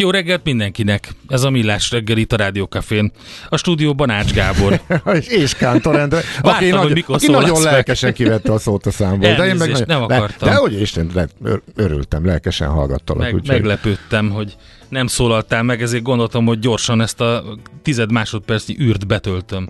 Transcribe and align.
Jó 0.00 0.10
reggelt 0.10 0.44
mindenkinek! 0.44 1.08
Ez 1.28 1.42
a 1.42 1.50
Millás 1.50 1.90
reggel 1.90 2.16
itt 2.16 2.32
a 2.32 2.36
Rádiókafén. 2.36 3.12
A 3.48 3.56
stúdióban 3.56 4.10
Ács 4.10 4.32
Gábor. 4.32 4.80
és 5.42 5.54
Kántor 5.54 5.96
Endre, 5.96 6.16
aki, 6.16 6.70
Vártam, 6.70 6.78
hogy 6.78 6.90
nagy, 6.92 7.04
aki 7.08 7.26
nagyon 7.26 7.44
szólalsz 7.44 7.64
meg. 7.64 7.72
lelkesen 7.72 8.12
kivette 8.12 8.52
a 8.52 8.58
szót 8.58 8.86
a 8.86 8.90
számból. 8.90 9.34
De 9.34 9.46
én 9.46 9.54
meg 9.56 9.68
nagyon- 9.70 9.84
nem 9.86 10.02
akartam. 10.02 10.48
De, 10.48 10.54
de 10.54 10.60
hogy 10.60 10.80
Isten, 10.80 11.30
örültem, 11.76 12.26
lelkesen 12.26 12.68
hallgattalak. 12.68 13.22
Meg, 13.22 13.34
úgyhogy- 13.34 13.48
meglepődtem, 13.56 14.30
hogy 14.30 14.56
nem 14.88 15.06
szólaltál 15.06 15.62
meg, 15.62 15.82
ezért 15.82 16.02
gondoltam, 16.02 16.44
hogy 16.46 16.58
gyorsan 16.58 17.00
ezt 17.00 17.20
a 17.20 17.44
tized 17.82 18.12
másodpercnyi 18.12 18.76
űrt 18.80 19.06
betöltöm. 19.06 19.68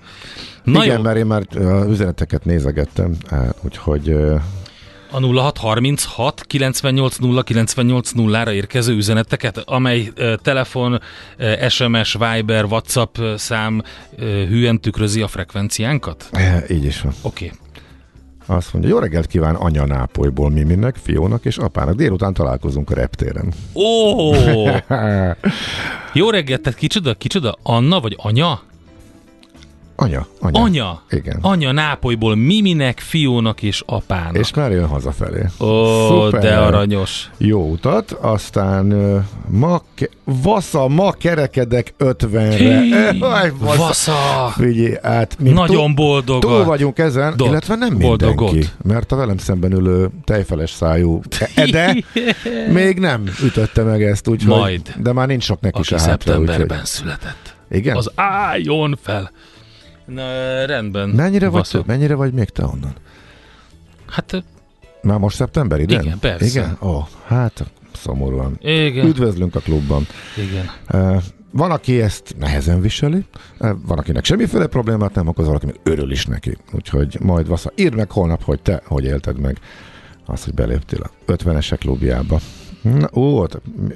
Na 0.64 0.84
Igen, 0.84 0.96
jó, 0.96 1.02
mert 1.02 1.16
én 1.16 1.26
már 1.26 1.42
üzeneteket 1.88 2.44
nézegettem, 2.44 3.16
úgyhogy 3.62 4.14
a 5.11 5.20
0636 5.20 6.44
98 6.47 7.16
0 7.16 7.43
98 7.43 8.10
0-ra 8.16 8.53
érkező 8.53 8.94
üzeneteket, 8.94 9.59
amely 9.59 10.12
telefon, 10.43 11.00
SMS, 11.69 12.16
Viber, 12.19 12.65
WhatsApp 12.65 13.16
szám 13.37 13.82
hűen 14.19 14.81
tükrözi 14.81 15.22
a 15.22 15.28
frekvenciánkat? 15.28 16.28
eh, 16.32 16.70
így 16.70 16.84
is 16.84 17.00
van. 17.00 17.12
Oké. 17.22 17.44
Okay. 17.44 17.59
Azt 18.56 18.72
mondja, 18.72 18.91
jó 18.91 18.99
reggelt 18.99 19.26
kíván 19.26 19.54
anya 19.54 19.87
Nápolyból 19.87 20.50
Miminek, 20.50 20.97
Fiónak 20.97 21.44
és 21.44 21.56
apának. 21.56 21.94
Délután 21.94 22.34
találkozunk 22.34 22.91
a 22.91 22.94
reptéren. 22.94 23.53
Ó! 23.75 24.32
Jó 26.12 26.31
reggelt, 26.31 26.60
tehát 26.60 26.78
kicsoda, 26.78 27.15
kicsoda? 27.15 27.59
Anna 27.62 28.00
vagy 28.00 28.16
anya? 28.19 28.62
Anya, 30.03 30.27
anya. 30.41 30.61
Anya. 30.62 31.03
Igen. 31.11 31.38
Anya 31.41 31.72
Nápolyból 31.72 32.34
Miminek, 32.37 32.99
Fiónak 32.99 33.62
és 33.62 33.83
apának. 33.87 34.37
És 34.38 34.55
már 34.55 34.71
jön 34.71 34.87
hazafelé. 34.87 35.44
Ó, 35.61 35.66
Szuper. 36.09 36.41
de 36.41 36.56
aranyos. 36.56 37.31
Jó 37.37 37.71
utat, 37.71 38.11
aztán 38.12 38.87
ma, 39.49 39.83
ke- 39.94 40.11
Vasza, 40.25 40.88
ma 40.88 41.11
kerekedek 41.12 41.94
50-re. 41.99 43.27
Aj, 43.27 43.53
Vasza! 43.59 44.53
Figyelj, 44.56 44.94
át, 45.03 45.37
mi 45.38 45.50
Nagyon 45.50 45.94
boldog. 45.94 46.41
túl 46.41 46.65
vagyunk 46.65 46.99
ezen, 46.99 47.37
Dot. 47.37 47.49
illetve 47.49 47.75
nem 47.75 47.99
Boldogot. 47.99 48.38
mindenki, 48.53 48.69
mert 48.82 49.12
a 49.12 49.17
velem 49.17 49.38
szemben 49.38 49.72
ülő 49.72 50.11
tejfeles 50.25 50.71
szájú 50.71 51.21
Ede 51.55 51.97
még 52.78 52.99
nem 52.99 53.25
ütötte 53.44 53.82
meg 53.82 54.03
ezt, 54.03 54.28
úgyhogy, 54.28 54.59
Majd. 54.59 54.94
de 54.97 55.12
már 55.12 55.27
nincs 55.27 55.44
sok 55.44 55.61
neki 55.61 55.78
Aki 55.78 55.87
se 55.87 55.99
hátra, 55.99 56.11
szeptemberben 56.12 56.67
úgyhogy, 56.67 56.84
született. 56.84 57.55
igen? 57.71 57.97
Az 57.97 58.11
álljon 58.15 58.99
fel! 59.03 59.31
Na, 60.15 60.65
rendben. 60.66 61.09
mennyire 61.09 61.48
vagy, 61.48 61.82
mennyire 61.87 62.15
vagy 62.15 62.32
még 62.32 62.48
te 62.48 62.65
onnan? 62.65 62.94
Hát 64.06 64.44
Már 65.03 65.19
most 65.19 65.37
szeptember 65.37 65.81
idén? 65.81 66.00
Igen, 66.00 66.19
persze. 66.19 66.44
Igen? 66.44 66.76
Ó, 66.82 67.00
hát 67.26 67.65
szomorúan. 67.94 68.59
igen, 68.60 69.06
Üdvözlünk 69.06 69.54
a 69.54 69.60
klubban. 69.60 70.06
igen. 70.37 70.70
Uh, 70.93 71.22
van, 71.53 71.70
aki 71.70 72.00
ezt 72.00 72.34
nehezen 72.38 72.81
viseli, 72.81 73.25
van, 73.59 73.99
akinek 73.99 74.25
semmiféle 74.25 74.66
problémát 74.66 75.15
nem 75.15 75.26
okoz, 75.28 75.47
valaki 75.47 75.66
örül 75.82 76.10
is 76.10 76.26
neki. 76.26 76.56
Úgyhogy 76.72 77.16
majd 77.20 77.47
Vasza, 77.49 77.72
írd 77.75 77.94
meg 77.94 78.10
holnap, 78.10 78.43
hogy 78.43 78.60
te 78.60 78.82
hogy 78.87 79.04
élted 79.04 79.38
meg 79.41 79.59
azt, 80.26 80.44
hogy 80.44 80.54
beléptél 80.54 81.00
a 81.03 81.32
50-esek 81.32 81.76
klubjába. 81.78 82.41
Na, 82.82 83.08
ó, 83.14 83.44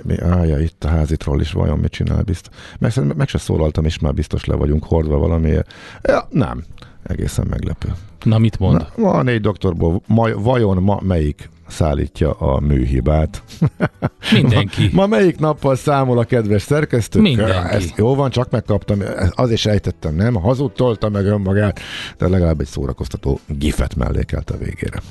mi, 0.03 0.21
állja, 0.21 0.59
itt 0.59 0.85
a 0.85 0.89
házitról 0.89 1.41
is 1.41 1.53
vajon 1.53 1.79
mit 1.79 1.91
csinál 1.91 2.23
biztos. 2.23 2.55
Meg, 2.79 3.17
meg 3.17 3.29
se 3.29 3.39
szólaltam, 3.39 3.85
és 3.85 3.99
már 3.99 4.15
biztos 4.15 4.45
le 4.45 4.55
vagyunk 4.55 4.85
hordva 4.85 5.19
valamiért. 5.19 5.73
Ja, 6.03 6.29
nem. 6.31 6.65
Egészen 7.03 7.47
meglepő. 7.51 7.93
Na, 8.23 8.39
mit 8.39 8.59
mond? 8.59 8.77
Na, 8.77 9.03
ma 9.03 9.11
a 9.11 9.23
négy 9.23 9.41
doktorból 9.41 10.03
ma, 10.07 10.35
vajon 10.35 10.83
ma 10.83 11.01
melyik 11.03 11.51
szállítja 11.69 12.33
a 12.33 12.61
műhibát? 12.61 13.43
Mindenki. 14.33 14.91
Ma 14.93 15.07
melyik 15.07 15.39
nappal 15.39 15.77
számol 15.77 16.19
a 16.19 16.25
kedves 16.25 16.63
szerkesztő? 16.63 17.21
Mindenki. 17.21 17.75
Ez 17.75 17.93
jó 17.97 18.15
van, 18.15 18.31
csak 18.31 18.51
megkaptam, 18.51 18.99
az 19.31 19.51
is 19.51 19.67
ejtettem, 19.67 20.15
nem? 20.15 20.35
Hazudtolta 20.35 21.09
meg 21.09 21.27
önmagát, 21.27 21.81
de 22.19 22.29
legalább 22.29 22.61
egy 22.61 22.67
szórakoztató 22.67 23.41
gifet 23.47 23.95
mellékelt 23.95 24.51
a 24.51 24.57
végére. 24.57 25.03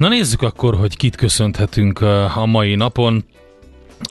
Na 0.00 0.08
nézzük 0.08 0.42
akkor, 0.42 0.74
hogy 0.74 0.96
kit 0.96 1.16
köszönhetünk 1.16 2.00
uh, 2.00 2.38
a 2.38 2.46
mai 2.46 2.74
napon. 2.74 3.24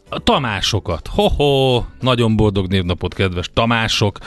A 0.10 0.20
Tamásokat. 0.20 1.08
Ho-ho! 1.08 1.84
Nagyon 2.00 2.36
boldog 2.36 2.68
névnapot, 2.68 3.14
kedves 3.14 3.50
Tamások. 3.54 4.18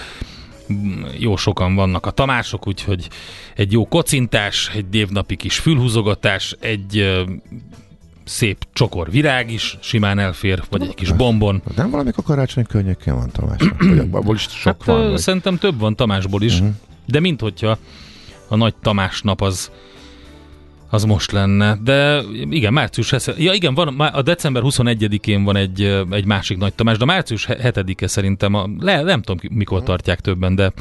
Jó 1.19 1.37
sokan 1.37 1.75
vannak 1.75 2.07
a 2.07 2.11
Tamások, 2.11 2.67
úgyhogy 2.67 3.09
egy 3.57 3.73
jó 3.73 3.89
kocintás, 3.89 4.71
egy 4.75 4.87
névnapi 4.91 5.37
kis 5.37 5.59
fülhúzogatás, 5.59 6.57
egy 6.61 7.23
szép 8.25 8.67
csokor 8.73 9.11
virág 9.11 9.51
is 9.51 9.79
simán 9.81 10.19
elfér, 10.19 10.63
vagy 10.71 10.83
egy 10.83 10.95
kis 10.95 11.13
bombon. 11.13 11.63
Nem 11.77 11.91
valamikor 11.91 12.25
karácsony 12.25 12.67
környékén 12.67 13.15
van? 13.15 13.31
Vagy 13.37 13.73
abból 14.11 14.35
is 14.35 14.43
sok 14.43 14.65
Hát 14.65 14.85
van? 14.85 15.11
Vagy? 15.11 15.19
szerintem 15.19 15.59
több 15.59 15.79
van 15.79 15.97
Tamásból 15.97 16.43
is, 16.43 16.55
uh-huh. 16.55 16.75
de 17.07 17.21
mint 17.21 17.41
hogyha 17.41 17.79
a 18.49 18.57
nagy 18.57 18.75
Tamás 18.75 19.21
nap 19.21 19.41
az 19.41 19.71
az 20.93 21.05
most 21.05 21.31
lenne. 21.31 21.79
De 21.83 22.23
igen, 22.51 22.73
március 22.73 23.11
7 23.11 23.35
Ja 23.39 23.53
igen, 23.53 23.75
van, 23.75 24.01
a 24.01 24.23
december 24.23 24.63
21-én 24.65 25.45
van 25.45 25.57
egy, 25.57 25.83
egy 26.11 26.25
másik 26.25 26.59
nagy 26.59 26.75
Tamás, 26.75 26.97
de 26.97 27.03
a 27.03 27.07
március 27.07 27.47
7-e 27.49 28.07
szerintem, 28.07 28.55
a, 28.55 28.69
le, 28.79 29.03
nem 29.03 29.23
tudom 29.23 29.51
mikor 29.51 29.83
tartják 29.83 30.21
többen, 30.21 30.55
de 30.55 30.73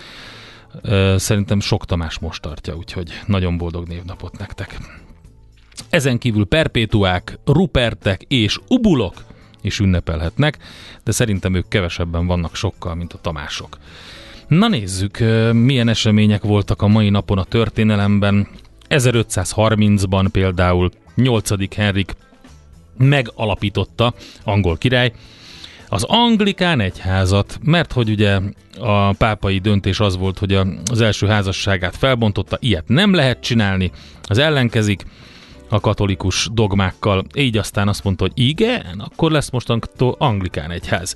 ö, 0.81 1.15
szerintem 1.17 1.59
sok 1.59 1.85
Tamás 1.85 2.19
most 2.19 2.41
tartja, 2.41 2.75
úgyhogy 2.75 3.19
nagyon 3.25 3.57
boldog 3.57 3.87
névnapot 3.87 4.37
nektek. 4.37 4.77
Ezen 5.89 6.17
kívül 6.17 6.45
perpétuák, 6.45 7.39
rupertek 7.45 8.21
és 8.27 8.59
ubulok 8.67 9.13
is 9.61 9.79
ünnepelhetnek, 9.79 10.57
de 11.03 11.11
szerintem 11.11 11.53
ők 11.53 11.67
kevesebben 11.67 12.25
vannak 12.27 12.55
sokkal, 12.55 12.95
mint 12.95 13.13
a 13.13 13.21
Tamások. 13.21 13.77
Na 14.47 14.67
nézzük, 14.67 15.17
milyen 15.51 15.87
események 15.87 16.41
voltak 16.41 16.81
a 16.81 16.87
mai 16.87 17.09
napon 17.09 17.37
a 17.37 17.43
történelemben. 17.43 18.47
1530-ban 18.91 20.27
például 20.31 20.91
8. 21.15 21.75
Henrik 21.75 22.15
megalapította, 22.97 24.13
angol 24.43 24.77
király, 24.77 25.13
az 25.89 26.03
anglikán 26.03 26.79
egyházat, 26.79 27.59
mert 27.63 27.91
hogy 27.91 28.09
ugye 28.09 28.39
a 28.79 29.13
pápai 29.13 29.57
döntés 29.57 29.99
az 29.99 30.17
volt, 30.17 30.39
hogy 30.39 30.53
az 30.91 31.01
első 31.01 31.27
házasságát 31.27 31.95
felbontotta, 31.95 32.57
ilyet 32.59 32.87
nem 32.87 33.13
lehet 33.13 33.39
csinálni, 33.41 33.91
az 34.23 34.37
ellenkezik 34.37 35.05
a 35.69 35.79
katolikus 35.79 36.49
dogmákkal, 36.51 37.25
így 37.35 37.57
aztán 37.57 37.87
azt 37.87 38.03
mondta, 38.03 38.23
hogy 38.23 38.45
igen, 38.45 38.99
akkor 38.99 39.31
lesz 39.31 39.49
mostantól 39.49 40.15
anglikán 40.17 40.71
egyház. 40.71 41.15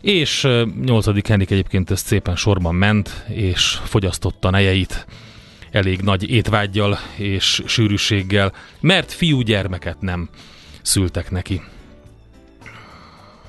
És 0.00 0.48
8. 0.84 1.28
Henrik 1.28 1.50
egyébként 1.50 1.90
ezt 1.90 2.06
szépen 2.06 2.36
sorban 2.36 2.74
ment, 2.74 3.24
és 3.28 3.78
fogyasztotta 3.84 4.50
nejeit 4.50 5.06
elég 5.74 6.00
nagy 6.00 6.30
étvágyjal 6.30 6.98
és 7.16 7.62
sűrűséggel, 7.66 8.52
mert 8.80 9.12
fiúgyermeket 9.12 10.00
nem 10.00 10.28
szültek 10.82 11.30
neki. 11.30 11.62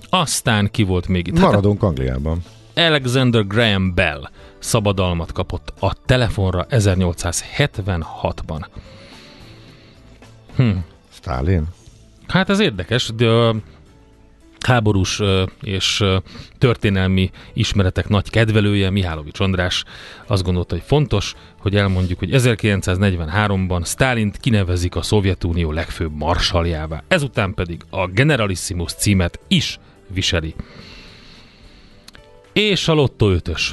Aztán 0.09 0.71
ki 0.71 0.83
volt 0.83 1.07
még 1.07 1.27
itt? 1.27 1.39
Maradunk 1.39 1.83
Angliában. 1.83 2.43
Alexander 2.75 3.47
Graham 3.47 3.93
Bell 3.93 4.29
szabadalmat 4.59 5.31
kapott 5.31 5.73
a 5.79 5.93
telefonra 6.05 6.65
1876-ban. 6.69 8.65
Hm. 10.55 10.69
Stalin? 11.09 11.63
Hát 12.27 12.49
ez 12.49 12.59
érdekes, 12.59 13.11
de 13.15 13.53
háborús 14.65 15.21
és 15.61 16.03
történelmi 16.57 17.29
ismeretek 17.53 18.07
nagy 18.07 18.29
kedvelője, 18.29 18.89
Mihálovics 18.89 19.39
András 19.39 19.83
azt 20.27 20.43
gondolta, 20.43 20.75
hogy 20.75 20.83
fontos, 20.85 21.33
hogy 21.59 21.75
elmondjuk, 21.75 22.19
hogy 22.19 22.29
1943-ban 22.31 23.85
Stálint 23.85 24.37
kinevezik 24.37 24.95
a 24.95 25.01
Szovjetunió 25.01 25.71
legfőbb 25.71 26.15
marsaljává. 26.15 27.03
Ezután 27.07 27.53
pedig 27.53 27.81
a 27.89 28.07
Generalissimus 28.07 28.93
címet 28.93 29.39
is 29.47 29.79
viseli. 30.07 30.55
És 32.53 32.87
a 32.87 32.93
Lotto 32.93 33.31
5-ös. 33.31 33.71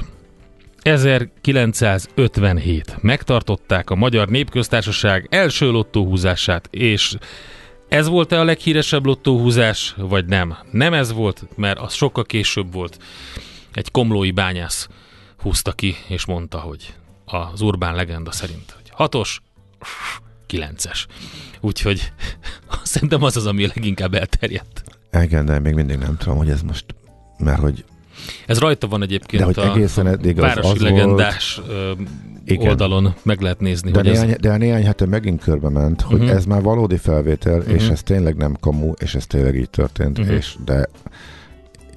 1957. 0.82 2.96
Megtartották 3.00 3.90
a 3.90 3.94
Magyar 3.94 4.28
Népköztársaság 4.28 5.26
első 5.30 5.70
lottóhúzását, 5.70 6.68
és 6.70 7.16
ez 7.92 8.08
volt-e 8.08 8.40
a 8.40 8.44
leghíresebb 8.44 9.06
lottóhúzás, 9.06 9.94
vagy 9.96 10.26
nem? 10.26 10.56
Nem 10.70 10.94
ez 10.94 11.12
volt, 11.12 11.44
mert 11.56 11.78
az 11.78 11.92
sokkal 11.92 12.24
később 12.24 12.72
volt. 12.72 12.98
Egy 13.72 13.90
komlói 13.90 14.30
bányász 14.30 14.88
húzta 15.38 15.72
ki, 15.72 15.96
és 16.08 16.26
mondta, 16.26 16.58
hogy 16.58 16.94
az 17.24 17.60
urbán 17.60 17.94
legenda 17.94 18.32
szerint, 18.32 18.70
hogy 18.70 18.90
hatos, 18.90 19.40
kilences. 20.46 21.06
Úgyhogy 21.60 22.12
szerintem 22.82 23.22
az 23.22 23.36
az, 23.36 23.46
ami 23.46 23.66
leginkább 23.66 24.14
elterjedt. 24.14 24.82
Igen, 25.22 25.44
de 25.44 25.58
még 25.58 25.74
mindig 25.74 25.96
nem 25.96 26.16
tudom, 26.16 26.36
hogy 26.36 26.50
ez 26.50 26.62
most, 26.62 26.84
mert 27.38 27.60
hogy 27.60 27.84
ez 28.46 28.58
rajta 28.58 28.86
van 28.86 29.02
egyébként 29.02 29.42
de 29.42 29.44
hogy 29.44 29.58
a 29.58 29.74
egészen 29.74 30.06
eddig 30.06 30.38
az, 30.38 30.42
Városi 30.44 30.68
az 30.68 30.80
Legendás 30.80 31.60
volt, 31.66 32.08
Igen. 32.44 32.68
oldalon 32.68 33.14
meg 33.22 33.40
lehet 33.40 33.60
nézni. 33.60 33.90
De, 33.90 33.98
hogy 33.98 34.10
néhány, 34.10 34.30
ez... 34.30 34.36
de 34.40 34.50
a 34.50 34.56
néhány 34.56 34.84
hete 34.84 35.06
megint 35.06 35.42
körbe 35.42 35.68
ment, 35.68 36.00
hogy 36.00 36.20
uh-huh. 36.20 36.36
ez 36.36 36.44
már 36.44 36.62
valódi 36.62 36.96
felvétel, 36.96 37.58
uh-huh. 37.58 37.74
és 37.74 37.88
ez 37.88 38.02
tényleg 38.02 38.36
nem 38.36 38.56
kamu, 38.60 38.92
és 38.98 39.14
ez 39.14 39.26
tényleg 39.26 39.56
így 39.56 39.70
történt, 39.70 40.18
uh-huh. 40.18 40.34
és 40.34 40.54
de 40.64 40.88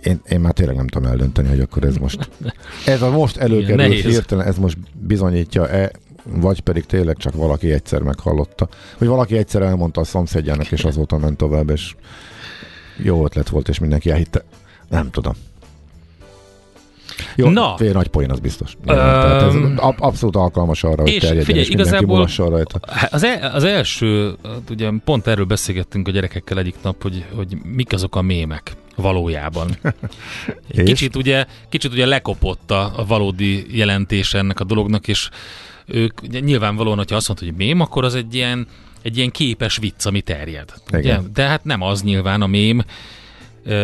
én, 0.03 0.21
én 0.29 0.39
már 0.39 0.53
tényleg 0.53 0.75
nem 0.75 0.87
tudom 0.87 1.09
eldönteni, 1.09 1.47
hogy 1.47 1.59
akkor 1.59 1.83
ez 1.83 1.95
most 1.95 2.29
ez 2.85 3.01
a 3.01 3.09
most 3.09 3.37
előkerült 3.37 3.93
hirtelen, 3.93 4.45
ez 4.45 4.57
most 4.57 4.77
bizonyítja-e, 4.93 5.91
vagy 6.23 6.59
pedig 6.59 6.85
tényleg 6.85 7.17
csak 7.17 7.33
valaki 7.33 7.71
egyszer 7.71 8.01
meghallotta. 8.01 8.69
Hogy 8.97 9.07
valaki 9.07 9.37
egyszer 9.37 9.61
elmondta 9.61 10.01
a 10.01 10.03
szomszédjának, 10.03 10.71
és 10.71 10.83
azóta 10.83 11.17
ment 11.17 11.37
tovább, 11.37 11.69
és 11.69 11.95
jó 12.97 13.25
ötlet 13.25 13.49
volt, 13.49 13.69
és 13.69 13.79
mindenki 13.79 14.09
elhitte. 14.09 14.43
Nem 14.89 15.09
tudom. 15.09 15.33
Jó, 17.35 17.49
Na. 17.49 17.77
fél 17.77 17.91
nagy 17.91 18.07
poén, 18.07 18.31
az 18.31 18.39
biztos. 18.39 18.73
Um, 18.73 18.85
Tehát 18.85 19.41
ez 19.41 19.55
abszolút 19.97 20.35
alkalmas 20.35 20.83
arra, 20.83 21.01
hogy 21.01 21.11
terjedjen, 21.11 21.45
figyelj, 21.45 21.63
és 21.63 21.69
igazából 21.69 22.27
rajta. 22.37 22.79
Az, 23.09 23.23
el, 23.23 23.51
az 23.53 23.63
első, 23.63 24.35
hát 24.43 24.69
ugye 24.69 24.89
pont 25.03 25.27
erről 25.27 25.45
beszélgettünk 25.45 26.07
a 26.07 26.11
gyerekekkel 26.11 26.57
egyik 26.57 26.75
nap, 26.81 27.01
hogy, 27.01 27.25
hogy 27.35 27.57
mik 27.75 27.93
azok 27.93 28.15
a 28.15 28.21
mémek 28.21 28.71
valójában. 28.95 29.69
kicsit 30.85 31.15
ugye, 31.15 31.45
kicsit 31.69 31.91
ugye 31.91 32.05
lekopott 32.05 32.71
a, 32.71 32.93
a 32.95 33.05
valódi 33.05 33.77
jelentése 33.77 34.37
ennek 34.37 34.59
a 34.59 34.63
dolognak, 34.63 35.07
és 35.07 35.29
ők 35.85 36.21
ugye, 36.21 36.39
nyilvánvalóan, 36.39 36.97
hogyha 36.97 37.15
azt 37.15 37.27
mondta, 37.27 37.45
hogy 37.45 37.55
mém, 37.55 37.79
akkor 37.79 38.03
az 38.03 38.15
egy 38.15 38.35
ilyen, 38.35 38.67
egy 39.01 39.17
ilyen 39.17 39.31
képes 39.31 39.77
vicc, 39.77 40.05
ami 40.05 40.21
terjed. 40.21 40.73
Ugye? 40.93 41.19
De 41.33 41.43
hát 41.43 41.63
nem 41.63 41.81
az 41.81 42.03
nyilván 42.03 42.41
a 42.41 42.47
mém, 42.47 42.83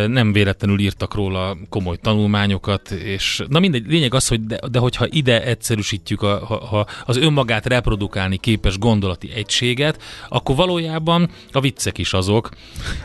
nem 0.06 0.32
véletlenül 0.32 0.78
írtak 0.78 1.14
róla 1.14 1.56
komoly 1.68 1.96
tanulmányokat, 1.96 2.90
és 2.90 3.42
na 3.48 3.58
mindegy, 3.58 3.84
lényeg 3.86 4.14
az, 4.14 4.28
hogy 4.28 4.46
de, 4.46 4.58
de 4.70 4.78
hogyha 4.78 5.06
ide 5.10 5.44
egyszerűsítjük 5.44 6.22
a, 6.22 6.44
ha, 6.46 6.66
ha 6.66 6.86
az 7.04 7.16
önmagát 7.16 7.66
reprodukálni 7.66 8.36
képes 8.36 8.78
gondolati 8.78 9.30
egységet, 9.34 10.02
akkor 10.28 10.56
valójában 10.56 11.30
a 11.52 11.60
viccek 11.60 11.98
is 11.98 12.12
azok, 12.12 12.48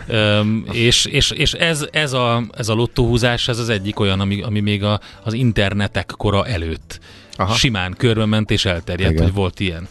Üm, 0.10 0.66
és, 0.72 1.06
és, 1.06 1.32
és 1.32 1.54
ez, 1.54 1.88
ez, 1.92 2.14
a, 2.14 2.44
ez 2.52 2.70
a 2.70 2.74
lottóhúzás, 2.74 3.48
ez 3.48 3.60
az 3.60 3.70
egyik 3.70 4.00
olyan, 4.00 4.20
ami, 4.20 4.42
ami 4.42 4.60
még 4.60 4.84
a, 4.84 5.00
az 5.24 5.34
internetek 5.34 6.14
kora 6.18 6.46
előtt 6.46 7.00
Aha. 7.36 7.54
simán 7.54 7.94
körbe 7.98 8.26
ment 8.26 8.52
és 8.52 8.66
elterjedt, 8.66 9.12
Igen. 9.12 9.24
hogy 9.24 9.34
volt 9.34 9.60
ilyen. 9.60 9.88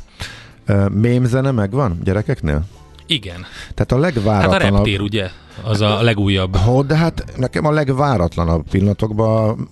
Mémzene 0.90 1.50
megvan 1.50 2.00
gyerekeknél? 2.04 2.64
Igen. 3.06 3.46
Tehát 3.74 3.92
a 3.92 3.98
legváratlanabb... 3.98 4.62
Hát 4.62 4.72
a 4.72 4.74
reptér, 4.74 5.00
ugye? 5.00 5.30
Az 5.62 5.80
a 5.80 6.02
legújabb. 6.02 6.56
Ho, 6.56 6.82
de 6.82 6.96
hát 6.96 7.24
nekem 7.36 7.66
a 7.66 7.70
legváratlanabb 7.70 8.64
pillanatokban 8.70 9.68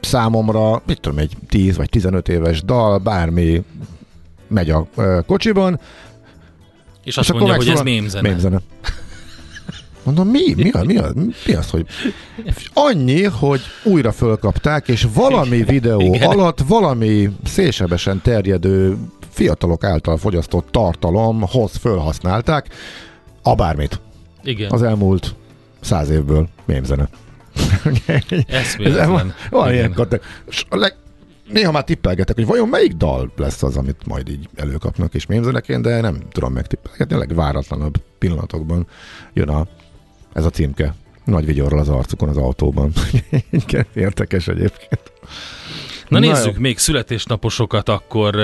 számomra, 0.00 0.82
mit 0.86 1.00
tudom, 1.00 1.18
egy 1.18 1.36
10 1.48 1.76
vagy 1.76 1.88
15 1.88 2.28
éves 2.28 2.62
dal, 2.62 2.98
bármi 2.98 3.62
megy 4.48 4.70
a 4.70 4.86
kocsiban. 5.26 5.80
És 7.04 7.16
azt 7.16 7.28
és 7.28 7.34
mondja, 7.34 7.56
hogy 7.56 7.68
ez 7.68 7.80
mémzene. 7.80 8.28
mémzene. 8.28 8.60
Mondom, 10.02 10.28
mi? 10.28 10.54
Mi, 10.56 10.70
a, 10.70 10.84
mi, 10.84 10.96
a, 10.96 11.12
mi 11.46 11.52
az, 11.52 11.70
hogy 11.70 11.86
annyi, 12.72 13.24
hogy 13.24 13.60
újra 13.84 14.12
fölkapták, 14.12 14.88
és 14.88 15.06
valami 15.14 15.62
videó 15.62 16.00
Igen. 16.00 16.28
alatt 16.28 16.60
valami 16.66 17.30
szélsebesen 17.44 18.20
terjedő 18.22 18.96
fiatalok 19.40 19.84
által 19.84 20.16
fogyasztott 20.16 20.68
tartalomhoz 20.70 21.76
felhasználták 21.76 22.68
a 23.42 23.54
bármit. 23.54 24.00
Igen. 24.42 24.70
Az 24.70 24.82
elmúlt 24.82 25.34
száz 25.80 26.10
évből 26.10 26.48
mémzene. 26.64 27.08
Eszméletlen. 28.46 29.34
Van 29.50 29.72
ilyen 29.72 29.94
leg, 30.70 30.96
néha 31.48 31.72
már 31.72 31.84
tippelgetek, 31.84 32.36
hogy 32.36 32.46
vajon 32.46 32.68
melyik 32.68 32.92
dal 32.92 33.32
lesz 33.36 33.62
az, 33.62 33.76
amit 33.76 34.06
majd 34.06 34.28
így 34.28 34.48
előkapnak 34.54 35.14
és 35.14 35.26
mémzeneként, 35.26 35.82
de 35.82 36.00
nem 36.00 36.18
tudom 36.32 36.52
megtippelgetni. 36.52 37.14
A 37.14 37.18
legváratlanabb 37.18 37.96
pillanatokban 38.18 38.86
jön 39.32 39.48
a, 39.48 39.66
ez 40.32 40.44
a 40.44 40.50
címke. 40.50 40.94
Nagy 41.24 41.46
vigyorral 41.46 41.78
az 41.78 41.88
arcukon 41.88 42.28
az 42.28 42.36
autóban. 42.36 42.92
Értekes 43.94 44.48
egyébként. 44.48 45.12
Na, 46.08 46.18
Na 46.18 46.26
nézzük 46.26 46.54
jó. 46.54 46.60
még 46.60 46.78
születésnaposokat 46.78 47.88
akkor. 47.88 48.34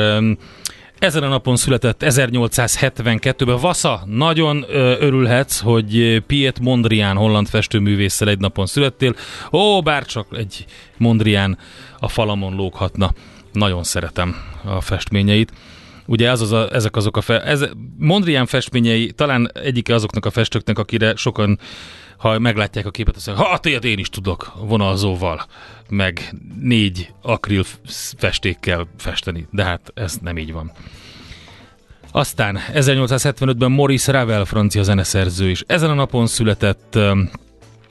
Ezen 0.99 1.23
a 1.23 1.29
napon 1.29 1.57
született 1.57 2.03
1872-ben 2.05 3.59
Vasa. 3.61 4.03
Nagyon 4.07 4.65
örülhetsz, 5.01 5.61
hogy 5.61 6.23
Piet 6.27 6.61
Mondrian 6.61 7.17
holland 7.17 7.49
festőművésszel 7.49 8.29
egy 8.29 8.39
napon 8.39 8.67
születtél. 8.67 9.15
Ó, 9.53 9.81
bár 9.81 10.07
csak 10.07 10.27
egy 10.31 10.65
Mondrian 10.97 11.59
a 11.99 12.09
falamon 12.09 12.55
lóghatna. 12.55 13.13
Nagyon 13.53 13.83
szeretem 13.83 14.37
a 14.65 14.81
festményeit. 14.81 15.53
Ugye 16.07 16.29
ez 16.29 16.41
az 16.41 16.53
a, 16.53 16.69
ezek 16.73 16.97
azok 16.97 17.17
a 17.17 17.21
fe, 17.21 17.43
ez, 17.43 17.65
Mondrian 17.99 18.47
festményei 18.47 19.13
talán 19.13 19.51
egyike 19.55 19.95
azoknak 19.95 20.25
a 20.27 20.31
festőknek, 20.31 20.79
akire 20.79 21.17
sokan 21.17 21.59
ha 22.17 22.39
meglátják 22.39 22.87
a 22.87 22.91
képet, 22.91 23.17
azt 23.17 23.27
mondják, 23.27 23.49
ha, 23.49 23.59
ilyet 23.63 23.85
én 23.85 23.99
is 23.99 24.09
tudok 24.09 24.53
vonalzóval, 24.61 25.47
meg 25.89 26.35
négy 26.61 27.13
akril 27.23 27.65
festékkel 28.17 28.89
festeni, 28.97 29.47
de 29.51 29.65
hát 29.65 29.93
ez 29.95 30.17
nem 30.23 30.39
így 30.39 30.53
van. 30.53 30.73
Aztán 32.13 32.59
1875-ben 32.73 33.71
Maurice 33.71 34.13
Ravel, 34.13 34.45
francia 34.45 34.83
zeneszerző 34.83 35.51
is. 35.51 35.65
Ezen 35.67 35.91
a 35.91 35.95
napon 35.95 36.27
született 36.27 36.99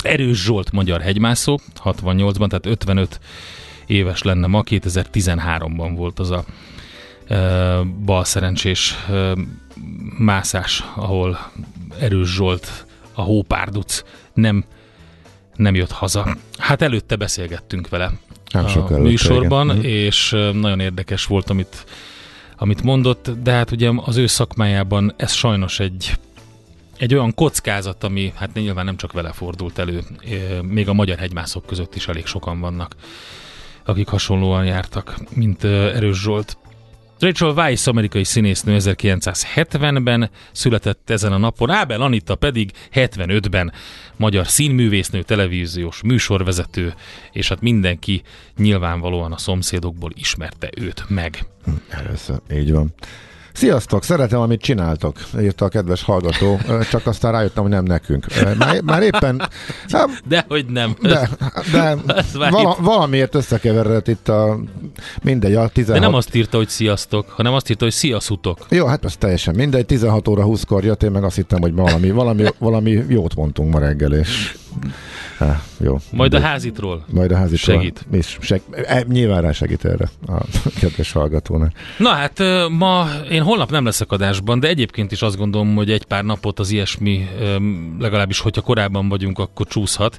Erős 0.04 0.44
Zsolt, 0.44 0.72
magyar 0.72 1.02
hegymászó, 1.02 1.60
68-ban, 1.84 2.48
tehát 2.48 2.66
55 2.66 3.20
éves 3.86 4.22
lenne 4.22 4.48
ma, 4.48 4.64
2013-ban 4.66 5.94
volt 5.96 6.20
az 6.20 6.32
a 6.32 6.44
uh, 7.30 7.86
balszerencsés 7.86 8.96
uh, 9.10 9.32
mászás, 10.18 10.84
ahol 10.96 11.52
Erős 12.00 12.34
Zsolt 12.34 12.86
a 13.16 13.22
hópárduc 13.22 14.04
nem, 14.34 14.66
nem 15.56 15.76
jött 15.76 15.92
haza. 15.92 16.36
Hát 16.58 16.82
előtte 16.82 17.16
beszélgettünk 17.16 17.90
vele 17.90 18.12
nem 18.52 18.66
a 18.66 18.70
előtte, 18.70 18.98
műsorban, 18.98 19.66
igen. 19.66 19.78
Mhm. 19.78 19.86
és 19.86 20.30
nagyon 20.54 20.80
érdekes 20.80 21.26
volt, 21.26 21.50
amit, 21.50 21.86
amit 22.58 22.84
mondott, 22.84 23.30
de 23.44 23.52
hát 23.52 23.72
ugye 23.72 23.92
az 23.96 24.16
ő 24.16 24.28
szakmájában 24.28 25.14
ez 25.18 25.32
sajnos 25.32 25.80
egy 25.80 26.18
egy 26.98 27.14
olyan 27.14 27.34
kockázat, 27.34 28.04
ami 28.04 28.34
hát 28.36 28.54
nyilván 28.54 28.86
nem 28.86 28.98
csak 28.98 29.12
vele 29.12 29.32
fordult 29.32 29.78
elő, 29.78 30.04
még 30.62 30.90
a 30.90 30.94
magyar 30.94 31.18
hegymászok 31.18 31.66
között 31.66 31.96
is 31.96 32.08
elég 32.08 32.26
sokan 32.26 32.60
vannak, 32.60 32.96
akik 33.86 34.08
hasonlóan 34.08 34.66
jártak, 34.66 35.16
mint 35.34 35.64
Erős 35.64 36.22
Zsolt. 36.22 36.58
Rachel 37.20 37.50
Weisz, 37.50 37.88
amerikai 37.88 38.24
színésznő 38.24 38.78
1970-ben 38.80 40.30
született 40.52 41.10
ezen 41.10 41.32
a 41.32 41.38
napon, 41.38 41.70
Ábel 41.70 42.02
Anita 42.02 42.36
pedig 42.36 42.72
75-ben 42.94 43.74
magyar 44.16 44.48
színművésznő, 44.48 45.22
televíziós 45.22 46.02
műsorvezető, 46.02 46.94
és 47.32 47.48
hát 47.48 47.62
mindenki 47.62 48.22
nyilvánvalóan 48.58 49.32
a 49.32 49.38
szomszédokból 49.38 50.12
ismerte 50.14 50.70
őt 50.78 51.04
meg. 51.10 51.46
Először, 51.90 52.40
így 52.54 52.72
van. 52.72 52.94
Sziasztok, 53.56 54.04
szeretem, 54.04 54.40
amit 54.40 54.62
csináltok, 54.62 55.18
írta 55.42 55.66
a 55.66 55.68
kedves 55.68 56.04
hallgató, 56.04 56.60
csak 56.90 57.08
aztán 57.08 57.32
rájöttem, 57.32 57.64
hogy 57.64 57.72
nem 57.72 57.84
nekünk. 57.84 58.26
Már, 58.58 58.82
már 58.82 59.02
éppen... 59.02 59.50
De 60.28 60.46
hogy 60.48 60.66
nem. 60.66 60.96
De, 61.02 61.30
de 61.72 61.98
vala, 62.34 62.78
valamiért 62.80 63.36
összekeveredett 63.36 64.08
itt 64.08 64.30
a 64.30 64.60
mindegy, 65.24 65.54
a 65.54 65.68
16... 65.68 66.00
De 66.00 66.06
nem 66.06 66.16
azt 66.16 66.36
írta, 66.36 66.58
hogy 66.58 66.70
sziasztok, 66.70 67.30
hanem 67.30 67.54
azt 67.54 67.70
írta, 67.70 67.84
hogy 67.84 67.94
sziaszutok. 67.94 68.66
Jó, 68.70 68.86
hát 68.86 69.06
ez 69.06 69.18
teljesen 69.18 69.56
mindegy, 69.56 69.86
16 69.86 70.28
óra 70.28 70.44
20-kor 70.48 70.84
jött, 70.84 71.04
én 71.04 71.12
meg 71.12 71.24
azt 71.24 71.36
hittem, 71.36 71.62
hogy 71.62 71.74
valami, 71.74 72.12
valami, 72.12 72.44
valami 72.58 73.04
jót 73.08 73.36
mondtunk 73.36 73.74
ma 73.74 73.80
reggel, 73.80 74.14
és 74.14 74.58
Há, 75.38 75.62
jó. 75.80 76.00
Majd 76.12 76.34
a 76.34 76.40
házitról. 76.40 77.06
Majd 77.12 77.32
a 77.32 77.36
házitról. 77.36 77.78
Segít. 77.78 78.06
És 78.12 78.38
seg, 78.42 78.62
e, 78.86 79.04
nyilván 79.08 79.42
rá 79.42 79.52
segít 79.52 79.86
erre 79.86 80.10
a 80.28 80.46
kedves 80.80 81.12
hallgatónak. 81.12 81.72
Na 81.98 82.10
hát 82.10 82.44
ma, 82.70 83.08
én 83.30 83.42
holnap 83.42 83.72
nem 83.72 83.86
leszek 83.86 84.12
adásban, 84.12 84.60
de 84.60 84.68
egyébként 84.68 85.12
is 85.12 85.22
azt 85.22 85.38
gondolom, 85.38 85.76
hogy 85.76 85.92
egy 85.92 86.06
pár 86.06 86.24
napot 86.24 86.60
az 86.60 86.72
ilyesmi, 86.72 87.28
legalábbis 88.00 88.40
hogyha 88.40 88.62
korábban 88.62 89.10
vagyunk, 89.10 89.40
akkor 89.40 89.68
csúszhat. 89.68 90.18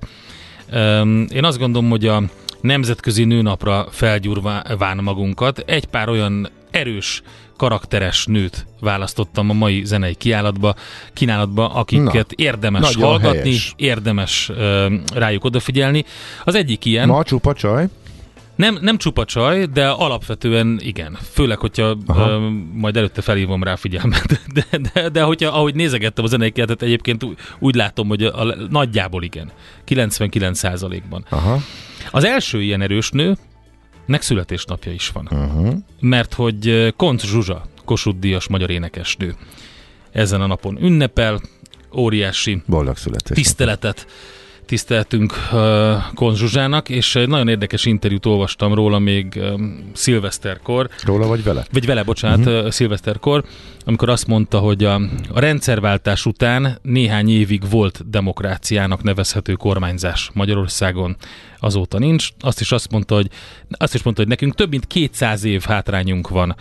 Én 1.29 1.45
azt 1.45 1.59
gondolom, 1.59 1.91
hogy 1.91 2.07
a 2.07 2.23
nemzetközi 2.61 3.25
nőnapra 3.25 3.87
felgyúrván 3.91 4.99
magunkat 5.03 5.59
egy 5.59 5.85
pár 5.85 6.09
olyan 6.09 6.49
erős 6.71 7.23
karakteres 7.57 8.27
nőt 8.27 8.67
választottam 8.81 9.51
a 9.51 9.53
mai 9.53 9.85
zenei 9.85 10.15
kiállatba, 10.15 10.75
kínálatba, 11.13 11.69
akiket 11.69 12.29
Na, 12.29 12.45
érdemes 12.45 12.95
hallgatni, 12.95 13.39
helyes. 13.39 13.73
érdemes 13.77 14.49
uh, 14.49 14.93
rájuk 15.15 15.45
odafigyelni. 15.45 16.05
Az 16.45 16.55
egyik 16.55 16.85
ilyen... 16.85 17.09
Ma 17.09 17.23
csupa 17.23 17.53
csaj? 17.53 17.89
Nem, 18.57 18.79
nem 18.81 18.99
csupa 18.99 19.25
csaj, 19.25 19.65
de 19.65 19.89
alapvetően 19.89 20.79
igen. 20.83 21.19
Főleg, 21.33 21.59
hogyha 21.59 21.97
uh, 22.07 22.17
majd 22.73 22.97
előtte 22.97 23.21
felhívom 23.21 23.63
rá 23.63 23.75
figyelmet. 23.75 24.41
De, 24.55 24.79
de, 24.93 25.09
de 25.09 25.23
hogyha, 25.23 25.49
ahogy 25.49 25.75
nézegettem 25.75 26.25
a 26.25 26.29
zenei 26.29 26.51
kiáltat, 26.51 26.83
egyébként 26.83 27.25
úgy, 27.25 27.37
úgy 27.59 27.75
látom, 27.75 28.09
hogy 28.09 28.23
a, 28.23 28.41
a, 28.41 28.55
nagyjából 28.71 29.23
igen. 29.23 29.51
99%-ban. 29.89 31.25
Aha. 31.29 31.59
Az 32.11 32.25
első 32.25 32.63
ilyen 32.63 32.81
erős 32.81 33.11
nő, 33.11 33.37
nek 34.07 34.23
születésnapja 34.23 34.93
is 34.93 35.09
van. 35.09 35.29
Uh-huh. 35.31 35.75
Mert 36.01 36.35
hogy 36.35 36.95
Kont 36.97 37.21
Zsuzsa, 37.21 37.67
Kossuth 37.85 38.19
Díjas 38.19 38.49
magyar 38.49 38.71
énekesnő 38.71 39.35
ezen 40.11 40.41
a 40.41 40.47
napon 40.47 40.83
ünnepel, 40.83 41.41
óriási 41.97 42.63
Boldog 42.67 42.97
tiszteletet 43.17 44.07
tiszteltünk 44.67 45.35
uh, 45.53 45.61
Kon 46.15 46.35
Zsuzsának, 46.35 46.89
és 46.89 47.15
egy 47.15 47.29
nagyon 47.29 47.49
érdekes 47.49 47.85
interjút 47.85 48.27
olvastam 48.27 48.75
róla 48.75 48.99
még 48.99 49.41
um, 49.53 49.91
szilveszterkor. 49.93 50.89
Róla 51.05 51.27
vagy 51.27 51.43
vele? 51.43 51.65
Vagy 51.73 51.87
vele, 51.87 52.03
bocsánat, 52.03 52.47
uh-huh. 52.47 52.71
szilveszterkor, 52.71 53.45
amikor 53.85 54.09
azt 54.09 54.27
mondta, 54.27 54.59
hogy 54.59 54.85
a, 54.85 54.95
a 55.33 55.41
rendszerváltás 55.41 56.27
után 56.27 56.79
néhány 56.83 57.31
évig 57.31 57.71
volt 57.71 58.11
demokráciának 58.11 59.03
nevezhető 59.03 59.53
kormányzás 59.53 60.31
Magyarországon, 60.33 61.17
azóta 61.59 61.99
nincs. 61.99 62.29
Azt 62.41 62.61
is 62.61 62.73
azt 62.73 62.91
mondta, 62.91 63.15
hogy, 63.15 63.29
azt 63.69 63.95
is 63.95 64.03
mondta, 64.03 64.23
hogy 64.23 64.31
nekünk 64.31 64.55
több 64.55 64.71
mint 64.71 64.87
200 64.87 65.45
év 65.45 65.63
hátrányunk 65.63 66.29
van 66.29 66.57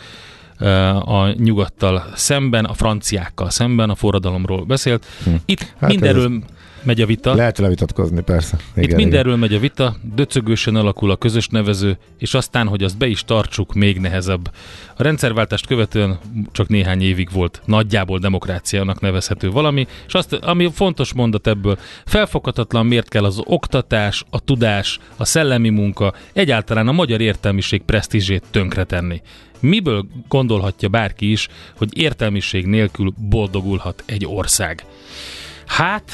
a 1.00 1.32
nyugattal 1.32 2.06
szemben, 2.16 2.66
a 2.66 2.74
franciákkal 2.74 3.50
szemben, 3.50 3.90
a 3.90 3.96
forradalomról 3.96 4.64
beszélt. 4.64 5.06
Hm. 5.24 5.30
Itt 5.46 5.74
hát 5.80 5.90
mindenről 5.90 6.26
ez 6.26 6.55
megy 6.86 7.02
a 7.02 7.06
vita. 7.06 7.34
Lehet 7.34 7.58
vele 7.58 7.70
vitatkozni, 7.70 8.22
persze. 8.22 8.58
Igen, 8.76 8.90
Itt 8.90 8.96
mindenről 8.96 9.36
igen. 9.36 9.40
megy 9.40 9.54
a 9.54 9.60
vita, 9.60 9.96
döcögősen 10.16 10.76
alakul 10.76 11.12
a 11.12 11.16
közös 11.16 11.48
nevező, 11.48 11.98
és 12.18 12.34
aztán, 12.34 12.68
hogy 12.68 12.84
azt 12.84 12.98
be 12.98 13.08
is 13.08 13.24
tartsuk, 13.24 13.74
még 13.74 14.00
nehezebb. 14.00 14.52
A 14.98 15.04
rendszerváltást 15.04 15.68
követően 15.68 16.20
csak 16.52 16.68
néhány 16.68 17.02
évig 17.02 17.30
volt 17.32 17.62
nagyjából 17.66 18.20
demokráciának 18.20 19.00
nevezhető 19.00 19.52
valami, 19.52 19.88
és 20.08 20.14
azt, 20.14 20.34
ami 20.34 20.72
fontos 20.74 21.14
mondat 21.14 21.48
ebből, 21.48 21.78
felfoghatatlan 22.06 22.86
miért 22.86 23.10
kell 23.10 23.24
az 23.24 23.42
oktatás, 23.44 24.24
a 24.30 24.40
tudás, 24.40 25.00
a 25.18 25.26
szellemi 25.26 25.70
munka, 25.70 26.14
egyáltalán 26.34 26.88
a 26.88 26.92
magyar 26.92 27.22
értelmiség 27.22 27.82
presztízsét 27.82 28.44
tönkretenni. 28.52 29.22
Miből 29.60 30.06
gondolhatja 30.28 30.90
bárki 30.90 31.32
is, 31.32 31.48
hogy 31.78 31.98
értelmiség 31.98 32.66
nélkül 32.66 33.14
boldogulhat 33.30 34.04
egy 34.06 34.26
ország? 34.26 34.86
Hát, 35.66 36.12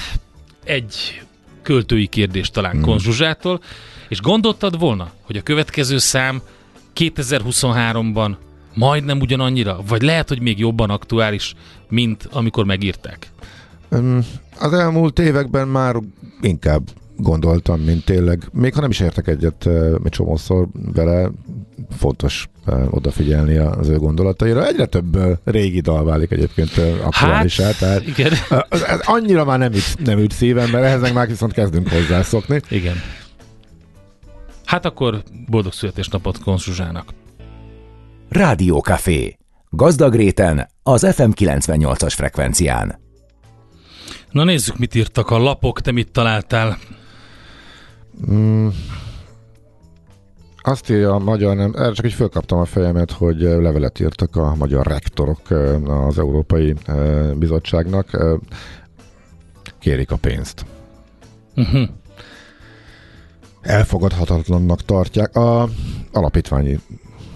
egy 0.72 1.22
költői 1.62 2.08
kérdés 2.08 2.50
talán 2.50 2.72
hmm. 2.72 2.82
Konzsuzsától, 2.82 3.62
és 4.08 4.22
gondoltad 4.22 4.80
volna, 4.80 5.12
hogy 5.22 5.38
a 5.38 5.42
következő 5.42 5.98
szám 5.98 6.42
2023-ban 6.96 8.36
majdnem 8.74 9.20
ugyanannyira, 9.20 9.80
vagy 9.88 10.02
lehet, 10.02 10.28
hogy 10.28 10.42
még 10.42 10.60
jobban 10.60 10.90
aktuális, 10.90 11.54
mint 11.90 12.28
amikor 12.32 12.66
megírták? 12.66 13.32
Az 14.60 14.74
elmúlt 14.74 15.20
években 15.20 15.68
már 15.68 15.96
inkább 16.42 16.90
gondoltam, 17.18 17.80
mint 17.80 18.06
tényleg, 18.06 18.50
még 18.52 18.74
ha 18.74 18.82
nem 18.82 18.90
is 18.90 19.00
értek 19.00 19.28
egyet 19.28 19.66
egy 20.04 20.12
csomószor 20.12 20.68
vele, 20.94 21.32
fontos 21.98 22.50
odafigyelni 22.90 23.58
az 23.58 23.88
ő 23.88 23.98
gondolataira. 23.98 24.68
Egyre 24.68 24.86
több 24.86 25.18
régi 25.44 25.80
dal 25.80 26.04
válik 26.04 26.32
egyébként 26.32 26.78
aktuálisá, 27.04 27.66
hát, 27.66 27.78
tehát 27.78 28.08
igen. 28.08 28.32
Ez, 28.70 28.82
ez 28.82 29.00
annyira 29.04 29.46
már 29.46 29.60
nem 29.60 29.74
üt, 29.74 30.06
nem 30.06 30.20
üt 30.20 30.32
szívem, 30.32 30.70
mert 30.70 30.84
ehhez 30.84 31.02
meg 31.02 31.14
már 31.14 31.28
viszont 31.28 31.54
kezdünk 31.54 31.90
hozzászokni. 31.90 32.62
Igen. 32.70 32.96
Hát 34.66 34.86
akkor 34.86 35.24
boldog 35.50 35.74
születésnapot 35.74 36.40
Konz 36.40 36.64
Zsuzsának. 36.64 37.14
Café. 38.82 39.38
Gazdag 39.70 40.16
réten, 40.16 40.70
az 40.84 41.14
FM 41.14 41.30
98-as 41.36 42.14
frekvencián. 42.16 43.00
Na 44.32 44.44
nézzük, 44.44 44.78
mit 44.78 44.96
írtak 44.96 45.30
a 45.30 45.38
lapok, 45.38 45.82
te 45.82 45.92
mit 45.92 46.12
találtál? 46.12 46.78
Mm, 48.32 48.68
azt 50.62 50.90
írja 50.90 51.14
a 51.14 51.20
magyar, 51.20 51.56
nem, 51.56 51.74
erre 51.76 51.92
csak 51.92 52.06
így 52.06 52.14
fölkaptam 52.14 52.60
a 52.60 52.66
fejemet, 52.66 53.12
hogy 53.12 53.40
levelet 53.40 54.00
írtak 54.00 54.36
a 54.36 54.56
magyar 54.56 54.88
rektorok 54.88 55.50
az 55.88 56.20
Európai 56.20 56.76
Bizottságnak. 57.36 58.18
Kérik 59.80 60.12
a 60.12 60.16
pénzt. 60.16 60.66
Uh-huh. 61.56 61.90
Elfogadhatatlannak 63.62 64.82
tartják. 64.82 65.36
A 65.36 65.70
alapítványi 66.12 66.80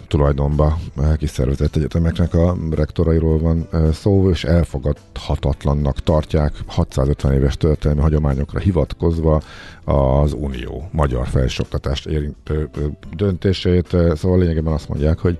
tulajdonba 0.07 0.77
kiszervezett 1.17 1.75
egyetemeknek 1.75 2.33
a 2.33 2.57
rektorairól 2.71 3.39
van 3.39 3.67
szó, 3.93 4.29
és 4.29 4.43
elfogadhatatlannak 4.43 5.99
tartják 5.99 6.53
650 6.65 7.33
éves 7.33 7.57
történelmi 7.57 8.01
hagyományokra 8.01 8.59
hivatkozva 8.59 9.41
az 9.83 10.33
Unió 10.33 10.89
magyar 10.91 11.27
felsőoktatást 11.27 12.05
érintő 12.05 12.69
döntését. 13.15 13.97
Szóval 14.15 14.39
lényegében 14.39 14.73
azt 14.73 14.89
mondják, 14.89 15.19
hogy 15.19 15.37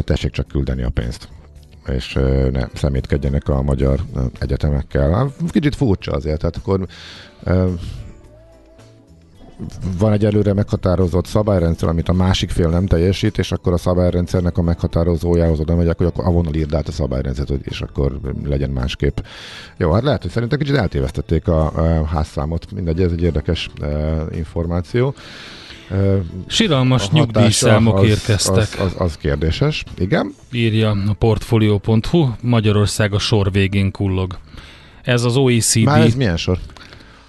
tessék 0.00 0.30
csak 0.30 0.48
küldeni 0.48 0.82
a 0.82 0.90
pénzt 0.90 1.28
és 1.88 2.12
ne 2.52 2.66
szemétkedjenek 2.74 3.48
a 3.48 3.62
magyar 3.62 4.00
egyetemekkel. 4.38 5.32
Kicsit 5.48 5.74
furcsa 5.74 6.12
azért, 6.12 6.38
tehát 6.38 6.56
akkor 6.56 6.86
van 9.98 10.12
egy 10.12 10.24
előre 10.24 10.52
meghatározott 10.52 11.26
szabályrendszer, 11.26 11.88
amit 11.88 12.08
a 12.08 12.12
másik 12.12 12.50
fél 12.50 12.68
nem 12.68 12.86
teljesít, 12.86 13.38
és 13.38 13.52
akkor 13.52 13.72
a 13.72 13.76
szabályrendszernek 13.76 14.58
a 14.58 14.62
meghatározójához 14.62 15.60
oda 15.60 15.76
megyek, 15.76 15.96
hogy 15.96 16.06
akkor 16.06 16.24
avonnal 16.24 16.54
írd 16.54 16.74
át 16.74 16.88
a 16.88 16.92
szabályrendszert, 16.92 17.50
és 17.50 17.80
akkor 17.80 18.20
legyen 18.44 18.70
másképp. 18.70 19.18
Jó, 19.76 19.92
hát 19.92 20.02
lehet, 20.02 20.22
hogy 20.22 20.30
szerintem 20.30 20.58
kicsit 20.58 20.76
eltévesztették 20.76 21.48
a, 21.48 21.66
a 22.00 22.04
házszámot, 22.04 22.72
mindegy, 22.72 23.00
ez 23.00 23.12
egy 23.12 23.22
érdekes 23.22 23.70
e, 23.80 24.16
információ. 24.32 25.14
Siralmas 26.46 27.10
nyugdíjszámok 27.10 27.98
az, 27.98 28.08
érkeztek. 28.08 28.56
Az, 28.56 28.76
az, 28.78 28.92
az 28.96 29.16
kérdéses, 29.16 29.84
igen. 29.98 30.34
Írja 30.52 30.90
a 30.90 31.12
portfolio.hu, 31.12 32.28
Magyarország 32.40 33.12
a 33.12 33.18
sor 33.18 33.52
végén 33.52 33.90
kullog. 33.90 34.38
Ez 35.02 35.24
az 35.24 35.36
OECD... 35.36 35.84
Már 35.84 36.00
ez 36.00 36.14
milyen 36.14 36.36
sor? 36.36 36.58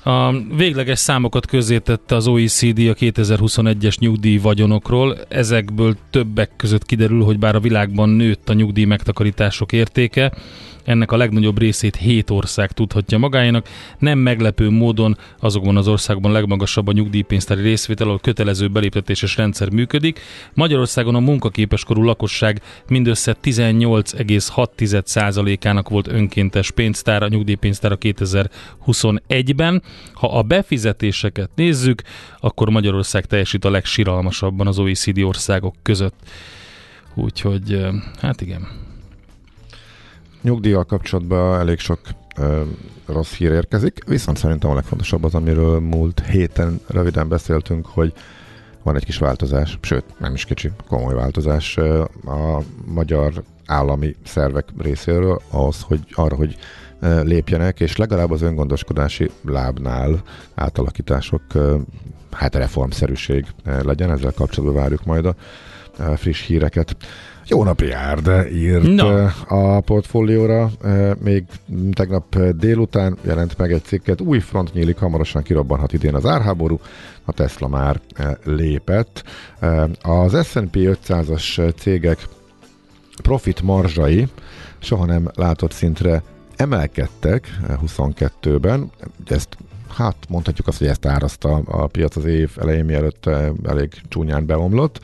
A 0.09 0.33
végleges 0.55 0.99
számokat 0.99 1.45
közzétette 1.45 2.15
az 2.15 2.27
OECD 2.27 2.77
a 2.77 2.93
2021-es 2.93 3.99
nyugdíj 3.99 4.37
vagyonokról. 4.37 5.17
Ezekből 5.27 5.95
többek 6.09 6.51
között 6.55 6.85
kiderül, 6.85 7.23
hogy 7.23 7.39
bár 7.39 7.55
a 7.55 7.59
világban 7.59 8.09
nőtt 8.09 8.49
a 8.49 8.53
nyugdíj 8.53 8.85
megtakarítások 8.85 9.71
értéke, 9.71 10.33
ennek 10.89 11.11
a 11.11 11.17
legnagyobb 11.17 11.59
részét 11.59 11.95
7 11.95 12.29
ország 12.29 12.71
tudhatja 12.71 13.17
magáénak. 13.17 13.69
Nem 13.99 14.17
meglepő 14.17 14.69
módon 14.69 15.17
azokban 15.39 15.77
az 15.77 15.87
országban 15.87 16.31
legmagasabb 16.31 16.87
a 16.87 16.91
nyugdíjpénztári 16.91 17.61
részvétel, 17.61 18.07
ahol 18.07 18.19
kötelező 18.19 18.67
beléptetéses 18.67 19.35
rendszer 19.35 19.71
működik. 19.71 20.19
Magyarországon 20.53 21.15
a 21.15 21.19
munkaképes 21.19 21.83
korú 21.83 22.03
lakosság 22.03 22.61
mindössze 22.87 23.35
18,6%-ának 23.43 25.89
volt 25.89 26.07
önkéntes 26.07 26.71
pénztár, 26.71 27.23
a 27.23 27.27
nyugdíjpénztára 27.27 27.97
2021-ben. 27.99 29.83
Ha 30.13 30.37
a 30.37 30.41
befizetéseket 30.41 31.49
nézzük, 31.55 32.01
akkor 32.39 32.69
Magyarország 32.69 33.25
teljesít 33.25 33.65
a 33.65 33.69
legsiralmasabban 33.69 34.67
az 34.67 34.79
OECD 34.79 35.19
országok 35.19 35.75
között. 35.81 36.15
Úgyhogy, 37.15 37.87
hát 38.21 38.41
igen. 38.41 38.88
Nyugdíjjal 40.41 40.83
kapcsolatban 40.83 41.59
elég 41.59 41.79
sok 41.79 41.99
ö, 42.37 42.61
rossz 43.05 43.33
hír 43.33 43.51
érkezik, 43.51 44.03
viszont 44.07 44.37
szerintem 44.37 44.69
a 44.69 44.73
legfontosabb 44.73 45.23
az, 45.23 45.35
amiről 45.35 45.79
múlt 45.79 46.23
héten 46.25 46.79
röviden 46.87 47.27
beszéltünk, 47.27 47.85
hogy 47.85 48.13
van 48.83 48.95
egy 48.95 49.05
kis 49.05 49.17
változás, 49.17 49.77
sőt, 49.81 50.03
nem 50.19 50.33
is 50.33 50.45
kicsi, 50.45 50.71
komoly 50.87 51.13
változás 51.13 51.77
a 52.25 52.61
magyar 52.85 53.43
állami 53.65 54.15
szervek 54.25 54.65
részéről 54.77 55.41
ahhoz, 55.49 55.81
hogy 55.81 55.99
arra, 56.11 56.35
hogy 56.35 56.57
lépjenek, 57.23 57.79
és 57.79 57.95
legalább 57.95 58.31
az 58.31 58.41
öngondoskodási 58.41 59.29
lábnál 59.41 60.21
átalakítások, 60.55 61.41
hát 62.31 62.55
reformszerűség 62.55 63.45
legyen, 63.63 64.11
ezzel 64.11 64.33
kapcsolatban 64.35 64.81
várjuk 64.81 65.05
majd 65.05 65.25
a 65.25 65.35
friss 66.15 66.45
híreket. 66.45 66.95
Jó 67.49 67.63
nap 67.63 67.81
jár, 67.81 68.21
de 68.21 68.51
írt 68.51 68.95
no. 68.95 69.25
a 69.47 69.79
portfólióra. 69.79 70.71
Még 71.19 71.45
tegnap 71.91 72.39
délután 72.39 73.17
jelent 73.21 73.57
meg 73.57 73.71
egy 73.71 73.83
cikket. 73.83 74.21
Új 74.21 74.39
front 74.39 74.73
nyílik, 74.73 74.97
hamarosan 74.97 75.43
kirobbanhat 75.43 75.93
idén 75.93 76.15
az 76.15 76.25
árháború. 76.25 76.79
A 77.25 77.31
Tesla 77.31 77.67
már 77.67 77.99
lépett. 78.43 79.23
Az 80.01 80.47
S&P 80.47 80.75
500-as 80.75 81.75
cégek 81.75 82.27
profit 83.21 83.61
marzsai 83.61 84.27
soha 84.79 85.05
nem 85.05 85.31
látott 85.35 85.71
szintre 85.71 86.23
emelkedtek 86.55 87.59
22-ben. 87.85 88.91
Ezt 89.27 89.57
hát 89.95 90.15
mondhatjuk 90.29 90.67
azt, 90.67 90.77
hogy 90.77 90.87
ezt 90.87 91.05
árazta 91.05 91.61
a 91.65 91.87
piac 91.87 92.15
az 92.15 92.25
év 92.25 92.51
elején, 92.57 92.85
mielőtt 92.85 93.29
elég 93.63 93.93
csúnyán 94.07 94.45
beomlott. 94.45 94.99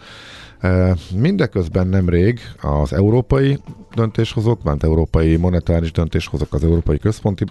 Mindeközben 1.16 1.88
nemrég 1.88 2.40
az 2.62 2.94
európai 2.94 3.60
döntéshozók, 3.96 4.64
ment 4.64 4.84
európai 4.84 5.36
monetáris 5.36 5.92
döntéshozók 5.92 6.54
az 6.54 6.64
Európai 6.64 6.98
Központi 6.98 7.46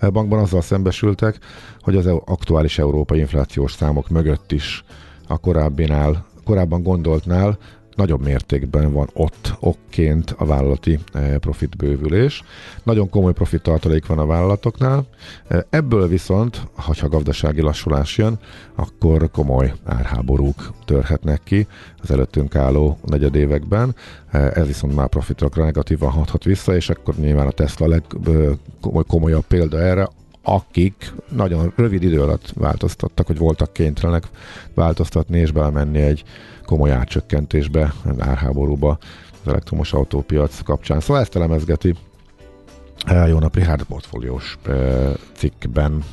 Bankban 0.00 0.38
azzal 0.38 0.60
szembesültek, 0.62 1.38
hogy 1.80 1.96
az 1.96 2.06
aktuális 2.24 2.78
európai 2.78 3.18
inflációs 3.18 3.72
számok 3.72 4.08
mögött 4.08 4.52
is 4.52 4.84
a 5.28 5.38
korábbinál, 5.38 6.26
korábban 6.44 6.82
gondoltnál 6.82 7.58
nagyobb 7.96 8.24
mértékben 8.24 8.92
van 8.92 9.08
ott 9.12 9.54
okként 9.60 10.34
a 10.38 10.46
vállalati 10.46 10.98
eh, 11.12 11.36
profitbővülés. 11.38 12.42
Nagyon 12.82 13.08
komoly 13.08 13.32
profit 13.32 13.62
tartalék 13.62 14.06
van 14.06 14.18
a 14.18 14.26
vállalatoknál. 14.26 15.06
Eh, 15.48 15.60
ebből 15.70 16.08
viszont, 16.08 16.68
ha 16.74 17.08
gazdasági 17.08 17.60
lassulás 17.60 18.18
jön, 18.18 18.38
akkor 18.74 19.30
komoly 19.30 19.72
árháborúk 19.84 20.72
törhetnek 20.84 21.40
ki 21.44 21.66
az 22.02 22.10
előttünk 22.10 22.54
álló 22.54 22.98
negyedévekben. 23.04 23.94
Eh, 24.30 24.50
ez 24.50 24.66
viszont 24.66 24.94
már 24.94 25.08
profitokra 25.08 25.64
negatívan 25.64 26.10
hathat 26.10 26.44
vissza, 26.44 26.76
és 26.76 26.88
akkor 26.88 27.14
nyilván 27.14 27.46
a 27.46 27.50
Tesla 27.50 27.86
legkomolyabb 28.80 29.44
példa 29.44 29.80
erre, 29.80 30.08
akik 30.44 31.12
nagyon 31.28 31.72
rövid 31.76 32.02
idő 32.02 32.22
alatt 32.22 32.52
változtattak, 32.54 33.26
hogy 33.26 33.38
voltak 33.38 33.72
kénytelenek 33.72 34.24
változtatni 34.74 35.38
és 35.38 35.50
belemenni 35.50 36.00
egy 36.00 36.24
komoly 36.64 36.90
árcsökkentésbe, 36.90 37.94
árháborúba 38.18 38.98
az 39.42 39.48
elektromos 39.48 39.92
autópiac 39.92 40.62
kapcsán. 40.62 41.00
Szóval 41.00 41.22
ezt 41.22 41.36
elemezgeti 41.36 41.94
jó 43.28 43.38
nap 43.38 43.54
Richard 43.54 43.82
portfóliós 43.82 44.58
cikkben. 45.36 46.04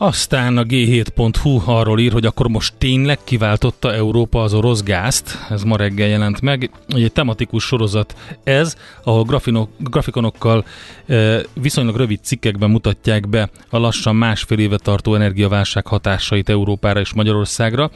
Aztán 0.00 0.56
a 0.56 0.62
G7.hu 0.62 1.62
arról 1.64 2.00
ír, 2.00 2.12
hogy 2.12 2.26
akkor 2.26 2.48
most 2.48 2.74
tényleg 2.78 3.18
kiváltotta 3.24 3.94
Európa 3.94 4.42
az 4.42 4.54
orosz 4.54 4.82
gázt. 4.82 5.38
Ez 5.50 5.62
ma 5.62 5.76
reggel 5.76 6.08
jelent 6.08 6.40
meg. 6.40 6.70
Egy 6.88 7.12
tematikus 7.12 7.64
sorozat 7.64 8.16
ez, 8.44 8.76
ahol 9.02 9.24
grafinok, 9.24 9.70
grafikonokkal 9.78 10.64
e, 11.06 11.40
viszonylag 11.52 11.96
rövid 11.96 12.18
cikkekben 12.22 12.70
mutatják 12.70 13.28
be 13.28 13.50
a 13.70 13.78
lassan 13.78 14.16
másfél 14.16 14.58
éve 14.58 14.76
tartó 14.76 15.14
energiaválság 15.14 15.86
hatásait 15.86 16.48
Európára 16.48 17.00
és 17.00 17.12
Magyarországra 17.12 17.90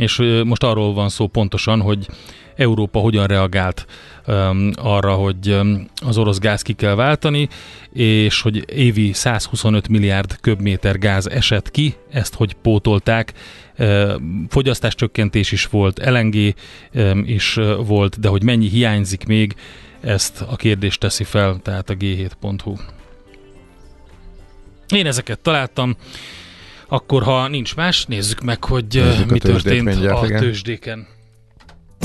és 0.00 0.22
most 0.44 0.62
arról 0.62 0.94
van 0.94 1.08
szó 1.08 1.26
pontosan, 1.26 1.80
hogy 1.80 2.06
Európa 2.60 2.98
hogyan 2.98 3.26
reagált 3.26 3.86
um, 4.26 4.70
arra, 4.74 5.14
hogy 5.14 5.48
um, 5.48 5.86
az 6.06 6.18
orosz 6.18 6.38
gáz 6.38 6.62
ki 6.62 6.72
kell 6.72 6.94
váltani, 6.94 7.48
és 7.92 8.40
hogy 8.40 8.64
évi 8.76 9.12
125 9.12 9.88
milliárd 9.88 10.36
köbméter 10.40 10.98
gáz 10.98 11.28
esett 11.28 11.70
ki, 11.70 11.94
ezt 12.10 12.34
hogy 12.34 12.54
pótolták. 12.54 13.32
Uh, 13.78 14.12
fogyasztáscsökkentés 14.48 15.52
is 15.52 15.66
volt, 15.66 16.04
LNG 16.04 16.54
um, 16.94 17.22
is 17.26 17.56
uh, 17.56 17.86
volt, 17.86 18.20
de 18.20 18.28
hogy 18.28 18.42
mennyi 18.42 18.68
hiányzik 18.68 19.26
még, 19.26 19.54
ezt 20.00 20.44
a 20.48 20.56
kérdést 20.56 21.00
teszi 21.00 21.24
fel, 21.24 21.60
tehát 21.62 21.90
a 21.90 21.94
g7.hu. 21.94 22.74
Én 24.88 25.06
ezeket 25.06 25.38
találtam. 25.38 25.96
Akkor, 26.88 27.22
ha 27.22 27.48
nincs 27.48 27.76
más, 27.76 28.04
nézzük 28.04 28.40
meg, 28.40 28.64
hogy 28.64 28.84
nézzük 28.90 29.30
mi 29.30 29.38
történt 29.38 29.88
a 29.88 30.22
igen. 30.24 30.40
tőzsdéken. 30.40 31.06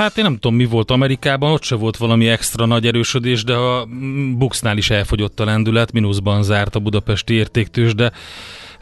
Hát 0.00 0.18
én 0.18 0.24
nem 0.24 0.34
tudom, 0.34 0.56
mi 0.56 0.64
volt 0.64 0.90
Amerikában, 0.90 1.52
ott 1.52 1.62
se 1.62 1.74
volt 1.74 1.96
valami 1.96 2.28
extra 2.28 2.66
nagy 2.66 2.86
erősödés, 2.86 3.44
de 3.44 3.54
a 3.54 3.88
Buxnál 4.36 4.76
is 4.76 4.90
elfogyott 4.90 5.40
a 5.40 5.44
lendület, 5.44 5.92
mínuszban 5.92 6.42
zárt 6.42 6.74
a 6.74 6.78
budapesti 6.78 7.34
értéktős, 7.34 7.94
de 7.94 8.12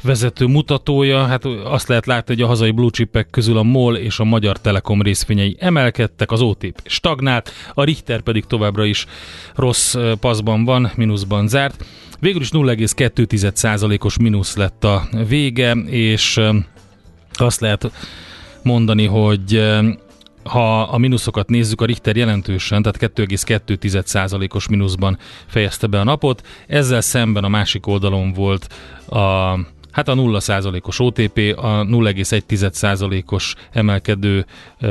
vezető 0.03 0.47
mutatója, 0.47 1.25
hát 1.27 1.45
azt 1.45 1.89
lehet 1.89 2.07
látni, 2.07 2.35
hogy 2.35 2.43
a 2.43 2.47
hazai 2.47 2.71
blue 2.71 2.91
chipek 2.91 3.31
közül 3.31 3.57
a 3.59 3.63
MOL 3.63 3.97
és 3.97 4.19
a 4.19 4.25
Magyar 4.25 4.59
Telekom 4.61 5.03
részvényei 5.03 5.57
emelkedtek, 5.61 6.31
az 6.31 6.41
OTP 6.41 6.81
stagnált, 6.85 7.53
a 7.75 7.85
Richter 7.85 8.21
pedig 8.21 8.45
továbbra 8.45 8.85
is 8.85 9.07
rossz 9.55 9.97
paszban 10.21 10.65
van, 10.65 10.91
mínuszban 10.97 11.49
zárt. 11.49 11.85
Végül 12.21 12.41
is 12.41 12.51
0,2%-os 12.51 14.19
mínusz 14.19 14.57
lett 14.57 14.85
a 14.85 15.09
vége, 15.29 15.73
és 15.87 16.41
azt 17.33 17.61
lehet 17.61 17.91
mondani, 18.63 19.07
hogy 19.07 19.63
ha 20.49 20.83
a 20.83 20.99
mínuszokat 20.99 21.49
nézzük, 21.49 21.81
a 21.81 21.85
Richter 21.85 22.17
jelentősen, 22.17 22.83
tehát 22.83 23.19
2,2%-os 23.19 24.69
mínuszban 24.69 25.19
fejezte 25.47 25.87
be 25.87 26.01
a 26.01 26.05
napot. 26.05 26.47
Ezzel 26.67 27.01
szemben 27.01 27.45
a 27.45 27.49
másik 27.49 27.87
oldalon 27.87 28.33
volt 28.33 28.67
a 29.09 29.59
Hát 29.91 30.09
a 30.09 30.15
0%-os 30.15 30.99
OTP, 30.99 31.39
a 31.57 31.85
0,1%-os 31.85 33.55
emelkedő 33.73 34.47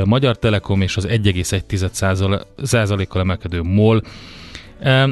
Magyar 0.06 0.38
Telekom 0.38 0.82
és 0.82 0.98
az 0.98 1.08
1,1%-kal 1.08 3.22
emelkedő 3.22 3.62
MOL. 3.62 4.02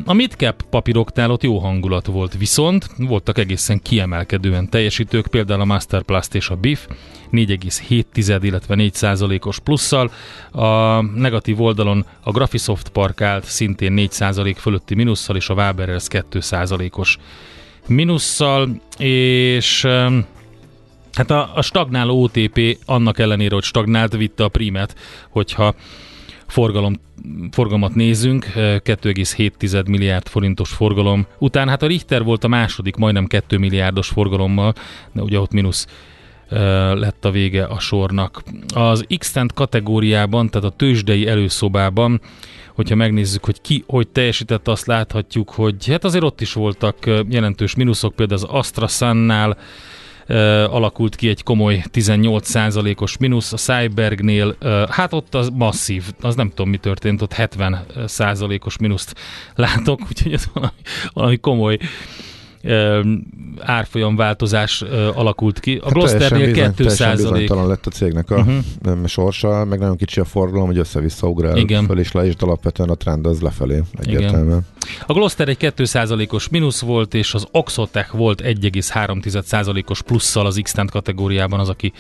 A 0.06 0.14
midcap 0.14 0.62
papíroknál 0.70 1.32
ott 1.32 1.44
jó 1.44 1.58
hangulat 1.58 2.06
volt, 2.06 2.38
viszont 2.38 2.90
voltak 2.98 3.38
egészen 3.38 3.82
kiemelkedően 3.82 4.70
teljesítők, 4.70 5.28
például 5.28 5.62
a 5.62 5.66
Masterplast 5.66 6.36
és 6.36 6.50
a 6.50 6.56
BIF 6.56 6.88
4,7, 7.32 8.42
illetve 8.44 8.76
4 8.76 9.40
os 9.40 9.60
plusszal. 9.60 10.12
A 10.52 11.02
negatív 11.02 11.62
oldalon 11.62 12.06
a 12.24 12.32
Graphisoft 12.32 12.90
parkált 12.90 13.44
szintén 13.44 13.94
4% 13.98 14.56
fölötti 14.58 14.96
minusszal, 14.96 15.36
és 15.36 15.50
a 15.50 15.54
Waberers 15.54 16.06
2% 16.10 16.98
os 16.98 17.18
minusszal, 17.88 18.82
és 18.98 19.86
hát 21.14 21.32
a, 21.32 21.52
a 21.56 21.62
stagnáló 21.62 22.24
OTP 22.24 22.78
annak 22.86 23.20
ellenére, 23.20 23.54
hogy 23.54 23.64
stagnált, 23.64 24.16
vitte 24.16 24.44
a 24.44 24.48
primet, 24.48 24.96
hogyha 25.30 25.76
forgalom, 26.56 26.94
forgalmat 27.52 27.96
nézünk, 27.96 28.46
2,7 28.56 29.88
milliárd 29.88 30.28
forintos 30.28 30.70
forgalom 30.70 31.26
után. 31.38 31.70
Hát 31.70 31.82
a 31.82 31.88
Richter 31.88 32.24
volt 32.24 32.44
a 32.44 32.48
második, 32.48 32.96
majdnem 32.96 33.26
2 33.26 33.58
milliárdos 33.58 34.08
forgalommal, 34.08 34.74
de 35.14 35.22
ugye 35.22 35.40
ott 35.40 35.52
mínusz 35.52 35.88
lett 36.94 37.26
a 37.26 37.32
vége 37.32 37.64
a 37.64 37.80
sornak. 37.80 38.44
Az 38.74 39.06
x 39.18 39.34
kategóriában, 39.54 40.50
tehát 40.50 40.68
a 40.68 40.76
tőzsdei 40.76 41.28
előszobában, 41.28 42.22
hogyha 42.76 42.96
megnézzük, 42.96 43.46
hogy 43.46 43.62
ki 43.62 43.84
hogy 43.88 44.08
teljesített, 44.08 44.68
azt 44.68 44.86
láthatjuk, 44.86 45.50
hogy 45.50 45.88
hát 45.88 46.04
azért 46.04 46.24
ott 46.24 46.42
is 46.42 46.54
voltak 46.54 46.98
jelentős 47.30 47.76
mínuszok, 47.76 48.16
például 48.16 48.40
az 48.40 48.48
AstraZannál 48.50 49.58
alakult 50.70 51.16
ki 51.16 51.28
egy 51.28 51.44
komoly 51.44 51.84
18%-os 51.94 53.18
mínusz, 53.18 53.54
a 53.54 53.58
Cybergnél, 53.58 54.56
hát 54.90 55.14
ott 55.14 55.36
az 55.36 55.50
masszív, 55.50 56.04
az 56.22 56.36
nem 56.36 56.50
tudom 56.50 56.70
mi 56.70 56.78
történt, 56.78 57.22
ott 57.22 57.34
70%-os 57.38 58.78
mínuszt 58.78 59.16
látok, 59.56 60.00
úgyhogy 60.10 60.34
ez 60.34 60.46
valami, 60.54 60.74
valami 61.14 61.38
komoly 61.38 61.78
árfolyam 63.60 64.16
változás 64.16 64.82
alakult 65.14 65.60
ki. 65.60 65.76
A 65.76 65.84
hát 65.84 65.94
Glosternél 65.94 66.52
2 66.52 66.90
százalék. 66.90 67.50
lett 67.50 67.86
a 67.86 67.90
cégnek 67.90 68.32
a 68.32 68.36
uh-huh. 68.36 69.06
sorsa, 69.06 69.66
meg 69.66 69.80
nagyon 69.80 69.98
kicsi 69.98 70.20
a 70.20 70.26
forgalom, 70.26 70.66
hogy 70.66 70.78
össze-vissza 70.78 71.28
ugrál 71.28 71.58
Igen. 71.58 71.86
föl 71.86 72.00
és 72.00 72.12
le, 72.12 72.26
és 72.26 72.34
alapvetően 72.40 72.90
a 72.90 72.96
trend 72.96 73.26
az 73.26 73.42
lefelé 73.42 73.82
egyértelműen. 74.00 74.66
A 75.06 75.14
Gloster 75.14 75.50
egy 75.50 75.58
2 75.58 75.86
százalékos 75.86 76.50
mínusz 76.50 76.82
volt, 76.82 77.14
és 77.14 77.34
az 77.34 77.48
Oxotech 77.52 78.16
volt 78.16 78.42
1,3 78.42 79.42
százalékos 79.44 80.02
plusszal 80.02 80.46
az 80.46 80.60
x 80.64 80.74
kategóriában 80.92 81.60
az, 81.60 81.70
aki 81.70 81.94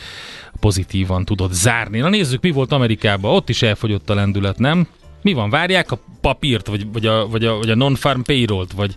pozitívan 0.59 1.25
tudott 1.25 1.53
zárni. 1.53 1.99
Na 1.99 2.09
nézzük, 2.09 2.41
mi 2.41 2.51
volt 2.51 2.71
Amerikában. 2.71 3.35
Ott 3.35 3.49
is 3.49 3.61
elfogyott 3.61 4.09
a 4.09 4.13
lendület, 4.13 4.57
nem? 4.57 4.87
Mi 5.25 5.33
van? 5.33 5.49
Várják 5.49 5.91
a 5.91 5.99
papírt, 6.21 6.67
vagy, 6.67 6.91
vagy 6.91 7.05
a, 7.05 7.27
vagy 7.27 7.45
a, 7.45 7.57
vagy 7.57 7.69
a 7.69 7.75
non-farm 7.75 8.21
payroll-t, 8.21 8.71
vagy 8.71 8.95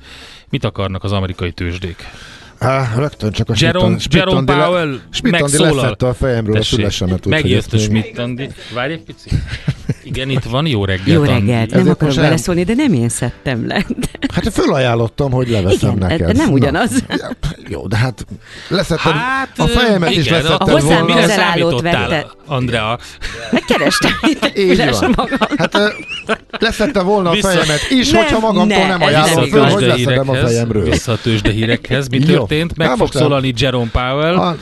Mit 0.50 0.64
akarnak 0.64 1.04
az 1.04 1.12
amerikai 1.12 1.52
tőzsdék? 1.52 1.96
Á, 2.58 2.94
rögtön 2.96 3.32
csak 3.32 3.48
a 3.48 3.54
Jerome, 3.56 3.96
Jerome 4.10 4.44
Powell 4.44 5.00
megszólal. 5.22 5.92
a 5.92 6.14
fejemről 6.14 6.54
Tessék, 6.54 6.72
a 6.72 6.76
fülesemet. 6.76 7.26
Megjött 7.26 7.72
a 7.72 7.78
Schmidt-Andi. 7.78 8.48
Várj 8.74 8.92
egy 8.92 9.02
picit. 9.02 9.32
Igen, 10.08 10.30
itt 10.30 10.44
van, 10.44 10.66
jó 10.66 10.84
reggelt. 10.84 11.08
Jó 11.08 11.22
reggelt, 11.22 11.70
nem 11.70 11.88
akarok 11.88 12.14
beleszólni, 12.14 12.62
de 12.64 12.74
nem 12.74 12.92
én 12.92 13.08
szedtem 13.08 13.66
le. 13.66 13.84
Hát 14.34 14.52
fölajánlottam, 14.52 15.30
hogy 15.30 15.48
leveszem 15.48 15.96
igen, 15.96 16.08
neked. 16.08 16.36
nem 16.36 16.52
ugyanaz. 16.52 17.04
Na, 17.08 17.30
jó, 17.68 17.86
de 17.86 17.96
hát 17.96 18.26
leszettem, 18.68 19.12
hát, 19.12 19.58
a 19.58 19.66
fejemet 19.66 20.10
igen, 20.10 20.22
is 20.22 20.30
leszettem 20.30 20.74
a 20.74 20.80
volna. 20.80 21.04
Mire 21.04 21.26
számítottál, 21.26 22.30
Andrea? 22.46 22.98
Megkerestem 23.50 24.12
itt 24.26 24.96
magam. 25.16 25.38
Hát 25.56 25.78
leszettem 26.50 27.06
volna 27.06 27.30
a 27.30 27.34
fejemet 27.34 27.90
is, 27.90 28.10
nem, 28.10 28.22
hogyha 28.22 28.38
magamtól 28.38 28.86
nem 28.86 29.02
ajánlom 29.02 29.48
föl, 29.48 29.64
hogy 29.64 29.82
leszedem 29.82 30.28
a 30.28 30.34
fejemről. 30.34 30.84
Vissza 30.84 31.12
a 31.12 31.18
tőzsdehírekhez. 31.22 32.08
Mi 32.08 32.18
történt? 32.18 32.76
Meg 32.76 32.96
fog 32.96 33.12
szólalni 33.12 33.52
Jerome 33.56 33.90
Powell. 33.92 34.56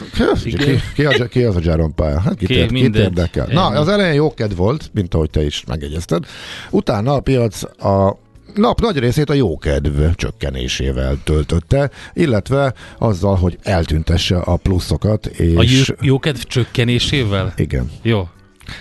Ki 1.31 1.45
az 1.45 1.57
a 1.57 1.61
Jerome 1.63 1.93
Powell? 1.95 2.21
Hát 2.25 2.35
kit 2.35 2.51
érdekel? 2.97 3.47
Na, 3.51 3.67
az 3.67 3.89
elején 3.89 4.15
jó 4.15 4.35
kedv 4.35 4.57
volt, 4.57 4.91
mint 4.95 5.15
ahogy 5.15 5.31
te 5.37 5.45
is 5.45 5.65
megegyezted. 5.67 6.25
Utána 6.71 7.15
a 7.15 7.21
piac 7.21 7.63
a 7.85 8.19
nap 8.55 8.81
nagy 8.81 8.99
részét 8.99 9.31
a 9.31 9.35
jókedv 9.35 10.01
csökkenésével 10.15 11.19
töltötte, 11.25 11.91
illetve 12.13 12.75
azzal, 12.99 13.35
hogy 13.35 13.59
eltüntesse 13.63 14.37
a 14.39 14.57
pluszokat. 14.57 15.27
És... 15.27 15.89
A 15.89 15.95
jókedv 16.01 16.41
csökkenésével? 16.41 17.53
Igen. 17.57 17.91
Jó. 18.03 18.29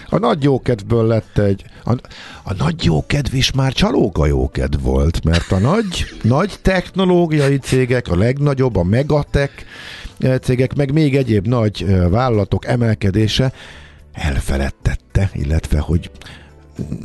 A 0.10 0.18
nagy 0.18 0.44
jókedvből 0.44 1.08
lett 1.08 1.38
egy... 1.38 1.64
A, 1.84 1.92
a 2.44 2.54
nagy 2.58 2.84
jókedv 2.84 3.34
is 3.34 3.52
már 3.52 3.74
csalóka 3.74 4.26
jókedv 4.26 4.82
volt, 4.82 5.24
mert 5.24 5.52
a 5.52 5.58
nagy, 5.58 6.06
nagy 6.22 6.54
technológiai 6.62 7.58
cégek, 7.58 8.08
a 8.08 8.18
legnagyobb, 8.18 8.76
a 8.76 8.84
megatek 8.84 9.66
cégek, 10.42 10.76
meg 10.76 10.92
még 10.92 11.16
egyéb 11.16 11.48
nagy 11.48 11.86
vállalatok 12.10 12.66
emelkedése 12.66 13.54
elfeledtette, 14.16 15.30
illetve 15.34 15.80
hogy 15.80 16.10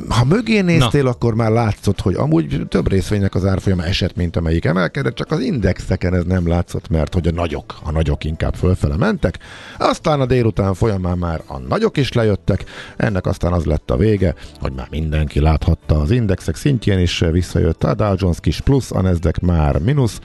ha 0.09 0.23
mögé 0.23 0.61
néztél, 0.61 1.03
Na. 1.03 1.09
akkor 1.09 1.35
már 1.35 1.51
látszott, 1.51 2.01
hogy 2.01 2.15
amúgy 2.15 2.61
több 2.69 2.89
részvénynek 2.89 3.35
az 3.35 3.45
árfolyama 3.45 3.83
esett, 3.83 4.15
mint 4.15 4.35
amelyik 4.35 4.65
emelkedett, 4.65 5.15
csak 5.15 5.31
az 5.31 5.39
indexeken 5.39 6.13
ez 6.13 6.23
nem 6.23 6.47
látszott, 6.47 6.89
mert 6.89 7.13
hogy 7.13 7.27
a 7.27 7.31
nagyok, 7.31 7.75
a 7.83 7.91
nagyok 7.91 8.23
inkább 8.23 8.55
fölfele 8.55 8.97
mentek. 8.97 9.39
Aztán 9.77 10.21
a 10.21 10.25
délután 10.25 10.73
folyamán 10.73 11.17
már 11.17 11.41
a 11.47 11.57
nagyok 11.57 11.97
is 11.97 12.13
lejöttek, 12.13 12.63
ennek 12.97 13.25
aztán 13.25 13.53
az 13.53 13.65
lett 13.65 13.91
a 13.91 13.97
vége, 13.97 14.35
hogy 14.59 14.71
már 14.75 14.87
mindenki 14.89 15.39
láthatta 15.39 15.99
az 15.99 16.11
indexek 16.11 16.55
szintjén 16.55 16.99
is 16.99 17.23
visszajött 17.31 17.83
a 17.83 17.93
Dow 17.93 18.13
Jones 18.17 18.39
kis 18.39 18.59
plusz, 18.59 18.91
a 18.91 19.01
Nasdaq 19.01 19.45
már 19.45 19.79
mínusz, 19.79 20.19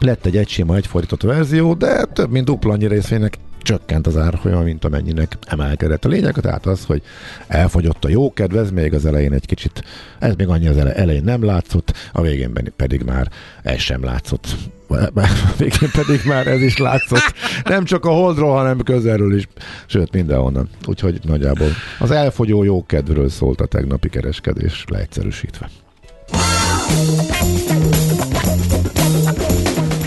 lett 0.00 0.26
egy 0.26 0.36
egysima, 0.36 0.76
egyfordított 0.76 1.22
verzió, 1.22 1.74
de 1.74 2.04
több 2.04 2.30
mint 2.30 2.44
dupla 2.44 2.72
annyi 2.72 2.86
részvénynek 2.86 3.38
csökkent 3.62 4.06
az 4.06 4.16
árfolyama, 4.16 4.62
mint 4.62 4.84
amennyinek 4.84 5.38
emelkedett. 5.46 6.04
A 6.04 6.08
lényeg 6.08 6.34
tehát 6.34 6.66
az, 6.66 6.84
hogy 6.84 7.02
elfogyott 7.46 8.04
a 8.04 8.08
jó 8.08 8.32
kedvez, 8.32 8.70
még 8.70 8.94
az 8.94 9.06
elején 9.06 9.32
egy 9.32 9.46
kicsit, 9.46 9.84
ez 10.18 10.34
még 10.34 10.48
annyi 10.48 10.66
az 10.66 10.76
elején 10.76 11.24
nem 11.24 11.44
látszott, 11.44 11.92
a 12.12 12.20
végén 12.20 12.72
pedig 12.76 13.02
már 13.02 13.30
ez 13.62 13.78
sem 13.78 14.04
látszott. 14.04 14.46
Végén 15.58 15.90
pedig 15.92 16.20
már 16.24 16.46
ez 16.46 16.60
is 16.60 16.78
látszott. 16.78 17.34
Nem 17.64 17.84
csak 17.84 18.04
a 18.04 18.10
holdról, 18.10 18.56
hanem 18.56 18.78
közelről 18.78 19.36
is, 19.36 19.48
sőt 19.86 20.12
mindenhonnan. 20.12 20.68
Úgyhogy 20.86 21.20
nagyjából 21.24 21.68
az 21.98 22.10
elfogyó 22.10 22.62
jó 22.62 22.86
kedvről 22.86 23.28
szólt 23.28 23.60
a 23.60 23.66
tegnapi 23.66 24.08
kereskedés 24.08 24.84
leegyszerűsítve. 24.88 25.68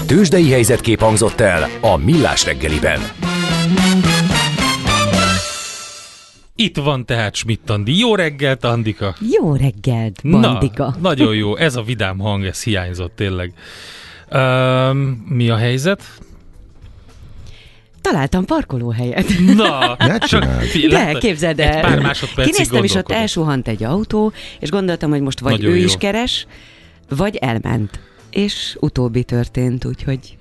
Tőzsdei 0.05 0.51
helyzetkép 0.51 0.99
hangzott 0.99 1.39
el 1.39 1.67
a 1.81 1.97
Millás 1.97 2.45
reggeliben. 2.45 2.99
Itt 6.57 6.77
van 6.77 7.05
tehát 7.05 7.35
Schmidt 7.35 7.69
Andi. 7.69 7.97
Jó 7.97 8.15
reggelt, 8.15 8.63
Andika! 8.63 9.15
Jó 9.31 9.55
reggelt, 9.55 10.19
Bandika! 10.23 10.83
Na, 10.83 10.95
nagyon 11.09 11.35
jó. 11.35 11.55
Ez 11.55 11.75
a 11.75 11.81
vidám 11.81 12.19
hang, 12.19 12.45
ez 12.45 12.63
hiányzott 12.63 13.15
tényleg. 13.15 13.53
Um, 14.31 14.97
mi 15.27 15.49
a 15.49 15.55
helyzet? 15.55 16.03
Találtam 18.01 18.45
parkolóhelyet. 18.45 19.25
Na, 19.55 19.97
csak 20.19 20.45
De, 20.89 21.13
képzeld 21.19 21.59
el. 21.59 21.75
Egy 21.75 21.81
pár 21.81 21.99
másodpercig 21.99 22.53
Kinéztem, 22.53 22.83
és 22.83 22.93
ott 22.93 23.11
elsuhant 23.11 23.67
egy 23.67 23.83
autó, 23.83 24.31
és 24.59 24.69
gondoltam, 24.69 25.09
hogy 25.09 25.21
most 25.21 25.39
vagy 25.39 25.51
Nagyon 25.51 25.71
ő 25.71 25.77
jó. 25.77 25.83
is 25.83 25.95
keres, 25.97 26.47
vagy 27.09 27.35
elment. 27.35 27.99
És 28.29 28.77
utóbbi 28.79 29.23
történt, 29.23 29.85
úgyhogy 29.85 30.37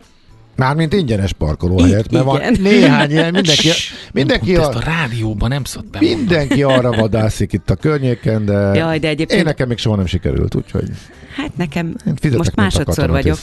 Mármint 0.56 0.92
ingyenes 0.92 1.32
parkolóhelyet, 1.32 2.10
mert 2.10 2.24
van 2.24 2.40
néhány 2.60 3.10
ilyen, 3.10 3.32
mindenki, 3.40 3.68
mindenki 4.12 4.56
a, 4.56 4.60
ezt 4.60 4.74
a 4.74 4.80
rádióban 4.80 5.48
nem 5.48 5.64
szokott 5.64 5.90
be. 5.90 5.98
Mindenki 6.00 6.62
arra 6.62 6.90
vadászik 7.00 7.52
itt 7.52 7.70
a 7.70 7.74
környéken, 7.74 8.44
de, 8.44 8.52
Jaj, 8.74 8.98
de 8.98 9.08
egyébként... 9.08 9.38
én 9.40 9.44
nekem 9.44 9.68
még 9.68 9.78
soha 9.78 9.96
nem 9.96 10.06
sikerült, 10.06 10.54
úgyhogy... 10.54 10.88
Hát 11.36 11.56
nekem 11.56 11.96
most 12.36 12.54
másodszor 12.54 13.10
vagyok. 13.10 13.38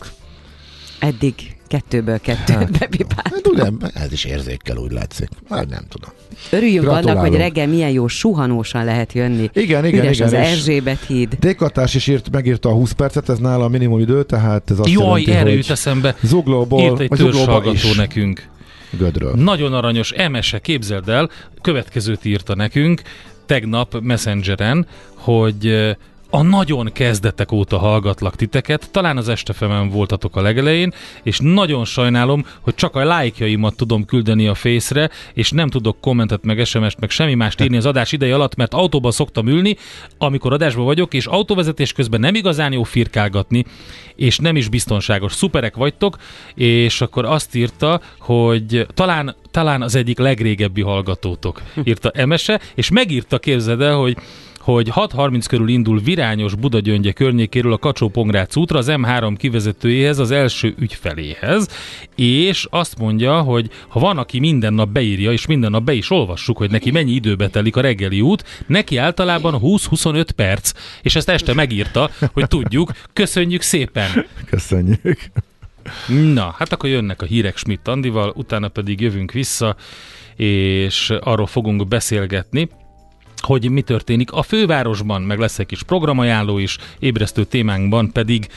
Eddig 1.02 1.34
kettőből 1.68 2.20
kettő 2.20 2.54
hát, 2.54 2.78
bepipáltam. 2.80 3.32
Hát 3.60 3.82
ugye, 3.82 4.02
ez 4.02 4.12
is 4.12 4.26
érzékkel 4.26 4.78
úgy 4.78 4.92
látszik. 4.92 5.30
Hát 5.50 5.70
nem 5.70 5.84
tudom. 5.90 6.10
Örüljünk 6.52 6.82
Gratulálom. 6.82 7.10
annak, 7.10 7.30
hogy 7.30 7.38
reggel 7.38 7.68
milyen 7.68 7.90
jó 7.90 8.08
suhanósan 8.08 8.86
lehet 8.86 9.14
jönni. 9.14 9.50
Igen, 9.54 9.86
igen, 9.86 10.04
Üres 10.04 10.16
igen. 10.16 10.28
az 10.28 10.34
Erzsébet 10.34 11.06
híd. 11.06 11.34
Dékatás 11.40 11.94
is 11.94 12.08
írt, 12.08 12.32
megírta 12.32 12.70
a 12.70 12.74
20 12.74 12.92
percet, 12.92 13.30
ez 13.30 13.38
nála 13.38 13.66
a 13.66 13.68
minimum 13.68 14.00
idő, 14.00 14.24
tehát 14.24 14.72
ez 14.72 14.80
azt 14.80 14.90
Jaj, 14.90 15.02
jelenti, 15.04 15.32
erre 15.32 15.50
jut 15.50 15.70
eszembe. 15.70 16.16
Zuglóból, 16.22 16.82
írt 16.82 17.00
egy 17.00 17.10
törzshallgató 17.10 17.94
nekünk. 17.96 18.50
Gödről. 18.98 19.34
Nagyon 19.36 19.74
aranyos, 19.74 20.12
emese, 20.12 20.60
képzeld 20.60 21.10
el, 21.10 21.30
következőt 21.62 22.26
írta 22.26 22.56
nekünk 22.56 23.02
tegnap 23.46 24.02
Messengeren, 24.02 24.88
hogy 25.16 25.96
a 26.32 26.42
nagyon 26.42 26.92
kezdetek 26.92 27.52
óta 27.52 27.78
hallgatlak 27.78 28.36
titeket, 28.36 28.92
talán 28.92 29.18
az 29.18 29.30
estefemen 29.30 29.90
voltatok 29.90 30.36
a 30.36 30.42
legelején, 30.42 30.94
és 31.24 31.40
nagyon 31.42 31.86
sajnálom, 31.86 32.46
hogy 32.62 32.76
csak 32.76 32.96
a 32.96 33.04
lájkjaimat 33.04 33.76
tudom 33.76 34.06
küldeni 34.06 34.48
a 34.48 34.54
fészre, 34.54 35.10
és 35.34 35.52
nem 35.52 35.70
tudok 35.70 36.02
kommentet, 36.02 36.44
meg 36.44 36.66
SMS-t, 36.66 37.00
meg 37.00 37.10
semmi 37.10 37.34
mást 37.34 37.62
írni 37.62 37.78
az 37.78 37.86
adás 37.86 38.12
ideje 38.12 38.34
alatt, 38.34 38.56
mert 38.56 38.74
autóban 38.74 39.12
szoktam 39.12 39.48
ülni, 39.48 39.78
amikor 40.18 40.54
adásban 40.54 40.86
vagyok, 40.86 41.14
és 41.14 41.26
autóvezetés 41.26 41.94
közben 41.94 42.20
nem 42.20 42.36
igazán 42.36 42.72
jó 42.72 42.84
firkálgatni, 42.84 43.66
és 44.16 44.38
nem 44.38 44.56
is 44.56 44.70
biztonságos. 44.70 45.34
Szuperek 45.34 45.76
vagytok, 45.76 46.18
és 46.56 47.02
akkor 47.02 47.26
azt 47.26 47.56
írta, 47.56 48.02
hogy 48.20 48.88
talán, 48.94 49.36
talán 49.52 49.82
az 49.82 49.96
egyik 49.96 50.18
legrégebbi 50.18 50.82
hallgatótok, 50.82 51.62
írta 51.84 52.10
Emese, 52.10 52.60
és 52.76 52.90
megírta, 52.90 53.40
képzeld 53.40 53.82
el, 53.82 53.96
hogy 53.96 54.18
hogy 54.62 54.90
6.30 54.96 55.46
körül 55.48 55.70
indul 55.70 56.00
Virányos 56.00 56.56
Budagyöngye 56.56 57.12
környékéről 57.12 57.74
a 57.74 57.78
kacsó 57.78 58.12
útra 58.56 58.78
az 58.78 58.88
M3 58.90 59.36
kivezetőjéhez, 59.38 60.20
az 60.20 60.32
első 60.32 60.76
ügyfeléhez, 60.80 61.68
és 62.16 62.68
azt 62.70 62.98
mondja, 62.98 63.42
hogy 63.42 63.70
ha 63.88 64.00
van, 64.00 64.18
aki 64.18 64.40
minden 64.40 64.74
nap 64.74 64.90
beírja, 64.90 65.32
és 65.32 65.46
minden 65.46 65.72
nap 65.72 65.84
be 65.84 65.94
is 65.94 66.10
olvassuk, 66.10 66.58
hogy 66.58 66.72
neki 66.72 66.92
mennyi 66.92 67.12
időbe 67.12 67.48
telik 67.48 67.76
a 67.76 67.82
reggeli 67.82 68.22
út, 68.22 68.64
neki 68.68 68.98
általában 68.98 69.60
20-25 69.62 70.28
perc, 70.36 70.72
és 71.02 71.16
ezt 71.16 71.30
este 71.30 71.54
megírta, 71.54 72.10
hogy 72.34 72.48
tudjuk. 72.48 72.92
Köszönjük 73.14 73.62
szépen! 73.62 74.26
Köszönjük! 74.46 75.20
Na, 76.34 76.56
hát 76.58 76.74
akkor 76.74 76.90
jönnek 76.90 77.22
a 77.22 77.26
hírek 77.26 77.58
Schmidt 77.58 77.88
Andival, 77.88 78.34
utána 78.36 78.68
pedig 78.68 79.00
jövünk 79.02 79.32
vissza, 79.32 79.76
és 80.36 81.14
arról 81.20 81.48
fogunk 81.48 81.88
beszélgetni, 81.88 82.70
hogy 83.42 83.70
mi 83.70 83.82
történik 83.82 84.32
a 84.32 84.44
fővárosban, 84.44 85.22
meg 85.22 85.40
lesz 85.40 85.60
egy 85.60 85.66
kis 85.66 85.84
programajánló 85.84 86.58
is, 86.58 86.78
ébresztő 87.00 87.44
témánkban 87.44 88.12
pedig 88.12 88.48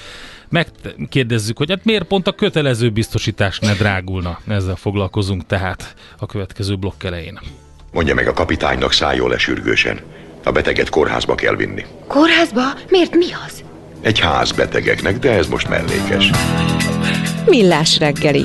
megkérdezzük, 0.48 1.58
hogy 1.58 1.70
hát 1.70 1.84
miért 1.84 2.04
pont 2.04 2.26
a 2.26 2.32
kötelező 2.32 2.90
biztosítás 2.90 3.58
ne 3.58 3.72
drágulna. 3.72 4.38
Ezzel 4.48 4.76
foglalkozunk 4.76 5.46
tehát 5.46 5.94
a 6.18 6.26
következő 6.26 6.76
blokk 6.76 7.02
elején. 7.02 7.40
Mondja 7.92 8.14
meg 8.14 8.28
a 8.28 8.32
kapitánynak 8.32 8.92
szálljon 8.92 9.28
le 9.28 9.38
sürgősen. 9.38 10.00
A 10.44 10.50
beteget 10.50 10.88
kórházba 10.88 11.34
kell 11.34 11.56
vinni. 11.56 11.84
Kórházba? 12.06 12.62
Miért 12.88 13.14
mi 13.14 13.26
az? 13.46 13.64
Egy 14.00 14.20
ház 14.20 14.52
betegeknek, 14.52 15.18
de 15.18 15.30
ez 15.30 15.46
most 15.46 15.68
mellékes. 15.68 16.30
Millás 17.46 17.98
reggeli. 17.98 18.44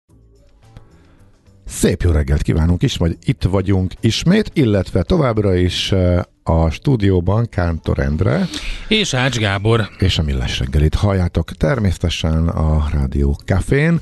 Szép 1.71 2.01
jó 2.01 2.11
reggelt 2.11 2.41
kívánunk 2.41 2.83
is, 2.83 2.97
vagy 2.97 3.17
itt 3.23 3.43
vagyunk 3.43 3.93
ismét, 3.99 4.51
illetve 4.53 5.03
továbbra 5.03 5.55
is 5.55 5.91
eh, 5.91 6.21
a 6.43 6.69
stúdióban 6.69 7.49
Kántor 7.49 7.99
Endre. 7.99 8.47
És 8.87 9.13
Ács 9.13 9.37
Gábor. 9.37 9.89
És 9.99 10.17
a 10.17 10.23
Millás 10.23 10.59
reggelit 10.59 10.95
halljátok 10.95 11.51
természetesen 11.51 12.47
a 12.47 12.89
Rádió 12.91 13.37
Cafén 13.45 14.01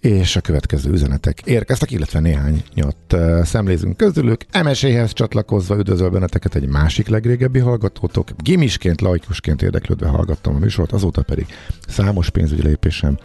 és 0.00 0.36
a 0.36 0.40
következő 0.40 0.90
üzenetek 0.90 1.40
érkeztek, 1.44 1.90
illetve 1.90 2.20
néhányat 2.20 2.96
uh, 3.12 3.42
szemlézünk 3.42 3.96
közülük. 3.96 4.44
MSZ-hez 4.64 5.12
csatlakozva 5.12 5.76
üdvözöl 5.76 6.10
benneteket 6.10 6.54
egy 6.54 6.68
másik 6.68 7.08
legrégebbi 7.08 7.58
hallgatótok. 7.58 8.28
Gimisként, 8.36 9.00
laikusként 9.00 9.62
érdeklődve 9.62 10.06
hallgattam 10.06 10.54
a 10.54 10.58
műsort, 10.58 10.92
azóta 10.92 11.22
pedig 11.22 11.46
számos 11.88 12.30
pénzügyi 12.30 12.62
lépésem 12.62 13.18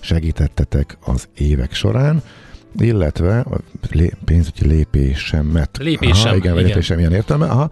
segítettetek 0.00 0.96
az 1.00 1.28
évek 1.34 1.72
során 1.72 2.22
illetve 2.78 3.38
a 3.38 3.58
lé, 3.90 4.12
pénzügyi 4.24 4.66
lépésemet. 4.66 5.78
Lépésem, 5.78 6.26
aha, 6.26 6.36
igen, 6.36 6.52
igen. 6.52 6.66
lépésem 6.66 6.98
ilyen 6.98 7.12
értelme. 7.12 7.46
Aha, 7.46 7.70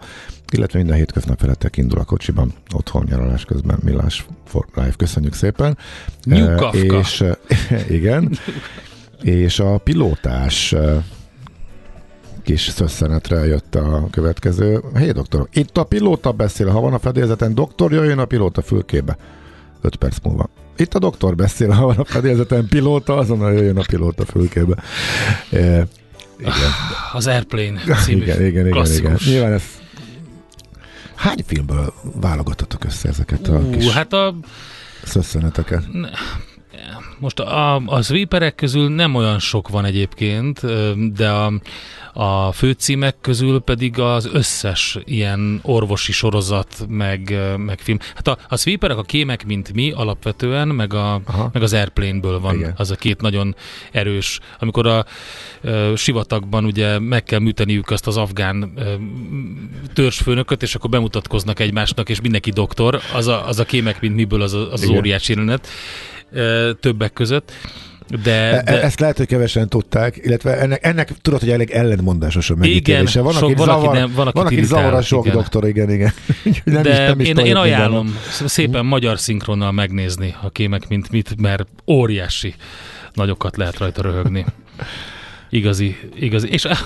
illetve 0.51 0.77
minden 0.77 0.95
hétköznap 0.95 1.39
felettek 1.39 1.77
indul 1.77 1.99
a 1.99 2.03
kocsiban, 2.03 2.53
otthon 2.73 3.05
nyaralás 3.09 3.45
közben, 3.45 3.79
Millás 3.83 4.25
for 4.45 4.65
Life, 4.73 4.93
köszönjük 4.97 5.33
szépen. 5.33 5.77
New 6.23 6.53
uh, 6.53 6.75
És 6.75 7.21
uh, 7.21 7.31
igen, 7.97 8.37
és 9.21 9.59
a 9.59 9.77
pilótás 9.77 10.71
uh, 10.71 11.03
kis 12.43 12.61
szösszenetre 12.61 13.45
jött 13.45 13.75
a 13.75 14.07
következő. 14.11 14.83
Hé, 14.97 15.11
doktor, 15.11 15.47
itt 15.53 15.77
a 15.77 15.83
pilóta 15.83 16.31
beszél, 16.31 16.67
ha 16.67 16.79
van 16.79 16.93
a 16.93 16.99
fedélzeten, 16.99 17.55
doktor, 17.55 17.91
jöjjön 17.91 18.19
a 18.19 18.25
pilóta 18.25 18.61
fülkébe. 18.61 19.17
5 19.81 19.95
perc 19.95 20.17
múlva. 20.23 20.49
Itt 20.77 20.93
a 20.93 20.99
doktor 20.99 21.35
beszél, 21.35 21.69
ha 21.69 21.85
van 21.85 21.97
a 21.97 22.05
fedélzeten 22.05 22.67
pilóta, 22.67 23.17
azonnal 23.17 23.53
jöjjön 23.53 23.77
a 23.77 23.83
pilóta 23.87 24.25
fülkébe. 24.25 24.75
E, 25.51 25.87
igen. 26.39 26.71
Az 27.13 27.27
Airplane 27.27 27.81
című 28.05 28.21
igen, 28.21 28.45
igen, 28.45 28.67
igen, 28.67 28.85
igen. 28.85 29.17
Nyilván 29.25 29.53
ez 29.53 29.63
Hány 31.15 31.43
filmből 31.45 31.93
válogatotok 32.21 32.83
össze 32.83 33.09
ezeket 33.09 33.47
a 33.47 33.57
uh, 33.57 33.75
kis 33.75 33.89
hát 33.89 34.13
a... 34.13 34.35
szösszeneteket? 35.03 35.83
Most 37.19 37.39
a, 37.39 37.75
a 37.75 38.01
sweeperek 38.01 38.55
közül 38.55 38.89
nem 38.89 39.15
olyan 39.15 39.39
sok 39.39 39.69
van 39.69 39.85
egyébként, 39.85 40.61
de 41.13 41.29
a, 41.29 41.53
a 42.17 42.51
főcímek 42.51 43.15
közül 43.21 43.59
pedig 43.59 43.99
az 43.99 44.29
összes 44.33 44.97
ilyen 45.03 45.59
orvosi 45.63 46.11
sorozat, 46.11 46.85
meg, 46.87 47.37
meg 47.57 47.79
film. 47.79 47.97
Hát 48.15 48.27
a, 48.27 48.37
a 48.49 48.57
sweeperek, 48.57 48.97
a 48.97 49.01
kémek, 49.01 49.45
mint 49.45 49.73
mi 49.73 49.91
alapvetően, 49.91 50.67
meg, 50.67 50.93
a, 50.93 51.21
meg 51.51 51.63
az 51.63 51.73
Airplane-ből 51.73 52.39
van 52.39 52.55
Igen. 52.55 52.73
az 52.77 52.91
a 52.91 52.95
két 52.95 53.21
nagyon 53.21 53.55
erős. 53.91 54.39
Amikor 54.59 54.87
a 54.87 55.05
a 55.63 55.95
sivatagban 55.95 56.65
ugye 56.65 56.99
meg 56.99 57.23
kell 57.23 57.39
műteniük 57.39 57.89
azt 57.89 58.07
az 58.07 58.17
afgán 58.17 58.61
a, 58.63 58.81
törzsfőnököt, 59.93 60.61
és 60.61 60.75
akkor 60.75 60.89
bemutatkoznak 60.89 61.59
egymásnak, 61.59 62.09
és 62.09 62.21
mindenki 62.21 62.51
doktor, 62.51 62.99
az 63.13 63.27
a, 63.27 63.47
az 63.47 63.59
a 63.59 63.65
kémek, 63.65 64.01
mint 64.01 64.15
miből 64.15 64.41
az, 64.41 64.53
az, 64.53 64.67
az 64.71 64.89
óriási 64.89 65.33
jelenet 65.33 65.67
többek 66.79 67.13
között. 67.13 67.51
De, 68.23 68.31
e, 68.31 68.63
de... 68.63 68.81
Ezt 68.81 68.99
lehet, 68.99 69.17
hogy 69.17 69.27
kevesen 69.27 69.69
tudták, 69.69 70.19
illetve 70.23 70.57
ennek, 70.57 70.85
ennek 70.85 71.11
tudod, 71.21 71.39
hogy 71.39 71.49
elég 71.49 71.69
ellentmondásos 71.69 72.49
a 72.49 72.55
megítélése. 72.55 73.21
Van, 73.21 73.33
sok, 73.33 73.57
van, 73.57 73.65
zavar, 73.65 73.93
nem, 73.93 74.11
van, 74.15 74.29
van 74.33 74.45
aki 74.45 74.63
zavar 74.63 74.93
a 74.93 75.01
sok 75.01 75.25
igen. 75.25 75.37
doktor, 75.37 75.67
igen, 75.67 75.91
igen. 75.91 76.13
nem 76.63 76.83
de 76.83 76.91
is, 76.91 76.97
nem 76.97 77.19
is 77.19 77.27
én, 77.27 77.37
én 77.37 77.55
ajánlom 77.55 78.05
minden. 78.05 78.47
szépen 78.47 78.85
magyar 78.85 79.19
szinkronnal 79.19 79.71
megnézni 79.71 80.35
a 80.41 80.49
kémek, 80.49 80.87
mint 80.87 81.11
mit, 81.11 81.41
mert 81.41 81.67
óriási 81.87 82.55
nagyokat 83.13 83.57
lehet 83.57 83.77
rajta 83.77 84.01
röhögni. 84.01 84.45
Igazi, 85.49 85.95
igazi. 86.15 86.47
És 86.47 86.65
eh, 86.65 86.77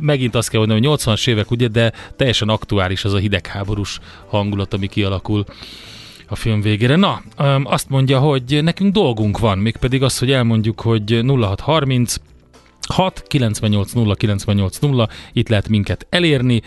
megint 0.00 0.34
azt 0.34 0.48
kell 0.48 0.58
mondani, 0.58 0.86
hogy 0.86 0.98
80-as 0.98 1.28
évek, 1.28 1.50
ugye, 1.50 1.68
de 1.68 1.92
teljesen 2.16 2.48
aktuális 2.48 3.04
az 3.04 3.12
a 3.12 3.18
hidegháborús 3.18 3.98
hangulat, 4.26 4.74
ami 4.74 4.86
kialakul 4.86 5.44
a 6.28 6.36
film 6.36 6.60
végére. 6.60 6.96
Na, 6.96 7.22
azt 7.64 7.88
mondja, 7.88 8.18
hogy 8.18 8.58
nekünk 8.62 8.92
dolgunk 8.92 9.38
van, 9.38 9.58
mégpedig 9.58 10.02
az, 10.02 10.18
hogy 10.18 10.30
elmondjuk, 10.30 10.80
hogy 10.80 11.20
0630 11.26 12.16
6 12.88 13.22
98 13.26 13.92
0 13.92 14.14
98 14.14 14.78
0, 14.78 15.08
itt 15.32 15.48
lehet 15.48 15.68
minket 15.68 16.06
elérni, 16.10 16.62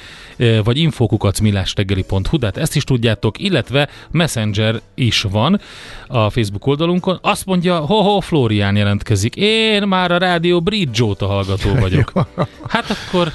vagy 0.64 0.78
infokukacmillástegeli.hu, 0.78 2.38
de 2.38 2.46
hát 2.46 2.58
ezt 2.58 2.76
is 2.76 2.84
tudjátok, 2.84 3.40
illetve 3.40 3.90
Messenger 4.12 4.82
is 4.96 5.22
van 5.22 5.60
a 6.08 6.30
Facebook 6.30 6.68
oldalunkon. 6.68 7.20
Azt 7.22 7.46
mondja, 7.46 7.78
ho-ho, 7.78 8.20
Florián 8.20 8.76
jelentkezik. 8.76 9.36
Én 9.36 9.84
már 9.84 10.12
a 10.12 10.18
rádió 10.18 10.62
Bridge 10.62 11.04
óta 11.04 11.28
hallgató 11.28 11.74
vagyok. 11.86 12.12
Hát 12.68 12.90
akkor 12.90 13.32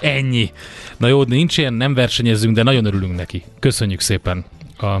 ennyi. 0.00 0.50
Na 0.96 1.06
jó, 1.06 1.22
nincs 1.22 1.58
ilyen, 1.58 1.74
nem 1.74 1.94
versenyezzünk, 1.94 2.54
de 2.54 2.62
nagyon 2.62 2.84
örülünk 2.84 3.16
neki. 3.16 3.42
Köszönjük 3.58 4.00
szépen 4.00 4.44
a 4.78 5.00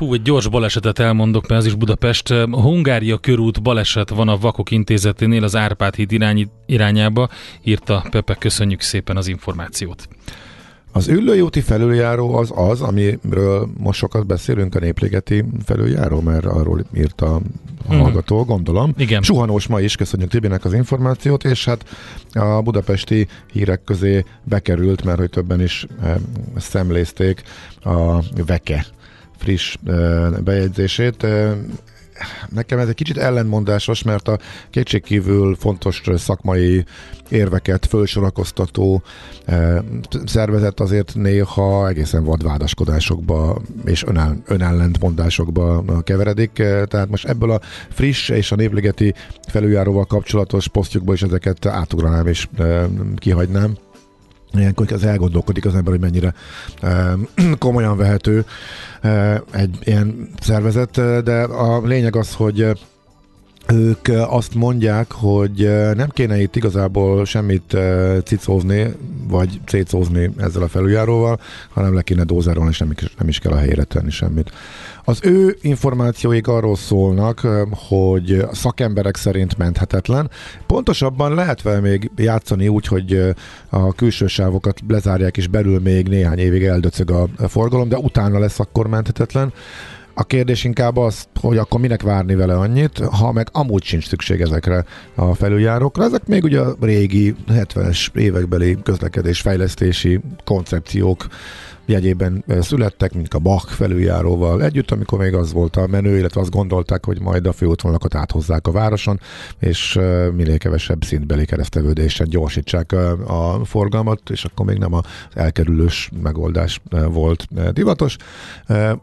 Hú, 0.00 0.12
egy 0.12 0.22
gyors 0.22 0.48
balesetet 0.48 0.98
elmondok, 0.98 1.48
mert 1.48 1.60
ez 1.60 1.66
is 1.66 1.74
Budapest. 1.74 2.28
Hungária 2.50 3.18
körút 3.18 3.62
baleset 3.62 4.08
van 4.08 4.28
a 4.28 4.38
Vakok 4.38 4.70
intézeténél 4.70 5.44
az 5.44 5.56
Árpád 5.56 5.94
híd 5.94 6.12
irányi, 6.12 6.48
irányába, 6.66 7.28
írta 7.62 8.04
Pepe, 8.10 8.34
köszönjük 8.34 8.80
szépen 8.80 9.16
az 9.16 9.26
információt. 9.26 10.08
Az 10.92 11.08
Üllői 11.08 11.40
úti 11.40 11.60
felüljáró 11.60 12.34
az 12.34 12.52
az, 12.54 12.80
amiről 12.80 13.68
most 13.78 13.98
sokat 13.98 14.26
beszélünk, 14.26 14.74
a 14.74 14.78
Népligeti 14.78 15.44
felüljáró, 15.64 16.20
mert 16.20 16.44
arról 16.44 16.84
írt 16.94 17.20
a 17.20 17.40
hallgató, 17.88 18.44
gondolom. 18.44 18.94
Igen. 18.96 19.22
Suhanós 19.22 19.66
ma 19.66 19.80
is, 19.80 19.96
köszönjük 19.96 20.30
Tibinek 20.30 20.64
az 20.64 20.72
információt, 20.72 21.44
és 21.44 21.64
hát 21.64 21.84
a 22.32 22.60
budapesti 22.62 23.26
hírek 23.52 23.84
közé 23.84 24.24
bekerült, 24.44 25.04
mert 25.04 25.18
hogy 25.18 25.30
többen 25.30 25.60
is 25.60 25.86
e, 26.02 26.16
szemlézték 26.56 27.42
a 27.82 28.20
Veke 28.46 28.86
friss 29.40 29.76
bejegyzését. 30.44 31.26
Nekem 32.48 32.78
ez 32.78 32.88
egy 32.88 32.94
kicsit 32.94 33.18
ellentmondásos, 33.18 34.02
mert 34.02 34.28
a 34.28 34.38
kétségkívül 34.70 35.54
fontos 35.54 36.02
szakmai 36.16 36.84
érveket 37.28 37.86
fölsorakoztató 37.86 39.02
szervezet 40.24 40.80
azért 40.80 41.14
néha 41.14 41.88
egészen 41.88 42.24
vadvádaskodásokba 42.24 43.60
és 43.84 44.04
önell- 44.04 44.42
önellentmondásokba 44.46 45.84
keveredik. 46.02 46.58
Eh, 46.58 46.84
tehát 46.84 47.08
most 47.08 47.28
ebből 47.28 47.50
a 47.50 47.60
friss 47.90 48.28
és 48.28 48.52
a 48.52 48.56
névligeti 48.56 49.14
felüljáróval 49.48 50.04
kapcsolatos 50.04 50.68
posztjukból 50.68 51.14
is 51.14 51.22
ezeket 51.22 51.66
átugranám 51.66 52.26
és 52.26 52.48
kihagynám. 53.16 53.76
Ilyenkor 54.54 54.92
az 54.92 55.04
elgondolkodik 55.04 55.66
az 55.66 55.74
ember, 55.74 55.92
hogy 55.92 56.00
mennyire 56.00 56.34
e, 56.80 57.16
komolyan 57.58 57.96
vehető 57.96 58.44
e, 59.00 59.42
egy 59.52 59.78
ilyen 59.80 60.28
szervezet, 60.40 61.22
de 61.24 61.42
a 61.42 61.86
lényeg 61.86 62.16
az, 62.16 62.34
hogy 62.34 62.66
ők 63.72 64.08
azt 64.28 64.54
mondják, 64.54 65.12
hogy 65.12 65.70
nem 65.94 66.08
kéne 66.08 66.40
itt 66.40 66.56
igazából 66.56 67.24
semmit 67.24 67.76
cicózni, 68.24 68.94
vagy 69.28 69.60
cécózni 69.66 70.30
ezzel 70.36 70.62
a 70.62 70.68
felüljáróval, 70.68 71.40
hanem 71.68 71.94
le 71.94 72.02
kéne 72.02 72.24
dózerolni, 72.24 72.70
és 72.70 72.78
nem, 72.78 72.94
nem 73.18 73.28
is 73.28 73.38
kell 73.38 73.52
a 73.52 73.58
helyére 73.58 73.84
tenni 73.84 74.10
semmit. 74.10 74.52
Az 75.04 75.18
ő 75.22 75.56
információik 75.60 76.46
arról 76.46 76.76
szólnak, 76.76 77.46
hogy 77.88 78.44
szakemberek 78.52 79.16
szerint 79.16 79.58
menthetetlen. 79.58 80.30
Pontosabban 80.66 81.34
lehet 81.34 81.62
vele 81.62 81.80
még 81.80 82.10
játszani 82.16 82.68
úgy, 82.68 82.86
hogy 82.86 83.34
a 83.68 83.92
külső 83.92 84.26
sávokat 84.26 84.80
lezárják, 84.88 85.36
és 85.36 85.46
belül 85.46 85.80
még 85.80 86.08
néhány 86.08 86.38
évig 86.38 86.64
eldöcög 86.64 87.10
a 87.10 87.28
forgalom, 87.48 87.88
de 87.88 87.96
utána 87.96 88.38
lesz 88.38 88.60
akkor 88.60 88.86
menthetetlen. 88.86 89.52
A 90.14 90.24
kérdés 90.24 90.64
inkább 90.64 90.96
az, 90.96 91.28
hogy 91.40 91.58
akkor 91.58 91.80
minek 91.80 92.02
várni 92.02 92.34
vele 92.34 92.54
annyit, 92.54 92.98
ha 92.98 93.32
meg 93.32 93.48
amúgy 93.52 93.82
sincs 93.82 94.06
szükség 94.08 94.40
ezekre 94.40 94.84
a 95.14 95.34
felüljárókra. 95.34 96.04
Ezek 96.04 96.26
még 96.26 96.44
ugye 96.44 96.60
a 96.60 96.76
régi 96.80 97.34
70-es 97.48 98.14
évekbeli 98.14 98.78
közlekedésfejlesztési 98.82 100.20
koncepciók 100.44 101.26
jegyében 101.90 102.44
születtek, 102.60 103.14
mint 103.14 103.34
a 103.34 103.38
Bach 103.38 103.68
felüljáróval 103.68 104.62
együtt, 104.62 104.90
amikor 104.90 105.18
még 105.18 105.34
az 105.34 105.52
volt 105.52 105.76
a 105.76 105.86
menő, 105.86 106.18
illetve 106.18 106.40
azt 106.40 106.50
gondolták, 106.50 107.04
hogy 107.04 107.20
majd 107.20 107.46
a 107.46 107.52
főútvonalakat 107.52 108.14
áthozzák 108.14 108.66
a 108.66 108.70
városon, 108.70 109.20
és 109.58 109.98
minél 110.36 110.58
kevesebb 110.58 111.04
szintbeli 111.04 111.44
keresztevődésen 111.44 112.28
gyorsítsák 112.28 112.92
a 113.26 113.60
forgalmat, 113.64 114.30
és 114.30 114.44
akkor 114.44 114.66
még 114.66 114.78
nem 114.78 114.94
az 114.94 115.04
elkerülős 115.34 116.10
megoldás 116.22 116.80
volt 117.08 117.46
divatos. 117.72 118.16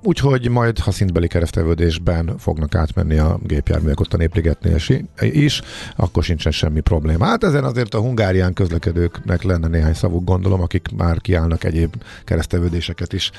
Úgyhogy 0.03 0.49
majd, 0.49 0.79
ha 0.79 0.91
szintbeli 0.91 1.27
keresztevődésben 1.27 2.37
fognak 2.37 2.75
átmenni 2.75 3.17
a 3.17 3.39
gépjárművek 3.43 3.99
ott 3.99 4.13
a 4.13 4.17
Népligetnél 4.17 4.77
is, 5.21 5.61
akkor 5.95 6.23
sincsen 6.23 6.51
semmi 6.51 6.79
probléma. 6.79 7.25
Hát 7.25 7.43
ezen 7.43 7.63
azért 7.63 7.93
a 7.93 7.99
hungárián 7.99 8.53
közlekedőknek 8.53 9.43
lenne 9.43 9.67
néhány 9.67 9.93
szavuk, 9.93 10.23
gondolom, 10.23 10.61
akik 10.61 10.87
már 10.97 11.21
kiállnak 11.21 11.63
egyéb 11.63 11.95
keresztevődés 12.23 12.76
kérdéseket 12.77 13.13
is. 13.13 13.31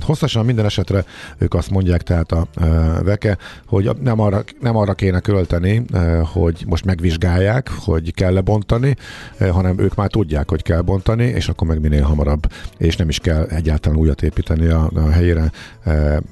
Hosszasan 0.00 0.44
minden 0.44 0.64
esetre 0.64 1.04
ők 1.38 1.54
azt 1.54 1.70
mondják, 1.70 2.02
tehát 2.02 2.32
a 2.32 2.46
veke, 3.02 3.38
hogy 3.66 3.90
nem 4.00 4.20
arra, 4.20 4.44
nem 4.60 4.76
arra 4.76 4.94
kéne 4.94 5.20
költeni, 5.20 5.84
hogy 6.32 6.64
most 6.66 6.84
megvizsgálják, 6.84 7.70
hogy 7.78 8.14
kell-e 8.14 8.40
bontani, 8.40 8.96
hanem 9.38 9.78
ők 9.78 9.94
már 9.94 10.10
tudják, 10.10 10.50
hogy 10.50 10.62
kell 10.62 10.80
bontani, 10.80 11.24
és 11.24 11.48
akkor 11.48 11.66
meg 11.66 11.80
minél 11.80 12.02
hamarabb, 12.02 12.52
és 12.78 12.96
nem 12.96 13.08
is 13.08 13.18
kell 13.18 13.44
egyáltalán 13.44 13.98
újat 13.98 14.22
építeni 14.22 14.66
a, 14.66 14.90
a 14.94 15.10
helyére, 15.10 15.50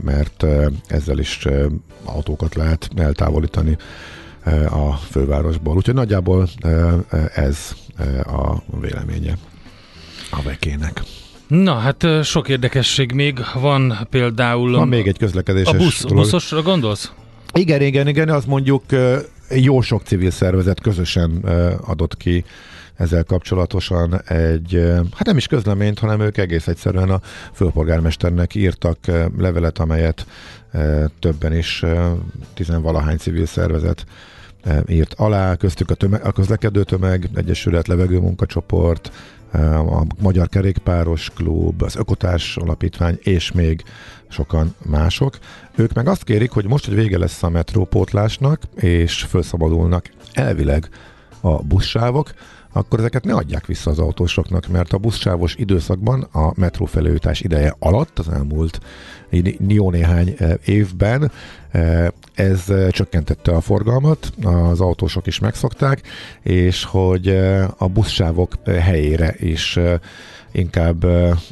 mert 0.04 0.44
ezzel 0.86 1.18
is 1.18 1.46
autókat 2.04 2.54
lehet 2.54 2.88
eltávolítani 2.96 3.76
a 4.70 4.92
fővárosból. 4.92 5.76
Úgyhogy 5.76 5.94
nagyjából 5.94 6.48
ez 7.34 7.74
a 8.26 8.62
véleménye 8.80 9.34
a 10.30 10.42
vekének. 10.42 11.02
Na, 11.46 11.74
hát 11.74 12.06
sok 12.22 12.48
érdekesség 12.48 13.12
még 13.12 13.38
van 13.54 13.98
például... 14.10 14.72
Van 14.72 14.88
még 14.88 15.06
egy 15.06 15.18
közlekedéses 15.18 15.74
A 15.74 15.76
busz, 15.76 16.02
dolog. 16.02 16.16
buszosra 16.24 16.62
gondolsz? 16.62 17.12
Igen, 17.52 17.82
igen, 17.82 18.08
igen, 18.08 18.28
az 18.28 18.44
mondjuk 18.44 18.82
jó 19.50 19.80
sok 19.80 20.02
civil 20.02 20.30
szervezet 20.30 20.80
közösen 20.80 21.30
adott 21.86 22.16
ki 22.16 22.44
ezzel 22.96 23.24
kapcsolatosan 23.24 24.22
egy, 24.24 24.82
hát 25.14 25.26
nem 25.26 25.36
is 25.36 25.46
közleményt, 25.46 25.98
hanem 25.98 26.20
ők 26.20 26.36
egész 26.36 26.66
egyszerűen 26.66 27.10
a 27.10 27.20
főpolgármesternek 27.52 28.54
írtak 28.54 28.98
levelet, 29.38 29.78
amelyet 29.78 30.26
többen 31.18 31.56
is, 31.56 31.84
tizenvalahány 32.54 33.16
civil 33.16 33.46
szervezet 33.46 34.04
írt 34.88 35.14
alá, 35.16 35.54
köztük 35.54 35.90
a, 35.90 35.94
tömeg, 35.94 36.24
a 36.24 36.32
közlekedő 36.32 36.82
tömeg, 36.84 37.28
Egyesület, 37.34 37.86
levegőmunkacsoport, 37.86 39.12
a 39.62 40.04
Magyar 40.20 40.48
Kerékpáros 40.48 41.30
Klub, 41.34 41.82
az 41.82 41.96
Ökotárs 41.96 42.56
Alapítvány, 42.56 43.18
és 43.22 43.52
még 43.52 43.82
sokan 44.28 44.74
mások. 44.82 45.38
Ők 45.74 45.92
meg 45.92 46.08
azt 46.08 46.24
kérik, 46.24 46.50
hogy 46.50 46.66
most, 46.66 46.84
hogy 46.84 46.94
vége 46.94 47.18
lesz 47.18 47.42
a 47.42 47.48
metrópótlásnak, 47.48 48.62
és 48.74 49.22
felszabadulnak 49.22 50.10
elvileg 50.32 50.88
a 51.40 51.62
buszsávok, 51.62 52.34
akkor 52.76 52.98
ezeket 52.98 53.24
ne 53.24 53.34
adják 53.34 53.66
vissza 53.66 53.90
az 53.90 53.98
autósoknak, 53.98 54.68
mert 54.68 54.92
a 54.92 54.98
buszsávos 54.98 55.54
időszakban 55.54 56.22
a 56.32 56.52
metró 56.56 56.84
felőtás 56.84 57.40
ideje 57.40 57.74
alatt, 57.78 58.18
az 58.18 58.28
elmúlt 58.28 58.80
jó 59.68 59.90
néhány 59.90 60.34
e, 60.38 60.58
évben 60.64 61.30
e, 61.70 62.12
ez 62.34 62.70
e, 62.70 62.90
csökkentette 62.90 63.52
a 63.52 63.60
forgalmat, 63.60 64.32
az 64.42 64.80
autósok 64.80 65.26
is 65.26 65.38
megszokták, 65.38 66.02
és 66.42 66.84
hogy 66.84 67.28
a 67.78 67.88
buszsávok 67.88 68.52
helyére 68.64 69.34
is 69.38 69.78
inkább 70.54 71.04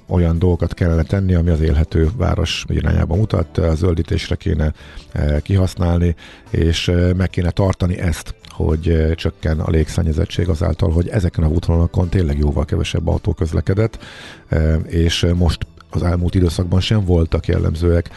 olyan 0.07 0.39
dolgokat 0.39 0.75
kellene 0.75 1.03
tenni, 1.03 1.35
ami 1.35 1.51
az 1.51 1.61
élhető 1.61 2.09
város 2.17 2.65
irányába 2.69 3.17
mutat, 3.17 3.59
a 3.59 3.75
zöldítésre 3.75 4.35
kéne 4.35 4.73
kihasználni, 5.43 6.15
és 6.51 6.93
meg 7.17 7.31
kéne 7.31 7.51
tartani 7.51 7.99
ezt 7.99 8.35
hogy 8.49 9.15
csökken 9.15 9.61
a 9.61 9.71
légszennyezettség 9.71 10.49
azáltal, 10.49 10.91
hogy 10.91 11.09
ezeken 11.09 11.45
a 11.45 11.49
útvonalakon 11.49 12.09
tényleg 12.09 12.39
jóval 12.39 12.65
kevesebb 12.65 13.09
autó 13.09 13.33
közlekedett, 13.33 13.99
és 14.87 15.27
most 15.35 15.67
az 15.91 16.03
elmúlt 16.03 16.35
időszakban 16.35 16.81
sem 16.81 17.05
voltak 17.05 17.47
jellemzőek 17.47 18.11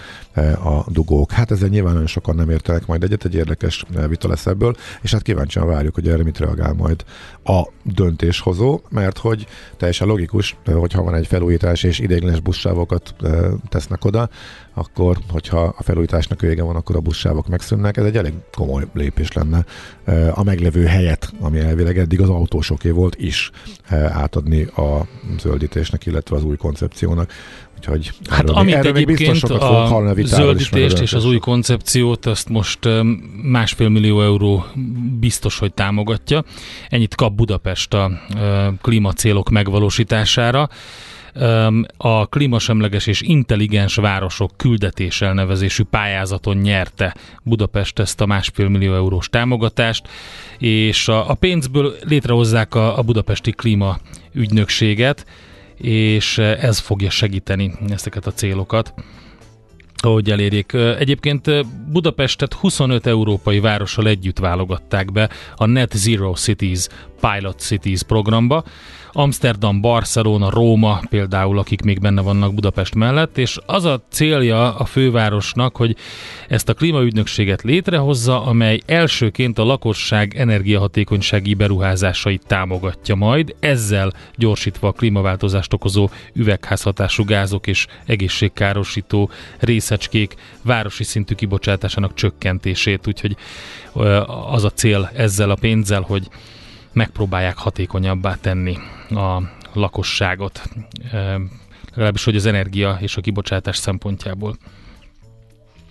a 0.64 0.86
dugók. 0.88 1.32
Hát 1.32 1.52
ezzel 1.52 1.70
nyilván 1.70 1.94
nagyon 1.94 2.08
sokan 2.08 2.36
nem 2.36 2.50
értenek 2.50 2.86
majd 2.86 3.04
egyet, 3.04 3.26
egy 3.26 3.36
érdekes 3.36 3.86
vita 4.08 4.28
lesz 4.28 4.46
ebből, 4.46 4.76
és 5.02 5.12
hát 5.12 5.22
kíváncsian 5.22 5.68
várjuk, 5.68 5.94
hogy 5.94 6.08
erre 6.08 6.24
mit 6.24 6.38
reagál 6.38 6.74
majd 6.74 7.04
a 7.44 7.64
döntéshozó, 7.84 8.80
mert 8.90 9.18
hogy 9.18 9.48
teljesen 9.78 10.08
logikus, 10.08 10.58
hogyha 10.66 11.04
van 11.04 11.16
egy 11.16 11.28
felújítás 11.28 11.84
és 11.84 12.00
ideiglenes 12.00 12.40
buszsávokat 12.40 13.16
tesznek 13.70 14.06
oda, 14.06 14.30
akkor, 14.74 15.18
hogyha 15.30 15.62
a 15.78 15.84
felújításnak 15.84 16.42
vége 16.42 16.64
van, 16.64 16.76
akkor 16.76 16.96
a 16.96 17.00
buszsávok 17.00 17.48
megszűnnek. 17.48 17.98
Ez 17.98 18.06
egy 18.06 18.18
elég 18.18 18.34
komoly 18.52 18.84
lépés 18.94 19.32
lenne 19.32 19.66
a 20.32 20.44
meglevő 20.44 20.86
helyet, 20.86 21.34
ami 21.40 21.60
elvileg 21.60 21.98
eddig 21.98 22.22
az 22.22 22.30
autósoké 22.30 22.90
volt 22.90 23.16
is 23.16 23.52
átadni 24.10 24.64
a 24.64 25.08
zöldítésnek, 25.40 26.06
illetve 26.06 26.36
az 26.36 26.44
új 26.44 26.56
koncepciónak. 26.56 27.32
Úgyhogy 27.88 28.12
hát 28.30 28.40
erről, 28.40 28.56
amit 28.56 28.74
erről 28.74 28.96
egyébként 28.96 29.44
a 29.44 30.14
zöldítést 30.24 31.00
és 31.00 31.14
az 31.14 31.26
új 31.26 31.38
koncepciót, 31.38 32.26
azt 32.26 32.50
most 32.50 32.80
másfél 33.42 33.90
millió 33.90 34.22
euró 34.22 34.66
biztos, 35.20 35.60
hogy 35.60 35.74
támogatja. 35.74 36.44
Ennyit 36.90 37.16
kap 37.16 37.34
Budapest 37.34 37.94
a 37.94 38.12
klímacélok 38.82 39.50
megvalósítására. 39.50 40.70
A 41.98 42.26
klímasemleges 42.26 43.08
és 43.08 43.22
intelligens 43.22 43.96
városok 43.96 44.52
küldetéssel 44.58 45.34
nevezésű 45.34 45.84
pályázaton 45.84 46.58
nyerte 46.58 47.16
Budapest 47.44 48.00
ezt 48.00 48.22
a 48.22 48.26
másfél 48.26 48.70
millió 48.70 48.94
eurós 48.94 49.30
támogatást, 49.30 50.08
és 50.58 51.08
a, 51.08 51.30
a 51.30 51.34
pénzből 51.34 51.96
létrehozzák 52.02 52.76
a, 52.76 52.98
a 52.98 53.02
budapesti 53.02 53.52
klíma 53.52 53.98
ügynökséget, 54.34 55.26
és 55.78 56.38
ez 56.38 56.80
fogja 56.80 57.10
segíteni 57.10 57.72
ezeket 57.90 58.28
a 58.28 58.32
célokat 58.32 58.94
hogy 60.02 60.32
elérjék. 60.32 60.74
Egyébként 60.74 61.66
Budapestet 61.92 62.54
25 62.54 63.08
európai 63.08 63.60
várossal 63.60 64.08
együtt 64.08 64.40
válogatták 64.40 65.12
be 65.12 65.30
a 65.56 65.66
Net 65.66 65.94
Zero 65.94 66.34
Cities 66.34 66.88
Pilot 67.20 67.60
Cities 67.60 68.04
programba, 68.04 68.64
Amsterdam, 69.18 69.82
Barcelona, 69.82 70.50
Róma 70.50 71.02
például, 71.10 71.60
akik 71.60 71.82
még 71.82 72.00
benne 72.00 72.22
vannak 72.22 72.54
Budapest 72.54 72.96
mellett, 72.96 73.38
és 73.38 73.58
az 73.66 73.86
a 73.86 74.02
célja 74.10 74.76
a 74.76 74.86
fővárosnak, 74.86 75.76
hogy 75.76 75.96
ezt 76.48 76.70
a 76.70 76.74
klímaügynökséget 76.74 77.62
létrehozza, 77.62 78.46
amely 78.46 78.80
elsőként 78.86 79.58
a 79.60 79.64
lakosság 79.64 80.36
energiahatékonysági 80.38 81.54
beruházásait 81.54 82.48
támogatja 82.48 83.16
majd, 83.16 83.56
ezzel 83.60 84.14
gyorsítva 84.36 84.88
a 84.88 84.92
klímaváltozást 84.92 85.74
okozó 85.74 86.10
üvegházhatású 86.34 87.24
gázok 87.24 87.68
és 87.68 87.88
egészségkárosító 88.06 89.30
részecskék 89.60 90.36
városi 90.62 91.04
szintű 91.04 91.34
kibocsátásának 91.34 92.14
csökkentését, 92.14 93.08
úgyhogy 93.08 93.36
az 94.52 94.64
a 94.64 94.70
cél 94.70 95.12
ezzel 95.16 95.50
a 95.50 95.56
pénzzel, 95.56 96.02
hogy 96.02 96.28
megpróbálják 96.96 97.58
hatékonyabbá 97.58 98.36
tenni 98.42 98.78
a 99.10 99.42
lakosságot, 99.74 100.62
legalábbis 101.90 102.24
hogy 102.24 102.36
az 102.36 102.46
energia 102.46 102.98
és 103.02 103.18
a 103.18 103.22
kibocsátás 103.22 103.78
szempontjából. 103.78 104.58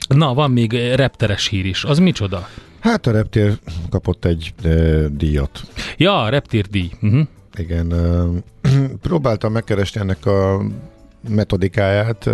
Na, 0.08 0.34
van 0.34 0.50
még 0.50 0.72
repteres 0.72 1.46
hír 1.46 1.66
is. 1.66 1.84
Az 1.84 1.98
micsoda? 1.98 2.48
Hát 2.80 3.06
a 3.06 3.10
reptér 3.10 3.58
kapott 3.90 4.24
egy 4.24 4.54
e, 4.62 4.68
díjat. 5.08 5.60
Ja, 5.96 6.22
a 6.22 6.28
reptér 6.28 6.66
díj. 6.66 6.90
Uh-huh. 7.02 7.26
Igen, 7.56 7.92
e, 7.92 8.24
próbáltam 9.08 9.52
megkeresni 9.52 10.00
ennek 10.00 10.26
a 10.26 10.62
metodikáját, 11.28 12.30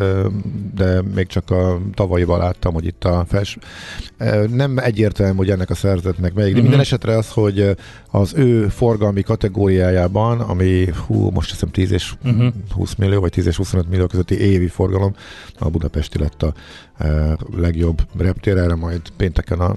de 0.75 1.03
még 1.15 1.27
csak 1.27 1.51
a 1.51 1.81
tavalyival 1.95 2.39
láttam, 2.39 2.73
hogy 2.75 2.87
itt 2.87 3.05
a 3.05 3.25
fels... 3.29 3.59
Nem 4.51 4.79
egyértelmű, 4.79 5.37
hogy 5.37 5.51
ennek 5.51 5.71
a 5.71 5.75
szervezetnek 5.75 6.35
melyik, 6.35 6.55
de 6.55 6.59
uh-huh. 6.59 6.63
minden 6.63 6.81
esetre 6.81 7.17
az, 7.17 7.31
hogy 7.31 7.77
az 8.11 8.35
ő 8.35 8.69
forgalmi 8.69 9.23
kategóriájában, 9.23 10.41
ami 10.41 10.89
hú, 11.07 11.31
most 11.31 11.51
hiszem 11.51 11.71
10 11.71 11.91
és 11.91 12.15
uh-huh. 12.25 12.53
20 12.71 12.95
millió, 12.95 13.21
vagy 13.21 13.31
10 13.31 13.47
és 13.47 13.57
25 13.57 13.89
millió 13.89 14.07
közötti 14.07 14.39
évi 14.39 14.69
forgalom, 14.69 15.15
a 15.59 15.71
Budapesti 15.71 16.19
lett 16.19 16.43
a 16.43 16.55
legjobb 17.57 18.03
reptér, 18.19 18.57
erre 18.57 18.75
majd 18.75 19.01
pénteken 19.17 19.59
a 19.61 19.77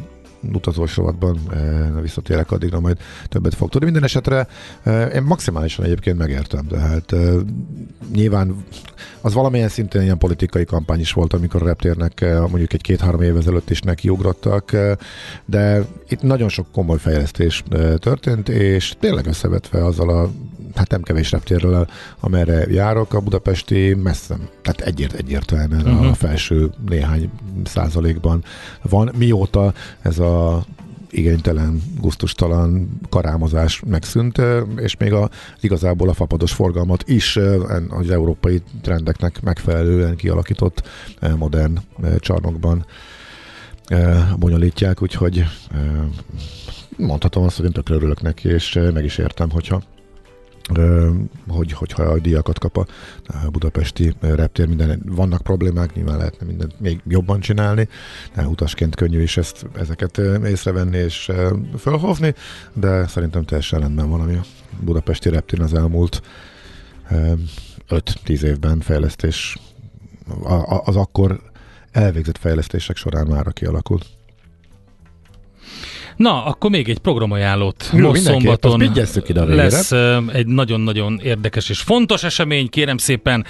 utazós 0.53 0.95
rovatban 0.95 1.39
e, 1.53 2.01
visszatérek 2.01 2.51
addigra, 2.51 2.79
majd 2.79 2.97
többet 3.27 3.53
fog 3.53 3.69
tudni. 3.69 3.85
Minden 3.85 4.03
esetre 4.03 4.47
e, 4.83 5.05
én 5.05 5.23
maximálisan 5.23 5.85
egyébként 5.85 6.17
megértem, 6.17 6.67
tehát 6.67 7.11
e, 7.11 7.31
nyilván 8.13 8.55
az 9.21 9.33
valamilyen 9.33 9.69
szinten 9.69 10.01
ilyen 10.01 10.17
politikai 10.17 10.65
kampány 10.65 10.99
is 10.99 11.11
volt, 11.13 11.33
amikor 11.33 11.61
a 11.61 11.65
reptérnek 11.65 12.25
mondjuk 12.39 12.73
egy 12.73 12.81
két-három 12.81 13.21
év 13.21 13.37
ezelőtt 13.37 13.69
is 13.69 13.79
nekiugrottak, 13.79 14.71
de 15.45 15.85
itt 16.07 16.21
nagyon 16.21 16.49
sok 16.49 16.67
komoly 16.71 16.97
fejlesztés 16.97 17.63
történt, 17.97 18.49
és 18.49 18.95
tényleg 18.99 19.25
összevetve 19.25 19.85
azzal 19.85 20.09
a 20.09 20.31
hát 20.75 20.89
nem 20.89 21.01
kevés 21.01 21.31
reptérrel, 21.31 21.87
amerre 22.19 22.65
járok, 22.71 23.13
a 23.13 23.19
budapesti 23.19 23.93
messze, 23.93 24.37
tehát 24.61 24.81
egyért, 24.81 25.13
egyértelműen 25.13 25.81
uh-huh. 25.81 25.99
a 25.99 26.03
mhm. 26.03 26.11
felső 26.11 26.71
néhány 26.87 27.29
százalékban 27.63 28.43
van. 28.81 29.11
Mióta 29.17 29.73
ez 30.01 30.19
a 30.19 30.65
igénytelen, 31.13 31.81
guztustalan 31.99 32.99
karámozás 33.09 33.81
megszűnt, 33.87 34.41
és 34.75 34.97
még 34.97 35.13
a, 35.13 35.29
igazából 35.59 36.09
a 36.09 36.13
fapados 36.13 36.51
forgalmat 36.51 37.09
is 37.09 37.39
az 37.89 38.09
európai 38.09 38.61
trendeknek 38.81 39.41
megfelelően 39.41 40.15
kialakított 40.15 40.87
modern 41.37 41.77
csarnokban 42.19 42.85
bonyolítják, 44.39 45.01
úgyhogy 45.01 45.45
mondhatom 46.97 47.43
azt, 47.43 47.55
hogy 47.55 47.65
én 47.65 47.71
tökre 47.71 47.95
örülök 47.95 48.21
neki, 48.21 48.49
és 48.49 48.79
meg 48.93 49.03
is 49.03 49.17
értem, 49.17 49.49
hogyha 49.49 49.81
hogy, 51.47 51.71
hogyha 51.71 52.03
a 52.03 52.19
díjakat 52.19 52.59
kap 52.59 52.77
a 52.77 52.85
budapesti 53.51 54.13
reptér, 54.19 54.67
minden, 54.67 55.01
vannak 55.05 55.41
problémák, 55.41 55.93
nyilván 55.93 56.17
lehetne 56.17 56.45
mindent 56.45 56.79
még 56.79 57.01
jobban 57.07 57.39
csinálni, 57.39 57.87
de 58.35 58.47
utasként 58.47 58.95
könnyű 58.95 59.21
is 59.21 59.37
ezt, 59.37 59.65
ezeket 59.75 60.17
észrevenni 60.45 60.97
és 60.97 61.31
felhozni, 61.77 62.33
de 62.73 63.07
szerintem 63.07 63.43
teljesen 63.43 63.79
rendben 63.79 64.09
van, 64.09 64.21
ami 64.21 64.35
a 64.35 64.45
budapesti 64.79 65.29
reptér 65.29 65.61
az 65.61 65.73
elmúlt 65.73 66.21
5-10 67.09 68.41
évben 68.41 68.79
fejlesztés, 68.79 69.57
az 70.83 70.95
akkor 70.95 71.41
elvégzett 71.91 72.37
fejlesztések 72.37 72.95
során 72.95 73.27
már 73.27 73.53
kialakult. 73.53 74.05
Na, 76.15 76.45
akkor 76.45 76.69
még 76.69 76.89
egy 76.89 76.99
programajánlót. 76.99 77.89
Jó, 77.93 78.07
Most 78.07 78.21
szombaton 78.21 78.81
ide 78.81 79.05
lesz 79.45 79.91
egy 80.33 80.47
nagyon-nagyon 80.47 81.19
érdekes 81.23 81.69
és 81.69 81.79
fontos 81.79 82.23
esemény, 82.23 82.69
kérem 82.69 82.97
szépen 82.97 83.45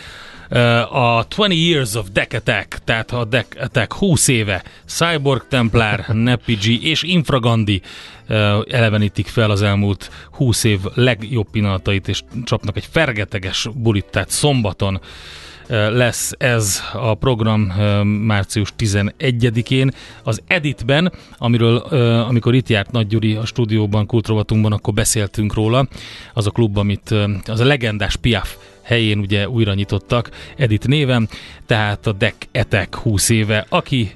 a 0.89 1.25
20 1.35 1.47
Years 1.49 1.95
of 1.95 2.05
Deck 2.13 2.33
Attack, 2.33 2.77
tehát 2.83 3.11
a 3.11 3.25
Deck 3.25 3.57
Attack 3.59 3.93
20 3.93 4.27
éve, 4.27 4.63
Cyborg 4.85 5.45
Templar, 5.49 6.05
Nepigi 6.13 6.89
és 6.89 7.03
Infragandi 7.03 7.81
elevenítik 8.67 9.27
fel 9.27 9.51
az 9.51 9.61
elmúlt 9.61 10.09
20 10.31 10.63
év 10.63 10.79
legjobb 10.93 11.47
pillanatait, 11.51 12.07
és 12.07 12.21
csapnak 12.43 12.77
egy 12.77 12.87
fergeteges 12.91 13.67
bulit, 13.73 14.05
tehát 14.05 14.29
szombaton 14.29 15.01
lesz 15.67 16.31
ez 16.37 16.81
a 16.93 17.13
program 17.13 17.61
március 18.03 18.73
11-én. 18.77 19.91
Az 20.23 20.41
Editben, 20.47 21.11
amiről 21.37 21.77
amikor 22.27 22.55
itt 22.55 22.69
járt 22.69 22.91
Nagy 22.91 23.07
Gyuri 23.07 23.35
a 23.35 23.45
stúdióban, 23.45 24.05
kultrovatunkban, 24.05 24.71
akkor 24.71 24.93
beszéltünk 24.93 25.53
róla. 25.53 25.87
Az 26.33 26.47
a 26.47 26.51
klub, 26.51 26.77
amit 26.77 27.15
az 27.45 27.59
a 27.59 27.65
legendás 27.65 28.15
Piaf 28.15 28.55
helyén 28.81 29.19
ugye 29.19 29.49
újra 29.49 29.73
nyitottak 29.73 30.29
Edit 30.57 30.87
néven, 30.87 31.29
tehát 31.65 32.07
a 32.07 32.11
Deck 32.11 32.47
Etek 32.51 32.95
20 32.95 33.29
éve. 33.29 33.65
Aki 33.69 34.11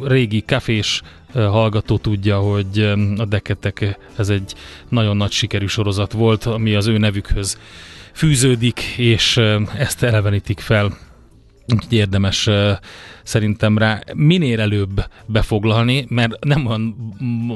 régi 0.00 0.42
kafés 0.46 1.02
hallgató 1.34 1.98
tudja, 1.98 2.38
hogy 2.38 2.78
a 3.16 3.24
Deketek 3.24 3.98
ez 4.16 4.28
egy 4.28 4.54
nagyon 4.88 5.16
nagy 5.16 5.30
sikerű 5.30 5.66
sorozat 5.66 6.12
volt, 6.12 6.44
ami 6.44 6.74
az 6.74 6.86
ő 6.86 6.98
nevükhöz 6.98 7.58
fűződik, 8.14 8.80
és 8.96 9.40
ezt 9.78 10.02
elevenítik 10.02 10.60
fel. 10.60 10.96
Úgyhogy 11.74 11.92
érdemes 11.92 12.48
szerintem 13.22 13.78
rá 13.78 14.00
minél 14.14 14.60
előbb 14.60 15.04
befoglalni, 15.26 16.06
mert 16.08 16.44
nem 16.44 16.66
olyan 16.66 17.14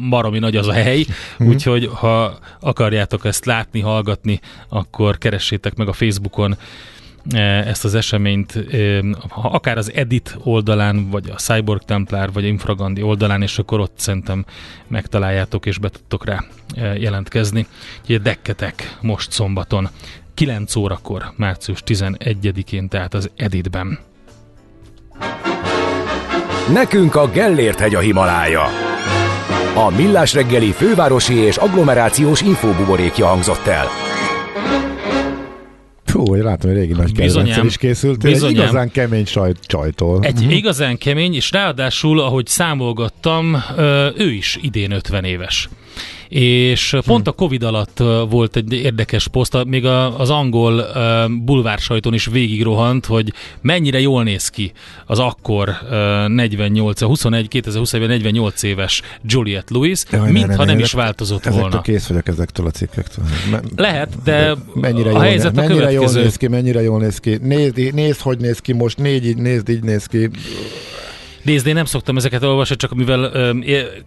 baromi 0.09 0.39
nagy 0.39 0.57
az 0.57 0.69
a 0.69 0.73
hely, 0.73 1.05
mm-hmm. 1.43 1.53
úgyhogy 1.53 1.91
ha 1.93 2.39
akarjátok 2.61 3.25
ezt 3.25 3.45
látni, 3.45 3.81
hallgatni, 3.81 4.41
akkor 4.69 5.19
keressétek 5.19 5.75
meg 5.75 5.89
a 5.89 5.93
Facebookon 5.93 6.57
ezt 7.65 7.85
az 7.85 7.95
eseményt, 7.95 8.65
akár 9.35 9.79
az 9.79 9.93
Edit 9.93 10.39
oldalán, 10.43 11.11
vagy 11.11 11.31
a 11.31 11.35
Cyborg 11.35 11.83
Templar, 11.83 12.33
vagy 12.33 12.45
a 12.45 12.49
Infragandi 12.49 13.03
oldalán, 13.03 13.43
és 13.43 13.59
akkor 13.59 13.81
ott 13.81 13.95
szerintem 13.97 14.45
megtaláljátok, 14.87 15.67
és 15.67 15.79
be 15.79 15.89
tudtok 15.89 16.25
rá 16.25 16.45
jelentkezni. 16.99 17.67
Úgyhogy 18.01 18.23
dekketek 18.23 18.97
most 19.01 19.33
szombaton 19.33 19.89
9 20.39 20.77
órakor, 20.77 21.33
március 21.37 21.83
11-én, 21.87 22.89
tehát 22.89 23.15
az 23.15 23.31
Editben. 23.37 23.99
Nekünk 26.73 27.15
a 27.15 27.31
Gellért 27.31 27.79
hegy 27.79 27.95
a 27.95 28.01
Himalája. 28.01 28.65
A 29.75 29.91
Millás 29.97 30.35
reggeli 30.35 30.71
fővárosi 30.71 31.35
és 31.35 31.57
agglomerációs 31.57 32.41
infóbuborékja 32.41 33.27
hangzott 33.27 33.67
el. 33.67 33.87
Fú, 36.05 36.27
hogy 36.27 36.41
látom, 36.41 36.71
hogy 36.71 36.81
régi 36.81 36.93
nagy 36.93 37.13
kedvencel 37.13 37.67
is 37.67 37.77
készült. 37.77 38.19
Bizonyám. 38.19 38.57
Egy 38.57 38.63
igazán 38.63 38.91
kemény 38.91 39.27
sajt, 39.27 39.59
csajtól. 39.67 40.25
Egy 40.25 40.39
uh-huh. 40.39 40.57
igazán 40.57 40.99
kemény, 40.99 41.35
és 41.35 41.51
ráadásul, 41.51 42.21
ahogy 42.21 42.47
számolgattam, 42.47 43.57
ő 44.17 44.31
is 44.31 44.59
idén 44.63 44.91
50 44.91 45.25
éves 45.25 45.69
és 46.29 46.97
pont 47.07 47.29
a 47.29 47.33
Covid 47.33 47.63
alatt 47.63 47.99
volt 48.29 48.57
egy 48.57 48.73
érdekes 48.73 49.29
poszt, 49.29 49.65
még 49.65 49.85
az 50.19 50.31
angol 50.31 50.87
bulvár 51.45 51.79
sajton 51.79 52.15
is 52.15 52.27
végigrohant, 52.27 53.07
hogy 53.07 53.33
mennyire 53.61 54.01
jól 54.01 54.23
néz 54.23 54.49
ki 54.49 54.73
az 55.07 55.19
akkor 55.19 55.77
48, 56.27 57.01
21, 57.01 57.49
2021 57.49 58.09
48 58.09 58.63
éves 58.63 59.03
Juliet 59.23 59.71
Lewis, 59.71 60.03
Jaj, 60.11 60.31
mintha 60.31 60.57
ne, 60.57 60.65
ne, 60.65 60.73
nem 60.73 60.79
is 60.79 60.93
változott 60.93 61.39
ezektől 61.39 61.61
volna. 61.61 61.81
kész 61.81 62.07
vagyok 62.07 62.29
ezektől 62.29 62.67
a 62.67 62.71
cikkektől. 62.71 63.25
Lehet, 63.77 64.23
de, 64.25 64.55
mennyire 64.75 65.09
a 65.09 65.13
jól, 65.13 65.21
helyzet 65.21 65.55
mennyire 65.55 65.75
a 65.75 65.77
következő. 65.77 66.15
jól 66.15 66.23
néz 66.25 66.37
ki, 66.37 66.49
mennyire 66.49 66.83
jól 66.83 67.01
néz 67.01 67.19
ki. 67.19 67.39
Nézd, 67.43 67.95
nézd, 67.95 68.21
hogy 68.21 68.39
néz 68.39 68.59
ki 68.59 68.73
most, 68.73 68.99
négy 68.99 69.27
így, 69.27 69.37
nézd, 69.37 69.69
így 69.69 69.83
néz 69.83 70.07
ki. 70.07 70.31
Nézd, 71.49 71.67
én 71.67 71.75
nem 71.75 71.85
szoktam 71.85 72.17
ezeket 72.17 72.43
olvasni, 72.43 72.77
csak 72.77 72.95
mivel 72.95 73.25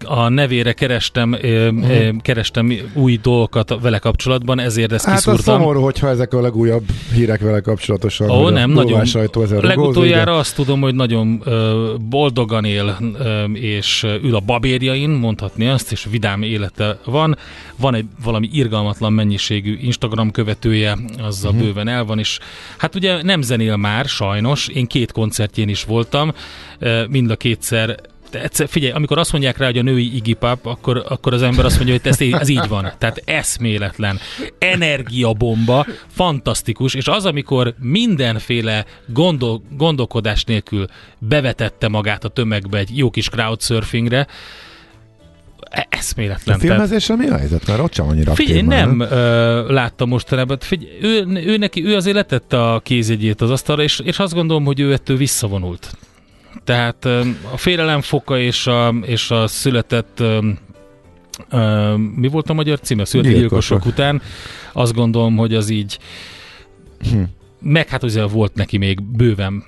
a 0.06 0.30
nevére 0.30 0.74
kerestem, 0.74 1.34
hmm. 1.34 2.22
kerestem 2.22 2.74
új 2.94 3.20
dolgokat 3.22 3.76
vele 3.82 3.98
kapcsolatban, 3.98 4.60
ezért 4.60 4.92
ezt 4.92 5.06
hát 5.06 5.16
kiszúrtam. 5.16 5.54
Hát 5.54 5.62
szomorú, 5.62 5.82
hogyha 5.82 6.10
ezek 6.10 6.34
a 6.34 6.42
legújabb 6.42 6.84
hírek 7.14 7.42
vele 7.42 7.60
kapcsolatosan. 7.60 8.30
Ó, 8.30 8.50
nem, 8.50 8.72
nagyon. 8.72 9.06
Sajtó 9.06 9.46
legutoljára 9.62 10.38
azt 10.38 10.56
tudom, 10.56 10.82
hogy 10.82 10.96
nagyon 10.96 11.44
boldogan 12.10 12.66
él, 12.66 12.98
és 13.54 14.06
ül 14.24 14.36
a 14.36 14.39
babérjain, 14.39 15.10
mondhatni 15.10 15.68
azt, 15.68 15.92
és 15.92 16.08
vidám 16.10 16.42
élete 16.42 16.98
van. 17.06 17.38
Van 17.76 17.96
egy 17.96 18.06
valami 18.24 18.50
irgalmatlan 18.52 19.14
mennyiségű 19.14 19.78
Instagram 19.82 20.32
követője, 20.32 20.98
azzal 21.22 21.52
uh-huh. 21.52 21.66
bőven 21.66 21.88
el 21.88 22.06
van, 22.06 22.20
és 22.20 22.39
hát 22.78 22.96
ugye 22.96 23.24
nem 23.24 23.42
zenél 23.42 23.76
már, 23.76 24.06
sajnos. 24.06 24.68
Én 24.68 24.88
két 24.88 25.12
koncertjén 25.12 25.70
is 25.70 25.84
voltam, 25.84 26.34
mind 27.10 27.31
a 27.32 27.36
kétszer 27.36 28.00
de 28.32 28.42
egyszer, 28.42 28.68
figyelj, 28.70 28.92
amikor 28.92 29.18
azt 29.18 29.32
mondják 29.32 29.58
rá, 29.58 29.66
hogy 29.66 29.78
a 29.78 29.82
női 29.82 30.16
Iggy 30.16 30.36
Pop, 30.36 30.66
akkor, 30.66 31.06
akkor 31.10 31.34
az 31.34 31.42
ember 31.42 31.66
azt 31.66 31.76
mondja, 31.76 31.94
hogy 31.94 32.12
ez, 32.12 32.42
ez 32.42 32.48
így 32.48 32.68
van. 32.68 32.92
Tehát 32.98 33.22
eszméletlen. 33.26 34.20
Energiabomba, 34.58 35.86
fantasztikus, 36.08 36.94
és 36.94 37.08
az, 37.08 37.26
amikor 37.26 37.74
mindenféle 37.80 38.86
gondol, 39.06 39.62
gondolkodás 39.78 40.44
nélkül 40.44 40.86
bevetette 41.18 41.88
magát 41.88 42.24
a 42.24 42.28
tömegbe 42.28 42.78
egy 42.78 42.98
jó 42.98 43.10
kis 43.10 43.30
crowdsurfingre, 43.30 44.28
e, 45.70 45.88
eszméletlen. 45.90 46.56
A 46.56 46.60
filmezéssel 46.60 47.16
mi 47.16 47.28
a 47.28 47.38
helyzet? 47.38 47.68
Mert 47.68 47.80
ott 47.80 47.94
sem 47.94 48.08
annyira 48.08 48.36
Figyelj, 48.36 48.62
nem 48.62 49.00
ö, 49.00 49.74
láttam 49.74 50.10
mostanában. 50.10 50.58
Figyelj, 50.60 50.98
ő, 51.02 51.28
ő, 51.46 51.58
neki, 51.58 51.86
ő 51.86 51.96
azért 51.96 52.16
letette 52.16 52.72
a 52.72 52.80
kézjegyét 52.80 53.42
az 53.42 53.50
asztalra, 53.50 53.84
és, 53.84 54.00
és 54.00 54.20
azt 54.20 54.34
gondolom, 54.34 54.66
hogy 54.66 54.80
ő 54.80 54.94
ettől 54.94 55.18
visszavonult. 55.18 55.98
Tehát 56.64 57.06
a 57.52 57.58
félelem 57.58 58.02
foka 58.02 58.39
és 58.39 58.68
a, 58.68 58.93
és 59.02 59.32
a 59.32 59.47
született 59.47 60.24
mi 62.16 62.28
volt 62.28 62.49
a 62.49 62.54
magyar 62.54 62.80
címe? 62.80 63.06
Született 63.06 63.34
gyilkosok 63.34 63.86
után. 63.86 64.22
Azt 64.74 64.93
gondolom, 64.93 65.38
hogy 65.38 65.56
az 65.56 65.70
így 65.70 65.99
hm. 67.12 67.22
meg 67.62 67.88
hát 67.88 68.04
azért 68.04 68.32
volt 68.32 68.54
neki 68.54 68.78
még 68.78 69.04
bőven 69.04 69.64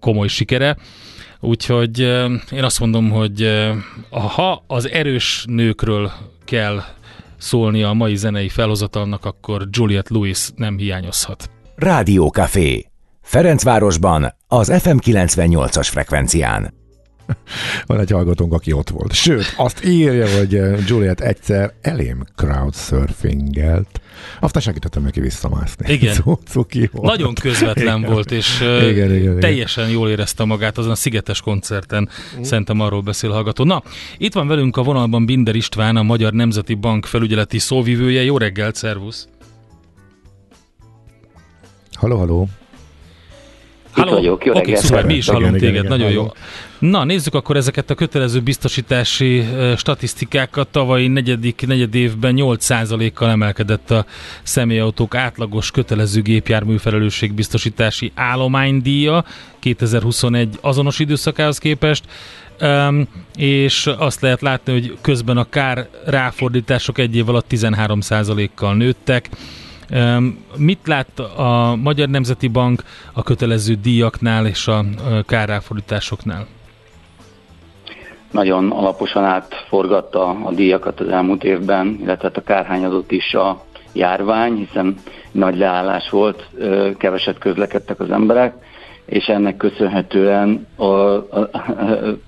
komoly 0.00 0.28
sikere. 0.28 0.76
Úgyhogy 1.40 1.98
én 2.50 2.64
azt 2.64 2.80
mondom, 2.80 3.10
hogy 3.10 3.68
ha 4.10 4.64
az 4.66 4.90
erős 4.90 5.44
nőkről 5.48 6.12
kell 6.44 6.82
szólni 7.36 7.82
a 7.82 7.92
mai 7.92 8.16
zenei 8.16 8.48
felhozatalnak, 8.48 9.24
akkor 9.24 9.68
Juliet 9.70 10.08
Lewis 10.08 10.48
nem 10.56 10.78
hiányozhat. 10.78 11.50
Rádió 11.74 12.28
Café 12.28 12.91
Ferencvárosban, 13.32 14.34
az 14.48 14.72
FM 14.80 14.96
98-as 15.00 15.88
frekvencián. 15.90 16.74
Van 17.86 18.00
egy 18.00 18.10
hallgatónk, 18.10 18.52
aki 18.52 18.72
ott 18.72 18.88
volt. 18.88 19.12
Sőt, 19.12 19.54
azt 19.56 19.84
írja, 19.84 20.38
hogy 20.38 20.54
eh, 20.54 20.78
Juliet 20.86 21.20
egyszer 21.20 21.72
elém 21.80 22.24
crowdsurfingelt. 22.36 24.00
Aztán 24.40 24.62
segítettem 24.62 25.02
neki 25.02 25.20
visszamászni. 25.20 25.92
Igen. 25.92 26.16
Cuki 26.50 26.90
volt. 26.92 27.10
Nagyon 27.10 27.34
közvetlen 27.34 27.98
igen. 27.98 28.12
volt, 28.12 28.30
és 28.30 28.60
eh, 28.60 28.90
igen, 28.90 29.14
igen, 29.14 29.40
teljesen 29.40 29.84
igen. 29.84 29.96
jól 29.96 30.08
érezte 30.08 30.44
magát 30.44 30.78
azon 30.78 30.90
a 30.90 30.94
szigetes 30.94 31.40
koncerten. 31.40 32.08
Mm. 32.38 32.42
Szerintem 32.42 32.80
arról 32.80 33.00
beszél 33.00 33.30
hallgató. 33.30 33.64
Na, 33.64 33.82
itt 34.18 34.34
van 34.34 34.46
velünk 34.46 34.76
a 34.76 34.82
vonalban 34.82 35.26
Binder 35.26 35.54
István, 35.54 35.96
a 35.96 36.02
Magyar 36.02 36.32
Nemzeti 36.32 36.74
Bank 36.74 37.06
felügyeleti 37.06 37.58
szóvivője. 37.58 38.22
Jó 38.22 38.38
reggelt, 38.38 38.74
szervusz! 38.74 39.28
Halló, 41.92 42.16
halló! 42.16 42.48
Halló? 43.92 44.08
Itt 44.08 44.14
vagyok, 44.14 44.44
jó 44.44 44.54
okay, 44.54 44.74
szuper, 44.74 45.04
mi 45.04 45.14
is 45.14 45.28
hallunk 45.28 45.56
igen, 45.56 45.58
téged, 45.58 45.74
igen, 45.74 45.86
nagyon 45.86 46.10
igen, 46.10 46.22
jó. 46.22 46.88
Na, 46.88 47.04
nézzük 47.04 47.34
akkor 47.34 47.56
ezeket 47.56 47.90
a 47.90 47.94
kötelező 47.94 48.40
biztosítási 48.40 49.38
uh, 49.38 49.76
statisztikákat. 49.76 50.68
Tavalyi 50.68 51.08
negyedik 51.08 51.66
negyed 51.66 51.94
évben 51.94 52.34
8%-kal 52.38 53.30
emelkedett 53.30 53.90
a 53.90 54.04
személyautók 54.42 55.14
átlagos 55.14 55.70
kötelező 55.70 56.22
gépjármű 56.22 56.76
felelősségbiztosítási 56.76 58.12
állománydíja 58.14 59.24
2021 59.58 60.58
azonos 60.60 60.98
időszakához 60.98 61.58
képest. 61.58 62.04
Um, 62.60 63.08
és 63.36 63.90
azt 63.98 64.20
lehet 64.20 64.40
látni, 64.40 64.72
hogy 64.72 64.96
közben 65.00 65.36
a 65.36 65.48
kár 65.48 65.88
ráfordítások 66.06 66.98
egy 66.98 67.16
év 67.16 67.28
alatt 67.28 67.46
13%-kal 67.50 68.74
nőttek. 68.74 69.28
Mit 70.56 70.86
lát 70.86 71.18
a 71.18 71.76
Magyar 71.82 72.08
Nemzeti 72.08 72.48
Bank 72.48 72.82
a 73.12 73.22
kötelező 73.22 73.74
díjaknál 73.74 74.46
és 74.46 74.68
a 74.68 74.84
káráfordításoknál? 75.26 76.46
Nagyon 78.30 78.70
alaposan 78.70 79.24
átforgatta 79.24 80.28
a 80.28 80.52
díjakat 80.52 81.00
az 81.00 81.08
elmúlt 81.08 81.44
évben, 81.44 81.98
illetve 82.02 82.28
hát 82.28 82.36
a 82.36 82.42
kárhányadott 82.42 83.10
is 83.10 83.34
a 83.34 83.64
járvány, 83.92 84.54
hiszen 84.54 84.96
nagy 85.32 85.56
leállás 85.56 86.10
volt, 86.10 86.48
keveset 86.98 87.38
közlekedtek 87.38 88.00
az 88.00 88.10
emberek, 88.10 88.54
és 89.04 89.26
ennek 89.26 89.56
köszönhetően 89.56 90.66
a, 90.76 90.84
a, 90.84 91.48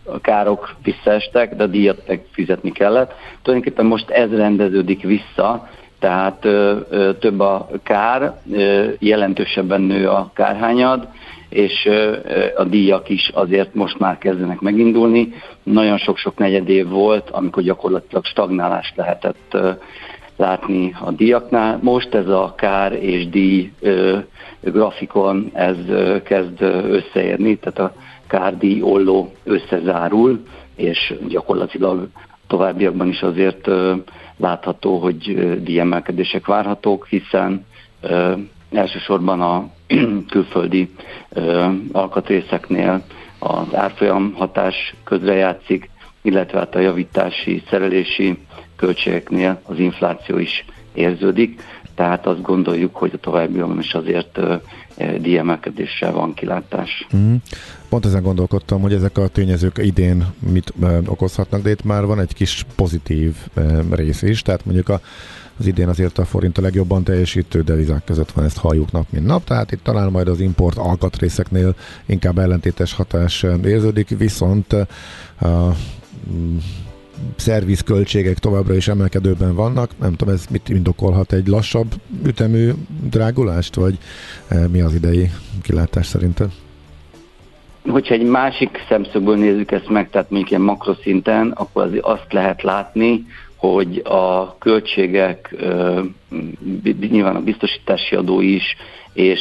a 0.05 0.21
károk 0.21 0.75
visszaestek, 0.83 1.55
de 1.55 1.63
a 1.63 1.67
díjat 1.67 2.03
meg 2.07 2.25
fizetni 2.31 2.73
kellett. 2.73 3.13
Tulajdonképpen 3.43 3.87
most 3.87 4.11
ez 4.11 4.31
rendeződik 4.31 5.03
vissza, 5.03 5.69
tehát 6.05 6.45
ö, 6.45 6.77
ö, 6.91 7.13
több 7.13 7.41
a 7.41 7.69
kár, 7.83 8.41
ö, 8.53 8.85
jelentősebben 8.99 9.81
nő 9.81 10.09
a 10.09 10.31
kárhányad, 10.35 11.09
és 11.49 11.87
ö, 11.87 12.17
a 12.57 12.65
díjak 12.65 13.09
is 13.09 13.31
azért 13.35 13.75
most 13.75 13.99
már 13.99 14.19
kezdenek 14.19 14.61
megindulni. 14.61 15.33
Nagyon 15.63 15.99
sok-sok 15.99 16.39
negyed 16.39 16.69
év 16.69 16.89
volt, 16.89 17.31
amikor 17.31 17.63
gyakorlatilag 17.63 18.25
stagnálást 18.25 18.97
lehetett 18.97 19.47
ö, 19.51 19.71
látni 20.37 20.95
a 21.05 21.11
díjaknál. 21.11 21.79
Most 21.83 22.15
ez 22.15 22.29
a 22.29 22.55
kár 22.57 22.93
és 22.93 23.29
díj 23.29 23.73
ö, 23.81 24.19
grafikon, 24.61 25.51
ez 25.53 25.77
ö, 25.89 26.23
kezd 26.23 26.63
összeérni, 26.89 27.57
tehát 27.57 27.79
a 27.79 28.01
kár-díj 28.27 28.83
olló 28.83 29.33
összezárul, 29.45 30.43
és 30.77 31.15
gyakorlatilag 31.29 32.09
továbbiakban 32.47 33.09
is 33.09 33.23
azért 33.23 33.69
látható, 34.37 34.99
hogy 34.99 35.59
díjemelkedések 35.63 36.47
várhatók, 36.47 37.07
hiszen 37.07 37.67
elsősorban 38.73 39.41
a 39.41 39.71
külföldi 40.31 40.91
alkatrészeknél 41.93 43.05
az 43.39 43.75
árfolyam 43.75 44.33
hatás 44.33 44.95
közrejátszik, 45.05 45.91
illetve 46.23 46.59
hát 46.59 46.75
a 46.75 46.81
javítási, 46.81 47.63
szerelési 47.69 48.39
költségeknél 48.77 49.61
az 49.67 49.79
infláció 49.79 50.39
is 50.39 50.65
érződik, 50.95 51.63
tehát 51.95 52.27
azt 52.27 52.43
gondoljuk, 52.43 52.97
hogy 52.97 53.11
a 53.15 53.19
továbbiakban 53.19 53.79
is 53.79 53.95
azért 53.95 54.41
díjemelkedéssel 55.21 56.13
van 56.13 56.35
kilátás. 56.35 57.07
Mm. 57.17 57.35
Pont 57.89 58.07
ezen 58.07 58.23
gondolkodtam, 58.23 58.81
hogy 58.81 58.93
ezek 58.93 59.19
a 59.19 59.29
tényezők 59.29 59.79
idén 59.79 60.27
mit 60.53 60.73
okozhatnak, 61.07 61.63
de 61.63 61.71
itt 61.71 61.85
már 61.85 62.05
van 62.05 62.21
egy 62.21 62.35
kis 62.35 62.65
pozitív 62.77 63.35
rész 63.91 64.23
is, 64.23 64.43
tehát 64.43 64.65
mondjuk 64.65 64.89
a 64.89 65.01
az 65.59 65.67
idén 65.67 65.89
azért 65.89 66.19
a 66.19 66.25
forint 66.25 66.59
a 66.59 66.63
legjobban 66.63 67.05
teljesítő 67.05 67.63
devizák 67.63 68.05
között 68.05 68.31
van, 68.31 68.45
ezt 68.45 68.59
halljuk 68.59 68.93
nap 68.93 69.07
mint 69.11 69.27
nap, 69.27 69.45
tehát 69.45 69.73
itt 69.73 69.83
talán 69.83 70.11
majd 70.11 70.29
az 70.29 70.41
import 70.41 70.79
alkatrészeknél 70.79 71.75
inkább 72.07 72.39
ellentétes 72.39 72.93
hatás 72.93 73.43
érződik, 73.65 74.19
viszont 74.19 74.73
a 74.73 75.75
szervizköltségek 77.37 78.39
továbbra 78.39 78.75
is 78.75 78.89
emelkedőben 78.89 79.55
vannak. 79.55 79.91
Nem 80.01 80.15
tudom, 80.15 80.35
ez 80.35 80.47
mit 80.51 80.69
indokolhat 80.69 81.33
egy 81.33 81.47
lassabb 81.47 81.87
ütemű 82.27 82.71
drágulást, 83.11 83.75
vagy 83.75 83.99
mi 84.71 84.81
az 84.81 84.95
idei 84.95 85.31
kilátás 85.63 86.07
szerinted? 86.07 86.51
Hogyha 87.89 88.15
egy 88.15 88.27
másik 88.27 88.85
szemszögből 88.89 89.37
nézzük 89.37 89.71
ezt 89.71 89.89
meg, 89.89 90.11
tehát 90.11 90.31
mondjuk 90.31 90.51
ilyen 90.51 90.63
makroszinten, 90.63 91.51
akkor 91.51 91.85
azért 91.85 92.05
azt 92.05 92.33
lehet 92.33 92.63
látni, 92.63 93.27
hogy 93.57 94.03
a 94.05 94.59
költségek, 94.59 95.55
nyilván 97.11 97.37
a 97.37 97.43
biztosítási 97.43 98.15
adó 98.15 98.41
is, 98.41 98.77
és 99.13 99.41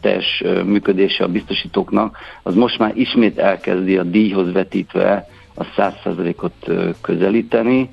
teljes 0.00 0.42
működése 0.64 1.24
a 1.24 1.28
biztosítóknak, 1.28 2.16
az 2.42 2.54
most 2.54 2.78
már 2.78 2.92
ismét 2.96 3.38
elkezdi 3.38 3.96
a 3.96 4.02
díjhoz 4.02 4.52
vetítve 4.52 5.28
a 5.56 5.64
100%-ot 5.76 6.70
közelíteni, 7.00 7.90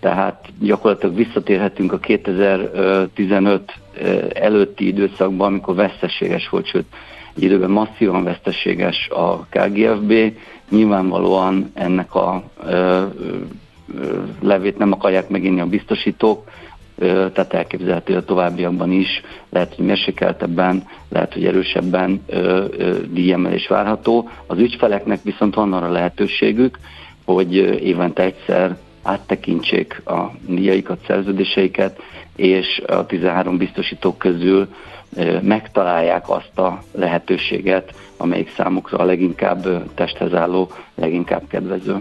tehát 0.00 0.48
gyakorlatilag 0.60 1.16
visszatérhetünk 1.16 1.92
a 1.92 1.98
2015 1.98 3.72
előtti 4.32 4.86
időszakban, 4.86 5.46
amikor 5.46 5.74
veszteséges 5.74 6.48
volt, 6.48 6.66
sőt, 6.66 6.86
egy 7.36 7.42
időben 7.42 7.70
masszívan 7.70 8.24
veszteséges 8.24 9.08
a 9.08 9.46
KGFB, 9.50 10.12
nyilvánvalóan 10.70 11.70
ennek 11.74 12.14
a 12.14 12.42
levét 14.40 14.78
nem 14.78 14.92
akarják 14.92 15.28
meginni 15.28 15.60
a 15.60 15.66
biztosítók, 15.66 16.44
tehát 16.98 17.54
elképzelhető 17.54 18.16
a 18.16 18.24
továbbiakban 18.24 18.92
is, 18.92 19.22
lehet, 19.50 19.74
hogy 19.74 19.84
mérsékeltebben, 19.84 20.82
lehet, 21.08 21.32
hogy 21.32 21.44
erősebben 21.44 22.24
díjemelés 23.12 23.66
várható. 23.66 24.28
Az 24.46 24.58
ügyfeleknek 24.58 25.22
viszont 25.22 25.54
van 25.54 25.72
arra 25.72 25.90
lehetőségük, 25.90 26.78
hogy 27.34 27.54
évente 27.82 28.22
egyszer 28.22 28.76
áttekintsék 29.02 30.02
a 30.04 30.32
díjaikat, 30.46 30.98
szerződéseiket, 31.06 32.00
és 32.36 32.82
a 32.86 33.06
13 33.06 33.56
biztosítók 33.56 34.18
közül 34.18 34.68
megtalálják 35.42 36.28
azt 36.28 36.58
a 36.58 36.82
lehetőséget, 36.92 37.94
amelyik 38.16 38.52
számukra 38.56 38.98
a 38.98 39.04
leginkább 39.04 39.94
testhez 39.94 40.34
álló, 40.34 40.70
leginkább 40.94 41.42
kedvező. 41.48 41.96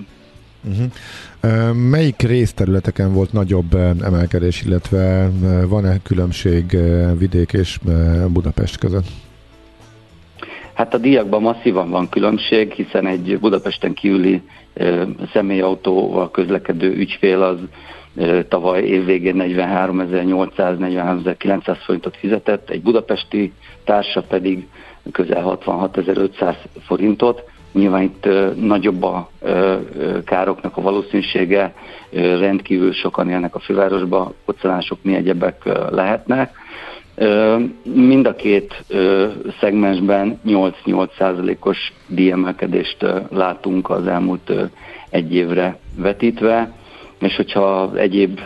Uh-huh. 0.63 1.73
Melyik 1.73 2.21
részterületeken 2.21 3.13
volt 3.13 3.33
nagyobb 3.33 3.75
emelkedés, 4.01 4.61
illetve 4.61 5.29
van-e 5.67 5.97
különbség 6.03 6.77
vidék 7.17 7.53
és 7.53 7.79
Budapest 8.27 8.77
között? 8.77 9.07
Hát 10.79 10.93
a 10.93 10.97
díjakban 10.97 11.41
masszívan 11.41 11.89
van 11.89 12.09
különbség, 12.09 12.71
hiszen 12.71 13.05
egy 13.05 13.39
Budapesten 13.39 13.93
kívüli 13.93 14.41
személyautóval 15.33 16.31
közlekedő 16.31 16.93
ügyfél 16.93 17.41
az 17.41 17.57
tavaly 18.47 18.81
évvégén 18.81 19.35
43.800-43.900 19.37 21.77
forintot 21.85 22.17
fizetett, 22.17 22.69
egy 22.69 22.81
budapesti 22.81 23.53
társa 23.83 24.21
pedig 24.21 24.67
közel 25.11 25.59
66.500 25.65 26.55
forintot. 26.85 27.43
Nyilván 27.73 28.01
itt 28.01 28.27
nagyobb 28.55 29.03
a 29.03 29.29
károknak 30.25 30.77
a 30.77 30.81
valószínűsége, 30.81 31.73
rendkívül 32.13 32.93
sokan 32.93 33.29
élnek 33.29 33.55
a 33.55 33.59
fővárosba, 33.59 34.33
koccanások 34.45 34.97
mi 35.01 35.15
egyebek 35.15 35.69
lehetnek. 35.89 36.67
Mind 37.83 38.25
a 38.25 38.35
két 38.35 38.83
szegmensben 39.59 40.39
8-8 40.45 41.55
os 41.59 41.93
díjemelkedést 42.07 43.05
látunk 43.29 43.89
az 43.89 44.07
elmúlt 44.07 44.51
egy 45.09 45.33
évre 45.33 45.79
vetítve, 45.95 46.73
és 47.19 47.35
hogyha 47.35 47.91
egyéb 47.95 48.39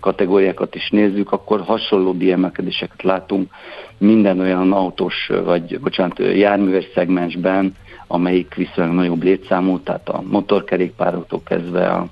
kategóriákat 0.00 0.74
is 0.74 0.90
nézzük, 0.90 1.32
akkor 1.32 1.60
hasonló 1.60 2.12
díjemelkedéseket 2.12 3.02
látunk 3.02 3.50
minden 3.98 4.40
olyan 4.40 4.72
autós, 4.72 5.30
vagy 5.44 5.80
bocsánat, 5.80 6.18
járműves 6.18 6.84
szegmensben, 6.94 7.74
amelyik 8.06 8.54
viszonylag 8.54 8.94
nagyobb 8.94 9.22
létszámú, 9.22 9.78
tehát 9.78 10.08
a 10.08 10.22
motorkerékpároktól 10.30 11.42
kezdve 11.44 11.86
a, 11.86 12.08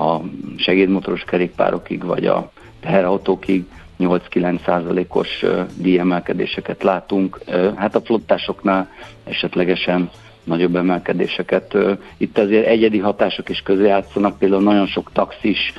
a 0.00 0.20
segédmotoros 0.56 1.24
kerékpárokig, 1.24 2.04
vagy 2.04 2.26
a 2.26 2.50
teherautókig 2.80 3.64
8-9 4.00 4.64
százalékos 4.64 5.44
díjemelkedéseket 5.76 6.82
látunk. 6.82 7.38
Hát 7.76 7.94
a 7.94 8.00
flottásoknál 8.00 8.88
esetlegesen 9.24 10.10
nagyobb 10.44 10.76
emelkedéseket. 10.76 11.76
Itt 12.16 12.38
azért 12.38 12.66
egyedi 12.66 12.98
hatások 12.98 13.48
is 13.48 13.60
közé 13.60 13.86
játszanak, 13.86 14.38
például 14.38 14.62
nagyon 14.62 14.86
sok 14.86 15.10
taxis, 15.12 15.72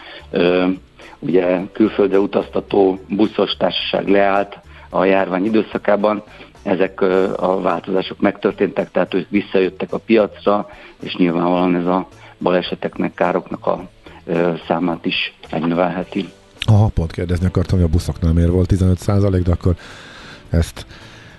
ugye 1.19 1.59
külföldre 1.71 2.19
utaztató 2.19 2.99
buszos 3.07 3.55
társaság 3.57 4.07
leállt 4.07 4.59
a 4.89 5.05
járvány 5.05 5.45
időszakában, 5.45 6.23
ezek 6.63 7.01
a 7.37 7.61
változások 7.61 8.19
megtörténtek, 8.19 8.91
tehát 8.91 9.13
ők 9.13 9.29
visszajöttek 9.29 9.93
a 9.93 9.97
piacra, 9.97 10.69
és 11.01 11.15
nyilvánvalóan 11.15 11.75
ez 11.75 11.85
a 11.85 12.07
baleseteknek, 12.39 13.13
károknak 13.13 13.67
a 13.67 13.89
számát 14.67 15.05
is 15.05 15.33
megnövelheti. 15.51 16.29
Aha, 16.71 16.87
pont 16.87 17.11
kérdezni 17.11 17.45
akartam, 17.45 17.77
hogy 17.77 17.87
a 17.87 17.91
buszoknál 17.91 18.33
miért 18.33 18.49
volt 18.49 18.67
15 18.67 18.99
százalék, 18.99 19.43
de 19.43 19.51
akkor 19.51 19.75
ezt 20.49 20.85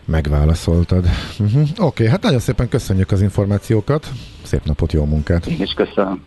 megválaszoltad. 0.04 1.04
Uh-huh. 1.38 1.62
Oké, 1.62 1.78
okay, 1.78 2.06
hát 2.06 2.22
nagyon 2.22 2.38
szépen 2.38 2.68
köszönjük 2.68 3.10
az 3.10 3.22
információkat, 3.22 4.10
szép 4.42 4.64
napot, 4.64 4.92
jó 4.92 5.04
munkát! 5.04 5.46
Én 5.46 5.62
is 5.62 5.72
köszönöm. 5.72 6.24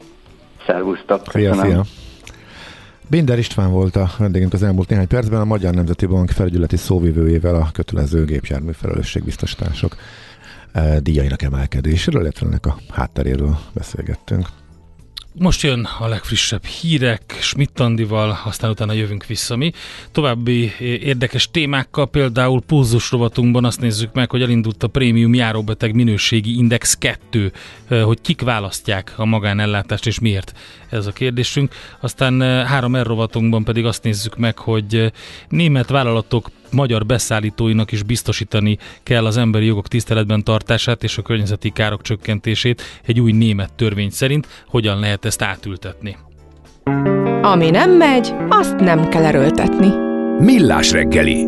Szervusztok! 0.66 1.22
Szia, 1.32 1.54
szia! 1.54 1.84
Binder 3.10 3.38
István 3.38 3.72
volt 3.72 3.96
a 3.96 4.10
vendégünk 4.18 4.54
az 4.54 4.64
elmúlt 4.64 4.90
néhány 4.90 5.08
percben, 5.08 5.42
a 5.42 5.46
Magyar 5.46 5.74
Nemzeti 5.74 6.06
Bank 6.06 6.30
felügyeleti 6.30 6.78
szóvivőjével 6.78 7.56
a 7.56 7.70
kötelező 7.74 8.26
gépjármű 8.26 8.72
felelősségbiztosítások 8.72 9.96
eh, 10.72 10.98
díjainak 10.98 11.42
emelkedéséről, 11.42 12.22
illetve 12.22 12.46
ennek 12.46 12.66
a 12.66 12.78
hátteréről 12.90 13.58
beszélgettünk. 13.74 14.48
Most 15.38 15.62
jön 15.62 15.88
a 16.00 16.08
legfrissebb 16.08 16.66
hírek 16.66 17.38
Schmidt 17.40 17.80
Andival, 17.80 18.40
aztán 18.46 18.70
utána 18.70 18.94
jövünk 18.94 19.26
vissza 19.26 19.56
mi. 19.56 19.72
További 20.12 20.72
érdekes 20.80 21.52
témákkal, 21.52 22.08
például 22.08 22.62
pulzus 22.62 23.12
rovatunkban 23.12 23.66
azt 23.66 23.82
nézzük 23.82 24.14
meg, 24.14 24.30
hogy 24.32 24.42
elindult 24.42 24.84
a 24.84 24.88
prémium 24.88 25.34
járóbeteg 25.34 25.96
minőségi 25.96 26.58
index 26.58 26.98
2, 26.98 27.52
hogy 27.88 28.22
kik 28.22 28.42
választják 28.42 29.14
a 29.16 29.26
magánellátást 29.26 30.06
és 30.06 30.20
miért 30.20 30.54
ez 30.90 31.08
a 31.08 31.12
kérdésünk. 31.12 31.74
Aztán 32.00 32.42
három 32.66 32.98
R 32.98 33.30
pedig 33.64 33.86
azt 33.86 34.04
nézzük 34.04 34.38
meg, 34.38 34.58
hogy 34.58 35.12
német 35.50 35.90
vállalatok 35.90 36.52
magyar 36.76 37.06
beszállítóinak 37.06 37.92
is 37.92 38.04
biztosítani 38.04 38.78
kell 39.04 39.26
az 39.26 39.38
emberi 39.38 39.66
jogok 39.66 39.88
tiszteletben 39.88 40.44
tartását 40.44 41.04
és 41.04 41.18
a 41.18 41.22
környezeti 41.22 41.70
károk 41.70 42.02
csökkentését 42.02 42.82
egy 43.06 43.20
új 43.20 43.32
német 43.32 43.74
törvény 43.74 44.10
szerint. 44.10 44.48
Hogyan 44.68 45.00
lehet 45.00 45.26
ezt 45.26 45.42
átültetni? 45.42 46.18
Ami 47.42 47.70
nem 47.70 47.92
megy, 47.92 48.34
azt 48.50 48.76
nem 48.76 49.10
kell 49.10 49.26
erőltetni. 49.26 49.90
Millás 50.40 50.92
reggeli 50.92 51.48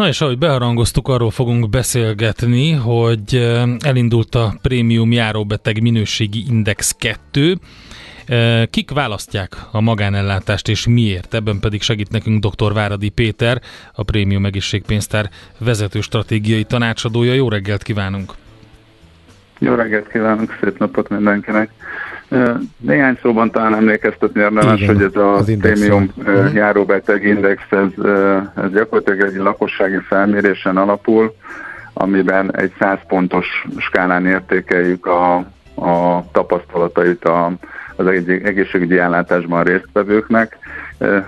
Na 0.00 0.08
és 0.08 0.20
ahogy 0.20 0.38
beharangoztuk, 0.38 1.08
arról 1.08 1.30
fogunk 1.30 1.70
beszélgetni, 1.70 2.72
hogy 2.72 3.52
elindult 3.80 4.34
a 4.34 4.54
Prémium 4.62 5.12
Járóbeteg 5.12 5.82
Minőségi 5.82 6.44
Index 6.48 6.96
2, 6.98 7.56
Kik 8.70 8.90
választják 8.90 9.56
a 9.72 9.80
magánellátást 9.80 10.68
és 10.68 10.86
miért? 10.86 11.34
Ebben 11.34 11.60
pedig 11.60 11.82
segít 11.82 12.10
nekünk 12.10 12.46
dr. 12.46 12.72
Váradi 12.72 13.08
Péter, 13.08 13.60
a 13.92 14.02
Prémium 14.02 14.44
Egészségpénztár 14.44 15.30
vezető 15.58 16.00
stratégiai 16.00 16.64
tanácsadója. 16.64 17.32
Jó 17.32 17.48
reggelt 17.48 17.82
kívánunk! 17.82 18.32
Jó 19.58 19.74
reggelt 19.74 20.08
kívánunk, 20.08 20.58
szép 20.62 20.78
napot 20.78 21.08
mindenkinek! 21.08 21.70
Néhány 22.76 23.18
szóban 23.22 23.50
talán 23.50 23.74
emlékeztetni 23.74 24.40
érdemes, 24.40 24.86
hogy 24.86 25.02
ez 25.02 25.16
a 25.16 25.42
prémium 25.58 26.12
uh-huh. 26.16 26.54
járóbeteg 26.54 27.24
index, 27.24 27.62
ez, 27.70 28.04
ez 28.64 28.72
gyakorlatilag 28.72 29.20
egy 29.20 29.34
lakossági 29.34 29.98
felmérésen 30.08 30.76
alapul, 30.76 31.34
amiben 31.92 32.56
egy 32.56 32.72
100 32.78 32.98
pontos 33.08 33.46
skálán 33.76 34.26
értékeljük 34.26 35.06
a, 35.06 35.34
a 35.74 36.24
tapasztalatait 36.32 37.24
a, 37.24 37.52
az 37.96 38.06
egészségügyi 38.06 38.98
ellátásban 38.98 39.64
résztvevőknek. 39.64 40.58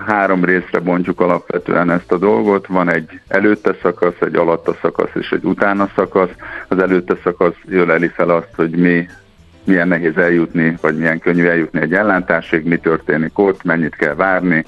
Három 0.07 0.45
részre 0.45 0.79
bontjuk 0.79 1.21
alapvetően 1.21 1.91
ezt 1.91 2.13
a 2.13 2.19
dolgot. 2.19 2.67
Van 2.67 2.91
egy 2.91 3.21
előtte 3.29 3.77
szakasz, 3.83 4.21
egy 4.21 4.35
alatta 4.35 4.77
szakasz 4.83 5.11
és 5.15 5.31
egy 5.31 5.45
utána 5.45 5.89
szakasz. 5.97 6.31
Az 6.69 6.79
előtte 6.79 7.15
szakasz 7.23 7.57
jöleli 7.69 8.09
fel 8.09 8.31
azt, 8.31 8.51
hogy 8.57 8.71
mi 8.71 9.09
milyen 9.65 9.89
nehéz 9.89 10.17
eljutni, 10.17 10.77
vagy 10.81 10.97
milyen 10.97 11.19
könnyű 11.19 11.47
eljutni 11.47 11.81
egy 11.81 11.95
ellátásig, 11.95 12.65
mi 12.65 12.77
történik 12.77 13.39
ott, 13.39 13.63
mennyit 13.65 13.95
kell 13.95 14.15
várni. 14.15 14.65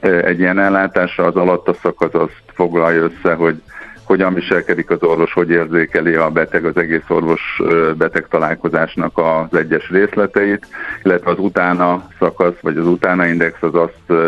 Egy 0.00 0.38
ilyen 0.38 0.58
ellátásra 0.58 1.24
az 1.24 1.36
alatt 1.36 1.68
a 1.68 1.74
szakasz 1.74 2.14
azt 2.14 2.42
foglalja 2.54 3.02
össze, 3.02 3.34
hogy 3.34 3.62
hogyan 4.08 4.34
viselkedik 4.34 4.90
az 4.90 5.02
orvos, 5.02 5.32
hogy 5.32 5.50
érzékeli 5.50 6.14
a 6.14 6.30
beteg 6.30 6.64
az 6.64 6.76
egész 6.76 7.08
orvos 7.08 7.60
beteg 7.96 8.26
találkozásnak 8.30 9.18
az 9.18 9.58
egyes 9.58 9.90
részleteit, 9.90 10.66
illetve 11.02 11.30
az 11.30 11.38
utána 11.38 12.08
szakasz, 12.18 12.60
vagy 12.60 12.76
az 12.76 12.86
utána 12.86 13.26
index 13.26 13.62
az 13.62 13.74
azt 13.74 14.20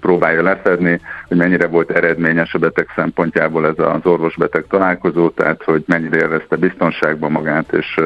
próbálja 0.00 0.42
lefedni, 0.42 1.00
hogy 1.28 1.36
mennyire 1.36 1.66
volt 1.66 1.90
eredményes 1.90 2.54
a 2.54 2.58
beteg 2.58 2.86
szempontjából 2.94 3.66
ez 3.66 3.78
az 3.78 4.06
orvos-beteg 4.06 4.64
találkozó, 4.68 5.28
tehát 5.30 5.62
hogy 5.64 5.82
mennyire 5.86 6.16
érezte 6.16 6.56
biztonságban 6.56 7.30
magát, 7.30 7.72
és, 7.72 8.00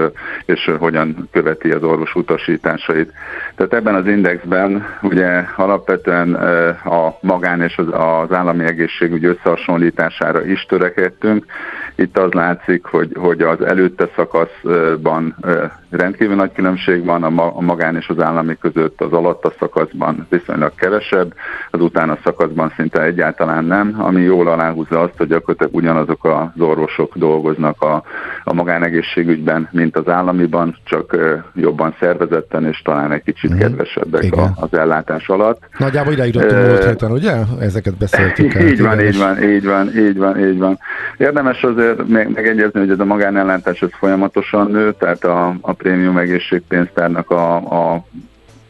és 0.44 0.70
hogyan 0.78 1.28
követi 1.32 1.70
az 1.70 1.82
orvos 1.82 2.14
utasításait. 2.14 3.12
Tehát 3.54 3.72
ebben 3.72 3.94
az 3.94 4.06
indexben 4.06 4.86
ugye 5.02 5.44
alapvetően 5.56 6.34
a 6.84 7.16
magán 7.20 7.62
és 7.62 7.76
az 7.90 8.32
állami 8.32 8.64
egészségügy 8.64 9.24
összehasonlítására 9.24 10.44
is 10.44 10.66
törekedtünk. 10.72 11.44
Itt 12.02 12.18
az 12.18 12.32
látszik, 12.32 12.84
hogy, 12.84 13.16
hogy 13.18 13.40
az 13.40 13.60
előtte 13.60 14.08
szakaszban 14.16 15.36
rendkívül 15.90 16.34
nagy 16.34 16.52
különbség 16.52 17.04
van 17.04 17.22
a 17.22 17.60
magán 17.60 17.96
és 17.96 18.08
az 18.08 18.20
állami 18.20 18.56
között, 18.60 19.00
az 19.00 19.12
alatta 19.12 19.52
szakaszban 19.58 20.26
viszonylag 20.30 20.74
kevesebb, 20.74 21.34
az 21.70 21.80
utána 21.80 22.18
szakaszban 22.24 22.72
szinte 22.76 23.02
egyáltalán 23.02 23.64
nem, 23.64 23.96
ami 23.98 24.22
jól 24.22 24.48
aláhúzza 24.48 25.00
azt, 25.00 25.16
hogy 25.16 25.28
gyakorlatilag 25.28 25.74
ugyanazok 25.74 26.24
az 26.24 26.62
orvosok 26.62 27.16
dolgoznak 27.16 27.82
a, 27.82 28.02
a 28.44 28.52
magánegészségügyben, 28.52 29.68
mint 29.72 29.96
az 29.96 30.08
államiban, 30.08 30.76
csak 30.84 31.16
jobban 31.54 31.94
szervezetten 32.00 32.66
és 32.66 32.82
talán 32.82 33.12
egy 33.12 33.22
kicsit 33.22 33.54
mm. 33.54 33.58
kedvesebbek 33.58 34.32
a, 34.36 34.50
az 34.54 34.74
ellátás 34.74 35.28
alatt. 35.28 35.60
Nagyjából 35.78 36.12
ide 36.12 36.26
jutottunk 36.26 36.66
múlt 36.66 36.84
héten, 36.84 37.10
ugye? 37.10 37.32
Ezeket 37.60 37.96
beszéltük 37.98 38.54
el. 38.54 38.66
Így 38.66 38.82
van, 38.82 39.00
így 39.00 39.18
van, 39.18 39.42
így 39.42 39.64
van, 39.64 39.98
így 39.98 40.18
van, 40.18 40.38
így 40.38 40.58
van. 40.58 40.78
Érdemes 41.16 41.62
azért 41.62 41.91
megegyezni, 42.06 42.80
hogy 42.80 42.90
ez 42.90 42.98
a 42.98 43.04
magánellátás 43.04 43.82
ez 43.82 43.90
folyamatosan 43.92 44.70
nő, 44.70 44.92
tehát 44.92 45.24
a, 45.24 45.56
a 45.60 45.72
prémium 45.72 46.18
egészségpénztárnak 46.18 47.30
a, 47.30 47.56
a 47.56 48.04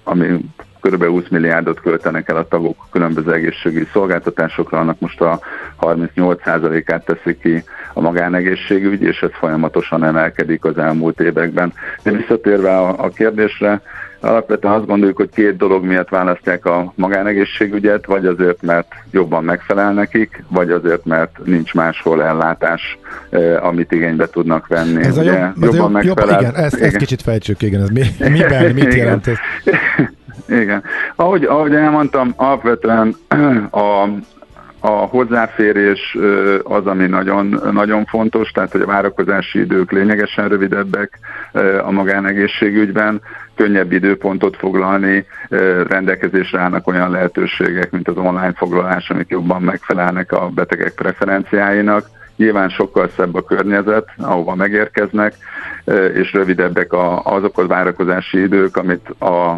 ami 0.04 0.38
kb. 0.82 1.04
20 1.04 1.28
milliárdot 1.28 1.80
költenek 1.80 2.28
el 2.28 2.36
a 2.36 2.48
tagok 2.48 2.86
különböző 2.90 3.32
egészségügyi 3.32 3.88
szolgáltatásokra, 3.92 4.78
annak 4.78 5.00
most 5.00 5.20
a 5.20 5.40
38%-át 5.80 7.04
teszi 7.04 7.38
ki 7.38 7.64
a 7.92 8.00
magánegészségügy, 8.00 9.02
és 9.02 9.20
ez 9.22 9.30
folyamatosan 9.32 10.04
emelkedik 10.04 10.64
az 10.64 10.78
elmúlt 10.78 11.20
években. 11.20 11.72
De 12.02 12.10
visszatérve 12.10 12.78
a, 12.78 13.04
a 13.04 13.08
kérdésre, 13.08 13.80
alapvetően 14.22 14.74
azt 14.74 14.86
gondoljuk, 14.86 15.16
hogy 15.16 15.30
két 15.34 15.56
dolog 15.56 15.84
miatt 15.84 16.08
választják 16.08 16.64
a 16.66 16.92
magánegészségügyet, 16.96 18.06
vagy 18.06 18.26
azért, 18.26 18.62
mert 18.62 18.92
jobban 19.10 19.44
megfelel 19.44 19.92
nekik, 19.92 20.44
vagy 20.48 20.70
azért, 20.70 21.04
mert 21.04 21.38
nincs 21.44 21.74
máshol 21.74 22.22
ellátás, 22.22 22.98
amit 23.60 23.92
igénybe 23.92 24.28
tudnak 24.28 24.66
venni. 24.66 25.04
Ez 25.04 25.16
a 25.18 25.22
jobb, 25.22 25.36
jobban 25.60 25.72
jobb, 25.74 25.90
megfelel. 25.90 26.28
Jobb, 26.28 26.40
igen, 26.40 26.54
ezt, 26.54 26.74
igen. 26.76 26.86
ezt 26.86 26.96
kicsit 26.96 27.22
fejtsük, 27.22 27.62
igen, 27.62 27.80
ez 27.80 27.88
mi, 27.88 28.02
miben, 28.28 28.72
mit 28.74 28.94
jelent 28.94 29.26
ez? 29.26 29.36
Igen. 30.60 30.82
Ahogy, 31.16 31.44
ahogy 31.44 31.74
elmondtam, 31.74 32.32
alapvetően 32.36 33.16
a, 33.70 34.08
a 34.84 34.88
hozzáférés 34.88 36.16
az, 36.62 36.86
ami 36.86 37.06
nagyon, 37.06 37.60
nagyon 37.72 38.04
fontos, 38.04 38.50
tehát 38.50 38.72
hogy 38.72 38.80
a 38.80 38.86
várakozási 38.86 39.58
idők 39.58 39.92
lényegesen 39.92 40.48
rövidebbek 40.48 41.18
a 41.84 41.90
magánegészségügyben, 41.90 43.20
könnyebb 43.54 43.92
időpontot 43.92 44.56
foglalni, 44.56 45.26
rendelkezésre 45.88 46.60
állnak 46.60 46.86
olyan 46.86 47.10
lehetőségek, 47.10 47.90
mint 47.90 48.08
az 48.08 48.16
online 48.16 48.52
foglalás, 48.56 49.10
amik 49.10 49.28
jobban 49.28 49.62
megfelelnek 49.62 50.32
a 50.32 50.48
betegek 50.48 50.92
preferenciáinak 50.94 52.06
Nyilván 52.36 52.68
sokkal 52.68 53.08
szebb 53.16 53.34
a 53.34 53.44
környezet, 53.44 54.08
ahova 54.18 54.54
megérkeznek, 54.54 55.34
és 56.14 56.32
rövidebbek 56.32 56.92
azok 57.22 57.58
a 57.58 57.66
várakozási 57.66 58.40
idők, 58.40 58.76
amit 58.76 59.14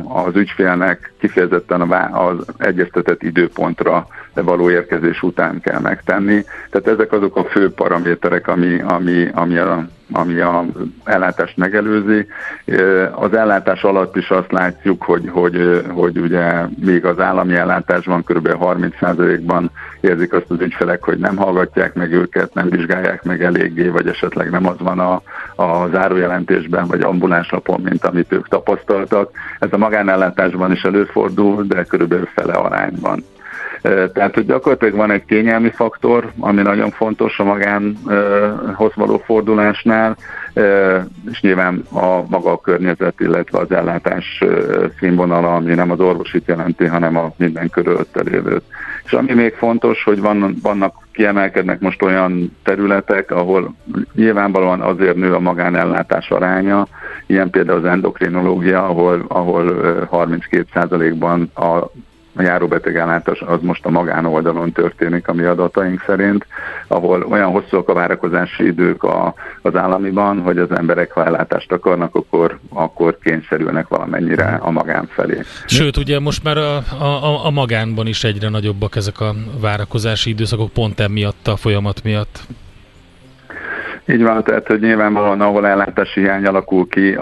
az 0.08 0.36
ügyfélnek 0.36 1.12
kifejezetten 1.18 1.80
az 2.12 2.46
egyeztetett 2.58 3.22
időpontra 3.22 4.06
való 4.34 4.70
érkezés 4.70 5.22
után 5.22 5.60
kell 5.60 5.80
megtenni. 5.80 6.44
Tehát 6.70 6.88
ezek 6.88 7.12
azok 7.12 7.36
a 7.36 7.44
fő 7.44 7.70
paraméterek, 7.70 8.48
ami, 8.48 8.80
ami, 8.80 9.28
ami 9.32 9.56
a 9.56 9.86
ami 10.16 10.40
a 10.40 10.64
ellátást 11.04 11.56
megelőzi. 11.56 12.26
Az 13.14 13.34
ellátás 13.34 13.82
alatt 13.82 14.16
is 14.16 14.30
azt 14.30 14.52
látjuk, 14.52 15.02
hogy, 15.02 15.28
hogy, 15.32 15.82
hogy 15.88 16.18
ugye 16.18 16.66
még 16.84 17.04
az 17.04 17.20
állami 17.20 17.54
ellátásban 17.54 18.24
kb. 18.24 18.48
30%-ban 18.60 19.70
érzik 20.00 20.32
azt 20.32 20.50
az 20.50 20.60
ügyfelek, 20.60 21.02
hogy 21.04 21.18
nem 21.18 21.36
hallgatják 21.36 21.94
meg 21.94 22.12
őket, 22.12 22.54
nem 22.54 22.68
vizsgálják 22.68 23.22
meg 23.22 23.42
eléggé, 23.42 23.88
vagy 23.88 24.06
esetleg 24.06 24.50
nem 24.50 24.66
az 24.66 24.78
van 24.78 24.98
a, 24.98 25.22
a 25.62 25.88
zárójelentésben, 25.88 26.86
vagy 26.86 27.00
ambulánslapon, 27.00 27.80
mint 27.80 28.04
amit 28.04 28.32
ők 28.32 28.48
tapasztaltak. 28.48 29.30
Ez 29.58 29.72
a 29.72 29.78
magánellátásban 29.78 30.72
is 30.72 30.82
előfordul, 30.82 31.64
de 31.64 31.84
körülbelül 31.84 32.28
fele 32.34 32.52
arányban. 32.52 33.24
Tehát, 34.12 34.34
hogy 34.34 34.46
gyakorlatilag 34.46 34.94
van 34.94 35.10
egy 35.10 35.24
kényelmi 35.24 35.70
faktor, 35.70 36.32
ami 36.38 36.62
nagyon 36.62 36.90
fontos 36.90 37.38
a 37.38 37.44
magánhoz 37.44 38.94
való 38.94 39.22
fordulásnál, 39.24 40.16
és 41.30 41.40
nyilván 41.40 41.84
a 41.92 42.22
maga 42.28 42.50
a 42.50 42.60
környezet, 42.60 43.20
illetve 43.20 43.58
az 43.58 43.72
ellátás 43.72 44.44
színvonala, 44.98 45.54
ami 45.54 45.74
nem 45.74 45.90
az 45.90 46.00
orvosit 46.00 46.46
jelenti, 46.46 46.84
hanem 46.84 47.16
a 47.16 47.32
minden 47.36 47.70
körülötte 47.70 48.22
lévőt. 48.22 48.62
És 49.04 49.12
ami 49.12 49.32
még 49.32 49.54
fontos, 49.54 50.04
hogy 50.04 50.20
van, 50.20 50.56
vannak 50.62 50.94
kiemelkednek 51.12 51.80
most 51.80 52.02
olyan 52.02 52.56
területek, 52.62 53.30
ahol 53.30 53.74
nyilvánvalóan 54.14 54.80
azért 54.80 55.16
nő 55.16 55.34
a 55.34 55.40
magánellátás 55.40 56.30
aránya, 56.30 56.86
ilyen 57.26 57.50
például 57.50 57.78
az 57.78 57.84
endokrinológia, 57.84 58.84
ahol, 58.84 59.24
ahol 59.28 59.64
32%-ban 60.12 61.50
a 61.54 61.90
a 62.36 62.42
járóbetegellátás 62.42 63.40
az 63.40 63.58
most 63.60 63.86
a 63.86 63.90
magánoldalon 63.90 64.72
történik 64.72 65.28
a 65.28 65.32
mi 65.32 65.44
adataink 65.44 66.02
szerint, 66.06 66.46
ahol 66.86 67.22
olyan 67.22 67.50
hosszúak 67.50 67.88
a 67.88 67.94
várakozási 67.94 68.64
idők 68.64 69.02
a, 69.02 69.34
az 69.62 69.76
államiban, 69.76 70.40
hogy 70.40 70.58
az 70.58 70.70
emberek, 70.70 71.12
ha 71.12 71.24
ellátást 71.24 71.72
akarnak, 71.72 72.14
akkor, 72.14 72.58
akkor 72.68 73.18
kényszerülnek 73.22 73.88
valamennyire 73.88 74.58
a 74.60 74.70
magán 74.70 75.06
felé. 75.06 75.40
Sőt, 75.66 75.96
ugye 75.96 76.20
most 76.20 76.42
már 76.42 76.56
a, 76.56 76.76
a, 76.98 77.46
a 77.46 77.50
magánban 77.50 78.06
is 78.06 78.24
egyre 78.24 78.48
nagyobbak 78.48 78.96
ezek 78.96 79.20
a 79.20 79.34
várakozási 79.60 80.30
időszakok, 80.30 80.72
pont 80.72 81.00
emiatt 81.00 81.48
a 81.48 81.56
folyamat 81.56 82.02
miatt. 82.02 82.46
Így 84.06 84.22
van, 84.22 84.44
tehát 84.44 84.66
hogy 84.66 84.80
nyilvánvalóan 84.80 85.40
ahol 85.40 85.66
ellátási 85.66 86.20
hiány 86.20 86.44
alakul 86.44 86.88
ki 86.88 87.14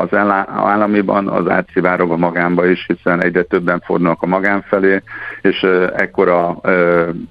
az 0.00 0.14
államiban, 0.46 1.28
az 1.28 1.48
átszivárog 1.48 2.10
a 2.10 2.16
magánba 2.16 2.66
is, 2.66 2.86
hiszen 2.86 3.22
egyre 3.22 3.42
többen 3.42 3.82
fordulnak 3.84 4.22
a 4.22 4.26
magán 4.26 4.64
felé, 4.68 5.02
és 5.42 5.66
ekkora 5.96 6.60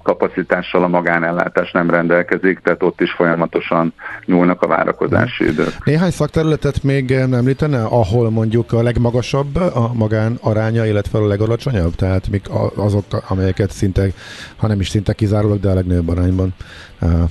kapacitással 0.02 0.82
a 0.82 0.88
magánellátás 0.88 1.72
nem 1.72 1.90
rendelkezik, 1.90 2.58
tehát 2.58 2.82
ott 2.82 3.00
is 3.00 3.12
folyamatosan 3.12 3.92
nyúlnak 4.24 4.62
a 4.62 4.66
várakozási 4.66 5.44
idők. 5.44 5.84
Néhány 5.84 6.10
szakterületet 6.10 6.82
még 6.82 7.10
említene, 7.10 7.82
ahol 7.84 8.30
mondjuk 8.30 8.72
a 8.72 8.82
legmagasabb 8.82 9.56
a 9.56 9.90
magán 9.94 10.38
aránya, 10.40 10.86
illetve 10.86 11.18
a 11.18 11.26
legalacsonyabb? 11.26 11.94
Tehát 11.94 12.28
mik 12.30 12.46
azok, 12.76 13.04
amelyeket 13.28 13.70
szinte, 13.70 14.06
ha 14.56 14.66
nem 14.66 14.80
is 14.80 14.88
szinte 14.88 15.12
kizárólag, 15.12 15.60
de 15.60 15.68
a 15.68 15.74
legnagyobb 15.74 16.08
arányban 16.08 16.54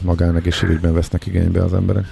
magánegészségügyben 0.03 0.93
vesznek 0.93 1.25
igénybe 1.25 1.63
az 1.63 1.73
emberek? 1.73 2.05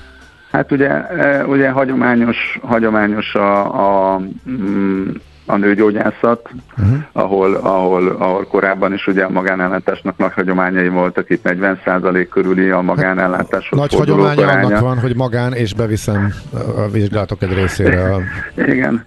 Hát 0.51 0.72
ugye, 0.72 1.01
ugye 1.45 1.70
hagyományos, 1.70 2.60
hagyományos 2.62 3.36
a, 3.36 4.14
a 4.14 4.22
mm, 4.49 5.10
a 5.46 5.58
nőgyógyászat, 5.58 6.50
uh-huh. 6.78 6.98
ahol, 7.12 7.54
ahol, 7.54 8.08
ahol 8.08 8.46
korábban 8.46 8.94
is 8.94 9.08
ugye 9.08 9.24
a 9.24 9.30
magánellátásnak 9.30 10.18
nagy 10.18 10.34
hagyományai 10.34 10.88
voltak, 10.88 11.30
itt 11.30 11.41
40% 11.44 12.28
körüli 12.30 12.70
a 12.70 12.82
magánellátáshoz 12.82 13.80
Nagy 13.80 13.94
hagyománya 13.94 14.48
aránya. 14.48 14.68
annak 14.68 14.80
van, 14.80 15.00
hogy 15.00 15.16
magán, 15.16 15.54
és 15.54 15.74
beviszem 15.74 16.34
a 16.76 16.88
vizsgálatok 16.91 17.41
egy 17.41 17.54
részére. 17.54 18.14
A... 18.14 18.20
Igen, 18.68 19.06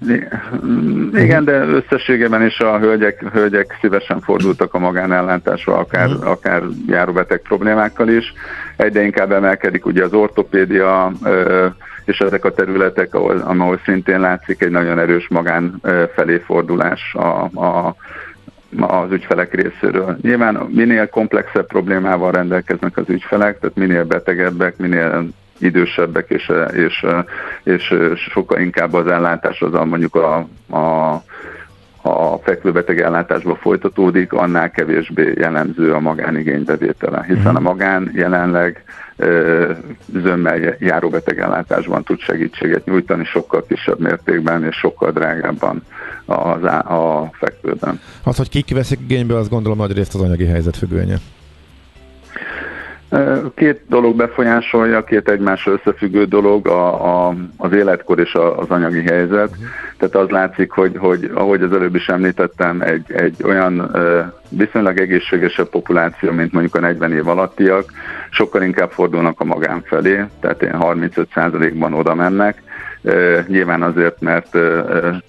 igen, 1.14 1.44
de 1.44 1.52
összességében 1.52 2.42
is 2.42 2.58
a 2.58 2.78
hölgyek, 2.78 3.24
hölgyek 3.32 3.78
szívesen 3.80 4.20
fordultak 4.20 4.74
a 4.74 4.78
magánellátásra, 4.78 5.78
akár, 5.78 6.06
uh-huh. 6.08 6.30
akár 6.30 6.62
járóbeteg 6.86 7.40
problémákkal 7.40 8.08
is. 8.08 8.32
Egyre 8.76 9.02
inkább 9.02 9.32
emelkedik 9.32 9.86
ugye 9.86 10.04
az 10.04 10.12
ortopédia, 10.12 11.12
és 12.06 12.18
ezek 12.18 12.44
a 12.44 12.54
területek, 12.54 13.14
ahol, 13.14 13.38
ahol 13.38 13.80
szintén 13.84 14.20
látszik 14.20 14.62
egy 14.62 14.70
nagyon 14.70 14.98
erős 14.98 15.28
magán 15.28 15.80
felé 16.14 16.38
fordulás 16.38 17.14
a, 17.14 17.42
a 17.42 17.94
az 18.80 19.10
ügyfelek 19.12 19.54
részéről. 19.54 20.16
Nyilván 20.20 20.54
minél 20.54 21.08
komplexebb 21.08 21.66
problémával 21.66 22.32
rendelkeznek 22.32 22.96
az 22.96 23.08
ügyfelek, 23.08 23.58
tehát 23.58 23.76
minél 23.76 24.04
betegebbek, 24.04 24.76
minél 24.76 25.28
idősebbek, 25.58 26.30
és, 26.30 26.52
és, 26.72 27.04
és 27.62 27.94
sokkal 28.30 28.60
inkább 28.60 28.92
az 28.92 29.06
ellátás 29.06 29.62
az 29.62 29.74
a 29.74 29.84
mondjuk 29.84 30.14
a, 30.14 30.36
a 30.76 31.22
a 32.06 32.38
fekvőbeteg 32.42 33.00
ellátásba 33.00 33.56
folytatódik, 33.56 34.32
annál 34.32 34.70
kevésbé 34.70 35.32
jellemző 35.36 35.92
a 35.92 36.00
magánigénybevétele, 36.00 37.24
hiszen 37.28 37.56
a 37.56 37.60
magán 37.60 38.10
jelenleg 38.14 38.84
zömmel 40.22 40.76
járó 40.78 41.08
betegellátásban 41.08 42.02
tud 42.02 42.20
segítséget 42.20 42.84
nyújtani 42.84 43.24
sokkal 43.24 43.64
kisebb 43.68 44.00
mértékben 44.00 44.64
és 44.64 44.76
sokkal 44.76 45.10
drágábban 45.10 45.82
az, 46.24 46.62
a 46.64 47.30
fekvőben. 47.32 48.00
Az, 48.22 48.36
hogy 48.36 48.48
kik 48.48 48.74
veszik 48.74 49.00
igénybe, 49.00 49.36
azt 49.36 49.50
gondolom 49.50 49.78
nagy 49.78 49.92
részt 49.92 50.14
az 50.14 50.20
anyagi 50.20 50.46
helyzet 50.46 50.76
függvénye. 50.76 51.16
Két 53.54 53.80
dolog 53.88 54.16
befolyásolja, 54.16 55.04
két 55.04 55.28
egymásra 55.28 55.72
összefüggő 55.72 56.24
dolog, 56.24 56.66
a, 56.66 57.26
a, 57.28 57.34
az 57.56 57.72
életkor 57.72 58.18
és 58.18 58.34
a, 58.34 58.58
az 58.58 58.70
anyagi 58.70 59.02
helyzet. 59.02 59.56
Tehát 59.98 60.14
az 60.14 60.28
látszik, 60.28 60.70
hogy, 60.70 60.96
hogy 60.96 61.30
ahogy 61.34 61.62
az 61.62 61.72
előbb 61.72 61.94
is 61.94 62.08
említettem, 62.08 62.80
egy, 62.80 63.12
egy 63.12 63.42
olyan 63.44 63.90
viszonylag 64.48 64.98
egészségesebb 64.98 65.68
populáció, 65.68 66.30
mint 66.32 66.52
mondjuk 66.52 66.74
a 66.74 66.80
40 66.80 67.12
év 67.12 67.28
alattiak, 67.28 67.90
sokkal 68.30 68.62
inkább 68.62 68.90
fordulnak 68.90 69.40
a 69.40 69.44
magán 69.44 69.82
felé, 69.84 70.24
tehát 70.40 70.62
ilyen 70.62 70.78
35%-ban 70.80 71.92
oda 71.92 72.14
mennek, 72.14 72.62
Nyilván 73.46 73.82
azért, 73.82 74.20
mert 74.20 74.58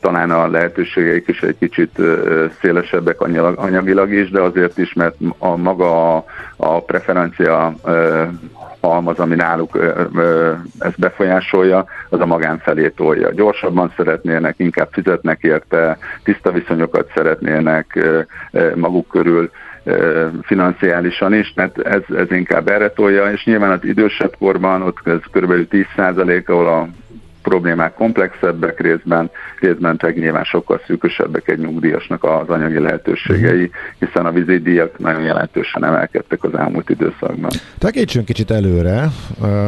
talán 0.02 0.32
a 0.32 0.48
lehetőségeik 0.48 1.28
is 1.28 1.42
egy 1.42 1.58
kicsit 1.60 2.00
szélesebbek 2.62 3.22
anyagilag 3.56 4.12
is, 4.12 4.30
de 4.30 4.42
azért 4.42 4.78
is, 4.78 4.94
mert 4.94 5.16
a 5.38 5.56
maga 5.56 6.16
a, 6.16 6.26
a 6.56 6.82
preferencia 6.82 7.74
halmaz, 8.82 9.20
ami 9.20 9.36
náluk 9.36 9.80
ezt 10.80 11.00
befolyásolja, 11.00 11.86
az 12.10 12.20
a 12.20 12.26
magán 12.26 12.58
felé 12.58 12.90
tolja. 12.90 13.32
Gyorsabban 13.32 13.94
szeretnének, 13.98 14.56
inkább 14.58 14.90
fizetnek 14.92 15.42
érte, 15.42 15.98
tiszta 16.24 16.52
viszonyokat 16.52 17.12
szeretnének 17.16 18.08
maguk 18.76 19.08
körül, 19.08 19.50
financiálisan 20.42 21.34
is, 21.34 21.54
mert 21.56 21.80
ez, 21.80 22.02
ez 22.18 22.32
inkább 22.32 22.68
erre 22.68 22.90
tolja, 22.90 23.32
és 23.32 23.46
nyilván 23.46 23.72
az 23.72 23.84
idősebb 23.84 24.36
korban, 24.40 24.82
ott 24.82 24.98
ez 25.04 25.20
kb. 25.32 25.68
10 25.68 25.86
ahol 26.48 26.68
a 26.68 26.88
problémák 27.48 27.94
komplexebbek 27.94 28.80
részben, 28.80 29.30
részben 29.60 29.98
pedig 29.98 30.18
nyilván 30.18 30.44
sokkal 30.44 30.82
szűkösebbek 30.88 31.48
egy 31.48 31.60
nyugdíjasnak 31.60 32.24
az 32.24 32.50
anyagi 32.50 32.80
lehetőségei, 32.80 33.72
hiszen 34.00 34.26
a 34.26 34.32
vízidíjak 34.32 34.98
nagyon 34.98 35.22
jelentősen 35.22 35.86
emelkedtek 35.86 36.44
az 36.44 36.54
elmúlt 36.54 36.90
időszakban. 36.90 37.50
Tekítsünk 37.78 38.26
kicsit 38.26 38.52
előre. 38.52 39.10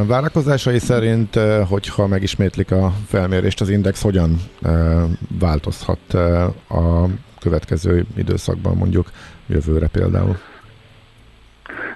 Várakozásai 0.08 0.80
szerint, 0.80 1.40
hogyha 1.70 2.08
megismétlik 2.08 2.72
a 2.72 2.94
felmérést, 3.08 3.62
az 3.62 3.70
index 3.70 4.02
hogyan 4.02 4.36
változhat 5.40 6.14
a 6.70 7.06
következő 7.40 8.06
időszakban, 8.18 8.78
mondjuk 8.78 9.08
jövőre 9.48 9.88
például? 9.88 10.38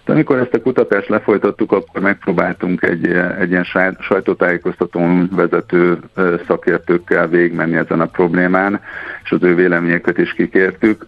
De 0.06 0.14
amikor 0.14 0.38
ezt 0.38 0.54
a 0.54 0.62
kutatást 0.62 1.08
lefolytattuk, 1.08 1.72
akkor 1.72 2.02
megpróbáltunk 2.02 2.84
egy, 2.84 3.06
egy 3.40 3.50
ilyen 3.50 3.66
sajtótájékoztatón 4.00 5.30
vezető 5.36 6.00
szakértőkkel 6.48 7.28
végigmenni 7.28 7.76
ezen 7.76 8.02
a 8.02 8.06
problémán, 8.06 8.82
és 9.24 9.32
az 9.32 9.44
ő 9.44 9.56
véleményeket 9.56 10.18
is 10.18 10.34
kikértük. 10.34 11.06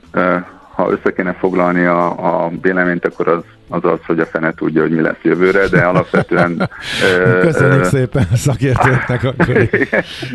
Ha 0.76 0.92
össze 0.92 1.14
kéne 1.14 1.34
foglalni 1.34 1.86
a, 1.86 2.44
a 2.46 2.52
véleményt, 2.62 3.06
akkor 3.06 3.28
az 3.28 3.44
az 3.70 3.86
az, 3.86 4.00
hogy 4.06 4.20
a 4.20 4.26
fene 4.26 4.54
tudja, 4.54 4.82
hogy 4.82 4.92
mi 4.92 5.02
lesz 5.02 5.22
jövőre, 5.22 5.68
de 5.68 5.82
alapvetően... 5.82 6.70
Köszönjük 7.42 7.84
ö, 7.84 7.88
szépen 7.88 8.28
a 8.32 8.36
szakértőknek 8.36 9.24
akkor. 9.24 9.58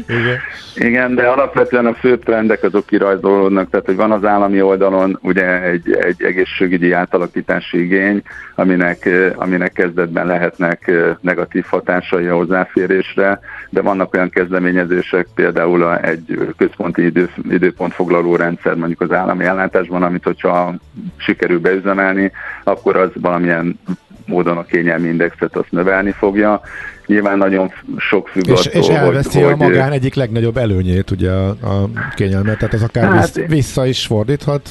Igen. 0.07 0.39
Igen, 0.75 1.15
de 1.15 1.27
alapvetően 1.27 1.87
a 1.87 1.95
fő 1.95 2.19
trendek 2.19 2.63
azok 2.63 2.87
kirajzolódnak, 2.87 3.71
tehát 3.71 3.87
hogy 3.87 3.97
van 3.97 4.13
az 4.13 4.25
állami 4.25 4.63
oldalon 4.63 5.19
ugye 5.23 5.63
egy, 5.63 5.93
egy 5.93 6.23
egészségügyi 6.23 6.93
átalakítási 6.93 7.83
igény, 7.83 8.23
aminek, 8.55 9.09
aminek 9.35 9.73
kezdetben 9.73 10.27
lehetnek 10.27 10.91
negatív 11.21 11.65
hatásai 11.69 12.27
a 12.27 12.35
hozzáférésre, 12.35 13.41
de 13.71 13.81
vannak 13.81 14.15
olyan 14.15 14.31
kezdeményezések, 14.31 15.27
például 15.35 15.99
egy 15.99 16.53
központi 16.57 17.05
idő, 17.05 17.31
időpontfoglaló 17.51 18.37
rendszer 18.37 18.75
mondjuk 18.75 19.01
az 19.01 19.13
állami 19.13 19.45
ellátásban, 19.45 20.03
amit 20.03 20.25
hogyha 20.25 20.75
sikerül 21.17 21.61
beüzemelni, 21.61 22.33
akkor 22.65 22.97
az 22.97 23.11
valamilyen 23.21 23.79
módon 24.27 24.57
a 24.57 24.65
kényelmi 24.65 25.09
indexet 25.09 25.57
azt 25.57 25.71
növelni 25.71 26.11
fogja. 26.11 26.61
Nyilván 27.07 27.39
nagyon 27.39 27.73
sok 27.97 28.29
függ 28.29 28.47
és, 28.47 28.67
attól, 28.67 28.81
És 28.81 28.89
elveszi 28.89 29.41
hogy, 29.41 29.53
a 29.53 29.57
magán 29.57 29.93
egyik 29.93 30.15
legnagyobb 30.15 30.57
előnyét, 30.57 31.11
ugye 31.11 31.31
a, 31.31 31.49
a 31.49 31.89
kényelmet, 32.15 32.59
tehát 32.59 32.75
az 32.75 32.83
akár 32.83 33.13
hát, 33.13 33.47
vissza 33.47 33.87
is 33.87 34.07
fordíthat 34.07 34.69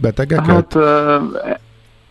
betegeket? 0.00 0.72
Hát 0.72 0.76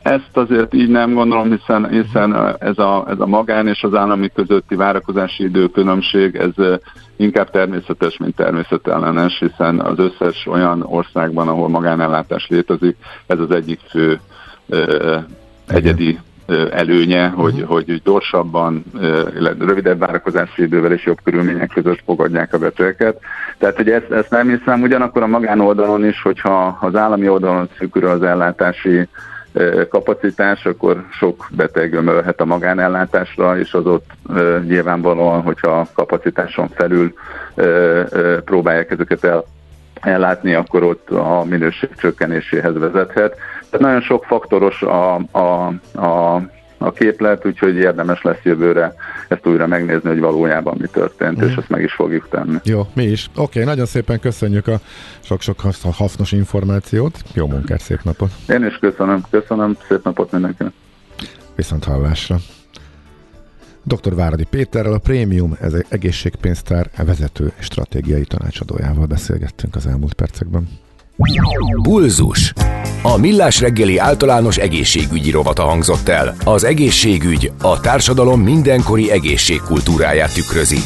ezt 0.01 0.29
azért 0.37 0.73
így 0.73 0.89
nem 0.89 1.13
gondolom, 1.13 1.51
hiszen, 1.51 1.89
hiszen 1.89 2.55
ez, 2.59 2.77
a, 2.77 3.05
ez 3.09 3.19
a 3.19 3.25
magán 3.25 3.67
és 3.67 3.83
az 3.83 3.93
állami 3.93 4.29
közötti 4.33 4.75
várakozási 4.75 5.43
időkülönbség, 5.43 6.35
ez 6.35 6.79
inkább 7.15 7.49
természetes, 7.49 8.17
mint 8.17 8.35
természetellenes, 8.35 9.39
hiszen 9.39 9.79
az 9.79 9.99
összes 9.99 10.47
olyan 10.47 10.81
országban, 10.81 11.47
ahol 11.47 11.69
magánellátás 11.69 12.47
létezik, 12.49 12.95
ez 13.27 13.39
az 13.39 13.51
egyik 13.51 13.79
fő 13.89 14.19
egyedi 15.67 16.19
előnye, 16.71 17.27
hogy, 17.27 17.53
uh-huh. 17.53 17.69
hogy 17.69 18.01
gyorsabban, 18.03 18.83
rövidebb 19.59 19.99
várakozási 19.99 20.61
idővel 20.61 20.91
és 20.91 21.05
jobb 21.05 21.19
körülmények 21.23 21.69
között 21.73 22.01
fogadják 22.05 22.53
a 22.53 22.57
betegeket. 22.57 23.19
Tehát, 23.57 23.75
hogy 23.75 23.89
ezt, 23.89 24.11
ezt 24.11 24.29
nem 24.29 24.49
hiszem, 24.49 24.81
ugyanakkor 24.81 25.21
a 25.21 25.27
magánoldalon 25.27 26.05
is, 26.05 26.21
hogyha 26.21 26.77
az 26.81 26.95
állami 26.95 27.29
oldalon 27.29 27.69
szűkül 27.77 28.05
az 28.05 28.23
ellátási 28.23 29.07
kapacitás, 29.89 30.65
akkor 30.65 31.05
sok 31.11 31.47
beteg 31.51 31.93
ömölhet 31.93 32.41
a 32.41 32.45
magánellátásra, 32.45 33.59
és 33.59 33.73
az 33.73 33.85
ott 33.85 34.09
nyilvánvalóan, 34.67 35.41
hogyha 35.41 35.87
kapacitáson 35.93 36.67
felül 36.67 37.13
próbálják 38.45 38.91
ezeket 38.91 39.23
el, 39.23 39.45
ellátni, 40.01 40.53
akkor 40.53 40.83
ott 40.83 41.09
a 41.09 41.43
minőség 41.49 41.89
csökkenéséhez 41.95 42.77
vezethet. 42.77 43.35
Tehát 43.69 43.85
nagyon 43.85 44.01
sok 44.01 44.25
faktoros 44.25 44.81
a, 44.81 45.15
a, 45.15 45.73
a, 45.93 46.41
a 46.77 46.91
képlet, 46.91 47.45
úgyhogy 47.45 47.75
érdemes 47.75 48.21
lesz 48.21 48.43
jövőre 48.43 48.93
ezt 49.27 49.47
újra 49.47 49.67
megnézni, 49.67 50.09
hogy 50.09 50.19
valójában 50.19 50.77
mi 50.79 50.87
történt, 50.87 51.43
mm. 51.43 51.47
és 51.47 51.55
ezt 51.55 51.69
meg 51.69 51.83
is 51.83 51.93
fogjuk 51.93 52.29
tenni. 52.29 52.57
Jó, 52.63 52.87
mi 52.93 53.03
is. 53.03 53.29
Oké, 53.29 53.41
okay, 53.41 53.63
nagyon 53.63 53.85
szépen 53.85 54.19
köszönjük 54.19 54.67
a 54.67 54.79
sok-sok 55.19 55.59
hasznos 55.93 56.31
információt. 56.31 57.17
Jó 57.33 57.47
munkát, 57.47 57.79
szép 57.79 57.99
napot! 58.03 58.29
Én 58.47 58.65
is 58.65 58.77
köszönöm, 58.77 59.21
köszönöm, 59.29 59.77
szép 59.87 60.03
napot 60.03 60.31
mindenkinek! 60.31 60.71
Viszont 61.55 61.83
hallásra! 61.83 62.35
Dr. 63.83 64.15
Váradi 64.15 64.43
Péterrel, 64.43 64.93
a 64.93 64.97
Prémium 64.97 65.57
egészségpénztár 65.89 66.89
vezető 67.05 67.51
stratégiai 67.59 68.23
tanácsadójával 68.23 69.05
beszélgettünk 69.05 69.75
az 69.75 69.87
elmúlt 69.87 70.13
percekben. 70.13 70.67
Pulzus. 71.81 72.53
A 73.03 73.17
Millás 73.17 73.59
reggeli 73.59 73.97
általános 73.97 74.57
egészségügyi 74.57 75.31
rovata 75.31 75.63
hangzott 75.63 76.07
el. 76.07 76.35
Az 76.43 76.63
egészségügy 76.63 77.51
a 77.61 77.79
társadalom 77.79 78.41
mindenkori 78.41 79.11
egészségkultúráját 79.11 80.33
tükrözi. 80.33 80.77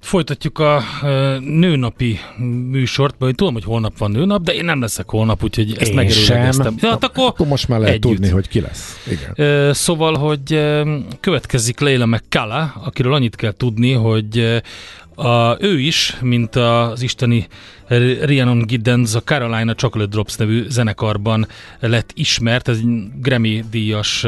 Folytatjuk 0.00 0.58
a 0.58 0.82
nőnapi 1.40 2.18
műsort, 2.70 3.14
vagy 3.18 3.34
tudom, 3.34 3.52
hogy 3.52 3.64
holnap 3.64 3.98
van 3.98 4.10
nőnap, 4.10 4.42
de 4.42 4.54
én 4.54 4.64
nem 4.64 4.80
leszek 4.80 5.10
holnap, 5.10 5.44
úgyhogy 5.44 5.76
ezt 5.78 5.94
megerőlegeztem. 5.94 6.74
Ja, 6.80 6.88
hát 6.88 7.04
akkor, 7.04 7.24
akkor 7.26 7.46
most 7.46 7.68
már 7.68 7.78
lehet 7.78 7.94
együtt. 7.94 8.10
tudni, 8.10 8.28
hogy 8.28 8.48
ki 8.48 8.60
lesz. 8.60 9.06
Igen. 9.10 9.74
Szóval, 9.74 10.14
hogy 10.14 10.60
következik 11.20 11.80
Leila 11.80 12.06
McCalla, 12.06 12.74
akiről 12.84 13.14
annyit 13.14 13.36
kell 13.36 13.52
tudni, 13.52 13.92
hogy 13.92 14.62
a, 15.18 15.56
ő 15.60 15.80
is, 15.80 16.16
mint 16.20 16.56
az 16.56 17.02
isteni 17.02 17.46
Rhiannon 18.22 18.66
Giddens, 18.66 19.14
a 19.14 19.22
Carolina 19.22 19.74
Chocolate 19.74 20.10
Drops 20.10 20.36
nevű 20.36 20.64
zenekarban 20.68 21.46
lett 21.80 22.10
ismert, 22.14 22.68
ez 22.68 22.76
egy 22.76 23.10
Grammy 23.20 23.64
díjas 23.70 24.26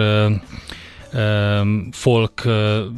folk 1.93 2.43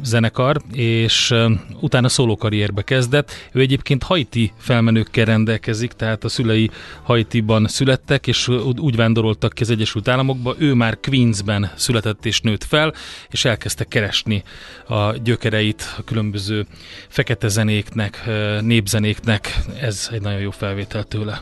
zenekar, 0.03 0.61
és 0.73 1.33
utána 1.79 2.09
szólókarrierbe 2.09 2.81
kezdett. 2.81 3.31
Ő 3.51 3.59
egyébként 3.59 4.03
haiti 4.03 4.53
felmenőkkel 4.57 5.25
rendelkezik, 5.25 5.91
tehát 5.91 6.23
a 6.23 6.29
szülei 6.29 6.69
Haitiban 7.03 7.67
születtek, 7.67 8.27
és 8.27 8.47
úgy 8.77 8.95
vándoroltak 8.95 9.53
ki 9.53 9.63
az 9.63 9.69
Egyesült 9.69 10.07
Államokba. 10.07 10.55
Ő 10.57 10.73
már 10.73 10.99
Queensben 10.99 11.71
született 11.75 12.25
és 12.25 12.41
nőtt 12.41 12.63
fel, 12.63 12.93
és 13.29 13.45
elkezdte 13.45 13.83
keresni 13.83 14.43
a 14.87 15.11
gyökereit 15.11 15.95
a 15.97 16.03
különböző 16.03 16.65
fekete 17.07 17.47
zenéknek, 17.47 18.29
népzenéknek. 18.61 19.59
Ez 19.81 20.09
egy 20.11 20.21
nagyon 20.21 20.39
jó 20.39 20.51
felvétel 20.51 21.03
tőle. 21.03 21.41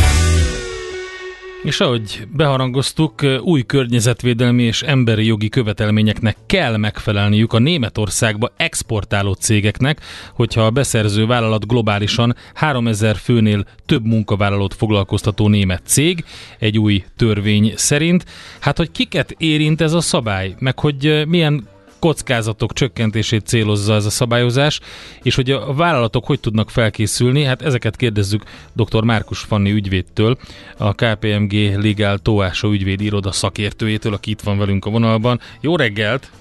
És 1.63 1.79
ahogy 1.79 2.27
beharangoztuk, 2.31 3.21
új 3.41 3.61
környezetvédelmi 3.61 4.63
és 4.63 4.81
emberi 4.81 5.25
jogi 5.25 5.49
követelményeknek 5.49 6.37
kell 6.45 6.77
megfelelniük 6.77 7.53
a 7.53 7.59
Németországba 7.59 8.51
exportáló 8.57 9.33
cégeknek, 9.33 10.01
hogyha 10.33 10.65
a 10.65 10.69
beszerző 10.69 11.25
vállalat 11.25 11.67
globálisan 11.67 12.35
3000 12.53 13.15
főnél 13.15 13.65
több 13.85 14.05
munkavállalót 14.05 14.73
foglalkoztató 14.73 15.47
német 15.47 15.81
cég, 15.85 16.23
egy 16.59 16.77
új 16.77 17.03
törvény 17.17 17.73
szerint. 17.75 18.25
Hát, 18.59 18.77
hogy 18.77 18.91
kiket 18.91 19.35
érint 19.37 19.81
ez 19.81 19.93
a 19.93 20.01
szabály, 20.01 20.55
meg 20.59 20.79
hogy 20.79 21.23
milyen 21.27 21.67
kockázatok 22.01 22.73
csökkentését 22.73 23.45
célozza 23.45 23.93
ez 23.93 24.05
a 24.05 24.09
szabályozás, 24.09 24.79
és 25.23 25.35
hogy 25.35 25.51
a 25.51 25.73
vállalatok 25.73 26.25
hogy 26.25 26.39
tudnak 26.39 26.69
felkészülni, 26.69 27.43
hát 27.43 27.61
ezeket 27.61 27.95
kérdezzük 27.95 28.43
dr. 28.73 29.03
Márkus 29.03 29.39
Fanni 29.39 29.71
ügyvédtől, 29.71 30.37
a 30.77 30.93
KPMG 30.93 31.53
Legal 31.83 32.17
Tóása 32.17 32.67
ügyvéd 32.67 33.01
iroda 33.01 33.31
szakértőjétől, 33.31 34.13
aki 34.13 34.31
itt 34.31 34.41
van 34.41 34.57
velünk 34.57 34.85
a 34.85 34.89
vonalban. 34.89 35.39
Jó 35.59 35.75
reggelt! 35.75 36.31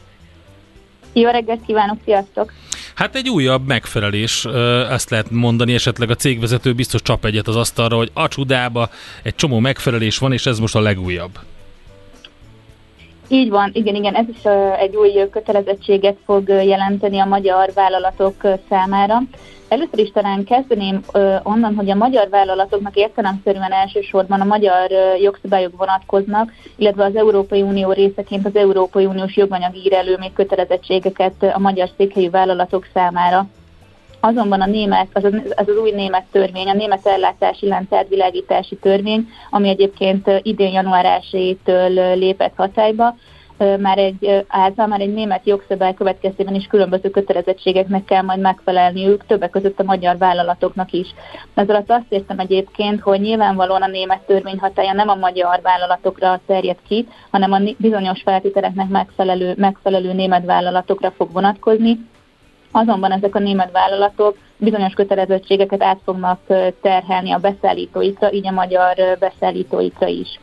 Jó 1.13 1.31
reggelt 1.31 1.61
kívánok, 1.67 1.99
sziasztok! 2.05 2.53
Hát 2.95 3.15
egy 3.17 3.29
újabb 3.29 3.67
megfelelés, 3.67 4.45
ezt 4.91 5.11
lehet 5.11 5.31
mondani, 5.31 5.75
esetleg 5.75 6.11
a 6.11 6.15
cégvezető 6.15 6.73
biztos 6.73 7.03
csap 7.03 7.25
egyet 7.25 7.49
az 7.49 7.57
asztalra, 7.57 7.97
hogy 7.97 8.11
a 8.13 8.29
csudába 8.29 8.91
egy 9.23 9.35
csomó 9.35 9.59
megfelelés 9.59 10.19
van, 10.19 10.33
és 10.33 10.47
ez 10.47 10.59
most 10.59 10.75
a 10.75 10.81
legújabb. 10.81 11.39
Így 13.33 13.51
van, 13.51 13.71
igen, 13.73 13.95
igen, 13.95 14.15
ez 14.15 14.29
is 14.29 14.45
egy 14.79 14.97
új 14.97 15.29
kötelezettséget 15.31 16.17
fog 16.25 16.49
jelenteni 16.49 17.19
a 17.19 17.25
magyar 17.25 17.73
vállalatok 17.75 18.35
számára. 18.69 19.19
Először 19.69 19.99
is 19.99 20.11
talán 20.11 20.45
kezdeném 20.45 21.01
onnan, 21.43 21.75
hogy 21.75 21.91
a 21.91 21.95
magyar 21.95 22.29
vállalatoknak 22.29 22.97
értelemszerűen 22.97 23.73
elsősorban 23.73 24.41
a 24.41 24.45
magyar 24.45 24.91
jogszabályok 25.21 25.77
vonatkoznak, 25.77 26.53
illetve 26.77 27.05
az 27.05 27.17
Európai 27.17 27.63
Unió 27.63 27.93
részeként 27.93 28.47
az 28.47 28.57
Európai 28.57 29.07
Uniós 29.07 29.37
joganyag 29.37 29.77
ír 29.77 29.93
elő 29.93 30.17
még 30.19 30.33
kötelezettségeket 30.33 31.43
a 31.55 31.59
magyar 31.59 31.89
székhelyű 31.97 32.31
vállalatok 32.31 32.87
számára. 32.95 33.47
Azonban 34.21 34.61
a 34.61 34.67
német, 34.67 35.09
az, 35.13 35.25
az, 35.25 35.33
az 35.57 35.69
új 35.83 35.91
német 35.91 36.25
törvény, 36.33 36.69
a 36.69 36.75
német 36.75 37.07
ellátási 37.07 37.67
láncárvilágítási 37.67 38.77
törvény, 38.77 39.29
ami 39.51 39.69
egyébként 39.69 40.31
idén 40.43 40.73
január 40.73 41.23
1-től 41.33 42.15
lépett 42.15 42.53
hatályba, 42.57 43.15
már 43.79 43.99
egy 43.99 44.45
által 44.49 44.87
már 44.87 45.01
egy 45.01 45.13
német 45.13 45.47
jogszabály 45.47 45.95
következtében 45.95 46.55
is 46.55 46.67
különböző 46.67 47.11
kötelezettségeknek 47.11 48.05
kell 48.05 48.23
majd 48.23 48.41
megfelelniük, 48.41 49.27
többek 49.27 49.51
között 49.51 49.81
a 49.81 49.85
magyar 49.85 50.19
vállalatoknak 50.19 50.93
is. 50.93 51.15
Ez 51.55 51.69
alatt 51.69 51.91
azt 51.91 52.05
értem 52.09 52.39
egyébként, 52.39 53.01
hogy 53.01 53.21
nyilvánvalóan 53.21 53.83
a 53.83 53.87
német 53.87 54.21
törvény 54.27 54.59
hatája 54.59 54.93
nem 54.93 55.09
a 55.09 55.15
magyar 55.15 55.61
vállalatokra 55.63 56.41
terjed 56.47 56.79
ki, 56.89 57.07
hanem 57.31 57.53
a 57.53 57.61
bizonyos 57.77 58.23
feltételeknek 58.23 58.89
megfelelő, 58.89 59.55
megfelelő 59.57 60.13
német 60.13 60.45
vállalatokra 60.45 61.11
fog 61.11 61.33
vonatkozni, 61.33 61.99
Azonban 62.71 63.13
ezek 63.13 63.35
a 63.35 63.39
német 63.39 63.73
vállalatok 63.73 64.37
bizonyos 64.57 64.93
kötelezettségeket 64.93 65.83
át 65.83 66.01
fognak 66.05 66.41
terhelni 66.83 67.33
a 67.33 67.39
beszállítóikra, 67.39 68.33
így 68.33 68.47
a 68.47 68.53
magyar 68.53 69.17
beszállítóikra 69.19 70.07
is. 70.07 70.39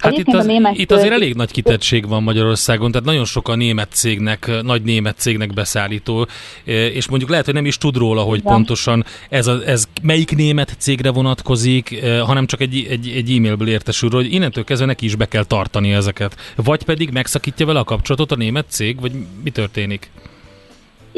Hát 0.00 0.18
itt, 0.18 0.34
az, 0.34 0.46
német 0.46 0.78
itt 0.78 0.90
azért 0.90 1.12
elég 1.12 1.34
nagy 1.34 1.50
kitettség 1.50 2.08
van 2.08 2.22
Magyarországon, 2.22 2.90
tehát 2.90 3.06
nagyon 3.06 3.24
sok 3.24 3.48
a 3.48 3.54
német 3.54 3.88
cégnek, 3.92 4.50
nagy 4.62 4.82
német 4.82 5.18
cégnek 5.18 5.54
beszállító, 5.54 6.26
és 6.64 7.08
mondjuk 7.08 7.30
lehet, 7.30 7.44
hogy 7.44 7.54
nem 7.54 7.66
is 7.66 7.78
tud 7.78 7.96
róla, 7.96 8.22
hogy 8.22 8.42
pontosan 8.42 9.04
ez, 9.28 9.46
a, 9.46 9.58
ez 9.66 9.84
melyik 10.02 10.36
német 10.36 10.74
cégre 10.78 11.10
vonatkozik, 11.10 12.04
hanem 12.04 12.46
csak 12.46 12.60
egy, 12.60 12.86
egy, 12.90 13.12
egy 13.16 13.36
e-mailből 13.36 13.68
értesül, 13.68 14.10
hogy 14.10 14.32
innentől 14.32 14.64
kezdve 14.64 14.86
neki 14.86 15.04
is 15.04 15.14
be 15.14 15.26
kell 15.26 15.44
tartani 15.44 15.92
ezeket. 15.92 16.36
Vagy 16.56 16.84
pedig 16.84 17.10
megszakítja 17.10 17.66
vele 17.66 17.78
a 17.78 17.84
kapcsolatot 17.84 18.32
a 18.32 18.36
német 18.36 18.66
cég, 18.68 19.00
vagy 19.00 19.12
mi 19.44 19.50
történik? 19.50 20.10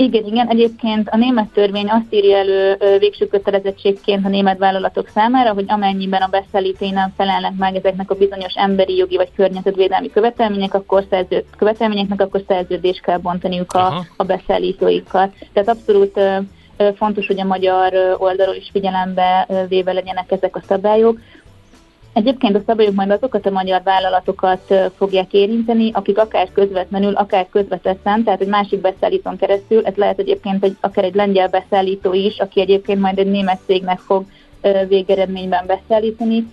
Igen, 0.01 0.25
igen. 0.25 0.49
Egyébként 0.49 1.09
a 1.09 1.17
német 1.17 1.49
törvény 1.53 1.89
azt 1.89 2.07
írja 2.15 2.37
elő 2.37 2.77
végső 2.99 3.27
kötelezettségként 3.27 4.25
a 4.25 4.29
német 4.29 4.59
vállalatok 4.59 5.09
számára, 5.09 5.53
hogy 5.53 5.65
amennyiben 5.69 6.23
a 6.23 6.29
beszállítói 6.29 6.91
nem 6.91 7.13
felelnek 7.17 7.53
meg 7.59 7.75
ezeknek 7.75 8.11
a 8.11 8.15
bizonyos 8.15 8.55
emberi 8.55 8.97
jogi 8.97 9.17
vagy 9.17 9.29
környezetvédelmi 9.37 10.11
követelmények, 10.11 10.75
akkor 10.75 11.05
szerződ, 11.11 11.45
követelményeknek, 11.57 12.21
akkor 12.21 12.43
szerződést 12.47 13.01
kell 13.01 13.19
bontaniuk 13.19 13.73
a, 13.73 14.05
a 14.17 14.25
beszállítóikkal. 14.25 15.33
Tehát 15.53 15.69
abszolút 15.69 16.21
fontos, 16.97 17.27
hogy 17.27 17.41
a 17.41 17.45
magyar 17.45 18.17
oldalról 18.19 18.55
is 18.55 18.69
figyelembe 18.73 19.49
véve 19.69 19.93
legyenek 19.93 20.31
ezek 20.33 20.57
a 20.57 20.63
szabályok. 20.69 21.19
Egyébként 22.19 22.57
a 22.57 22.62
szabályok 22.66 22.95
majd 22.95 23.11
azokat 23.11 23.47
a 23.47 23.51
magyar 23.51 23.83
vállalatokat 23.83 24.75
fogják 24.97 25.33
érinteni, 25.33 25.91
akik 25.93 26.19
akár 26.19 26.53
közvetlenül, 26.53 27.14
akár 27.14 27.47
közvetetten, 27.51 28.25
tehát 28.25 28.41
egy 28.41 28.49
másik 28.49 28.81
beszállítón 28.81 29.37
keresztül, 29.37 29.87
ez 29.87 29.95
lehet 29.95 30.19
egyébként 30.19 30.64
egy, 30.64 30.77
akár 30.81 31.05
egy 31.05 31.14
lengyel 31.14 31.49
beszállító 31.49 32.12
is, 32.12 32.39
aki 32.39 32.61
egyébként 32.61 33.01
majd 33.01 33.19
egy 33.19 33.31
német 33.31 33.61
cégnek 33.66 33.99
fog 33.99 34.25
végeredményben 34.89 35.66
beszállítani, 35.66 36.47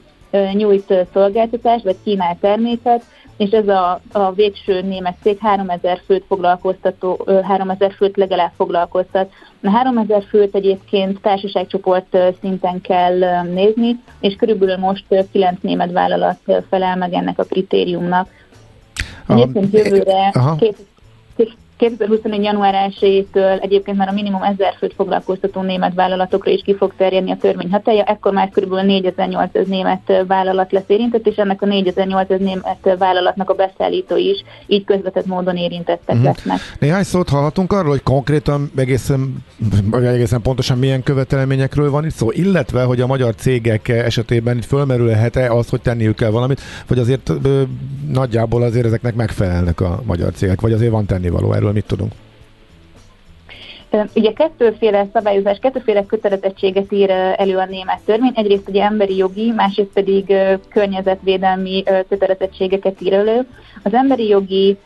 nyújt 0.54 0.94
szolgáltatást, 1.14 1.84
vagy 1.84 1.98
kínál 2.04 2.38
terméket, 2.42 3.04
és 3.38 3.50
ez 3.50 3.68
a, 3.68 4.00
a 4.12 4.32
végső 4.32 4.82
német 4.82 5.16
cég 5.22 5.38
3000 5.40 6.02
főt 6.06 6.24
foglalkoztató, 6.28 7.28
3000 7.44 7.94
főt 7.94 8.18
legalább 8.18 8.52
foglalkoztat. 8.56 9.32
A 9.64 9.70
3000 9.70 10.24
főt 10.30 10.56
egyébként 10.56 11.22
társaságcsoport 11.22 12.18
szinten 12.42 12.82
kell 12.82 13.42
nézni, 13.42 14.00
és 14.20 14.36
körülbelül 14.36 14.78
most 14.78 15.06
9 15.32 15.62
német 15.62 15.92
vállalat 15.92 16.40
felel 16.70 16.96
meg 16.96 17.14
ennek 17.14 17.40
a 17.40 17.44
kritériumnak. 17.44 18.30
Egyébként 19.28 19.74
jövőre, 19.74 20.34
2024. 21.78 22.44
január 22.44 22.92
1-től 23.00 23.64
egyébként 23.64 23.98
már 23.98 24.08
a 24.08 24.12
minimum 24.12 24.44
1000 24.44 24.76
főt 24.78 24.94
foglalkoztató 24.94 25.62
német 25.62 25.94
vállalatokra 25.94 26.52
is 26.52 26.62
ki 26.62 26.76
fog 26.76 26.94
terjedni 26.98 27.32
a 27.32 27.38
törvény 27.38 27.72
hatája, 27.72 28.04
ekkor 28.04 28.34
már 28.34 28.50
kb. 28.50 28.74
4800 28.74 29.68
német 29.68 30.24
vállalat 30.28 30.72
lesz 30.72 30.84
érintett, 30.88 31.28
és 31.28 31.36
ennek 31.36 31.62
a 31.62 31.66
4800 31.66 32.40
német 32.40 32.96
vállalatnak 32.98 33.50
a 33.50 33.54
beszállító 33.54 34.16
is 34.16 34.44
így 34.68 34.84
közvetett 34.84 35.26
módon 35.26 35.56
érintettek 35.56 36.16
uh-huh. 36.16 36.24
lesznek. 36.24 36.60
Néhány 36.80 37.04
szót 37.04 37.30
hallhatunk 37.30 37.74
arról, 37.74 37.90
hogy 37.90 38.04
konkrétan 38.04 38.72
egészen, 38.76 39.36
vagy 39.92 40.06
egészen 40.06 40.42
pontosan 40.42 40.78
milyen 40.78 41.04
követelményekről 41.04 41.92
van 41.92 42.06
itt 42.06 42.12
szó, 42.12 42.32
illetve, 42.32 42.84
hogy 42.84 43.02
a 43.02 43.08
magyar 43.08 43.36
cégek 43.36 43.88
esetében 43.88 44.58
itt 44.58 44.66
fölmerülhet-e 44.66 45.52
az, 45.52 45.70
hogy 45.70 45.82
tenniük 45.82 46.16
kell 46.16 46.30
valamit, 46.30 46.62
vagy 46.88 47.00
azért 47.00 47.30
ö, 47.44 47.62
nagyjából 48.12 48.62
azért 48.62 48.86
ezeknek 48.86 49.16
megfelelnek 49.16 49.82
a 49.82 50.02
magyar 50.06 50.32
cégek, 50.34 50.62
vagy 50.62 50.72
azért 50.72 50.92
van 50.92 51.06
tennivaló 51.06 51.54
erről 51.54 51.65
erről 51.66 51.74
mit 51.74 51.86
tudunk? 51.86 52.12
Ugye 54.16 54.34
kettőféle 54.34 55.08
szabályozás, 55.14 55.58
kettőféle 55.60 56.06
kötelezettséget 56.06 56.92
ír 56.92 57.10
elő 57.10 57.58
a 57.58 57.66
német 57.66 58.02
törvény. 58.06 58.32
Egyrészt 58.36 58.70
ugye 58.70 58.84
emberi 58.84 59.16
jogi, 59.16 59.52
másrészt 59.52 59.94
pedig 59.94 60.34
környezetvédelmi 60.70 61.84
kötelezettségeket 62.10 63.02
ír 63.02 63.14
elő. 63.14 63.48
Az 63.84 63.94
emberi 63.94 64.28
jogi 64.28 64.78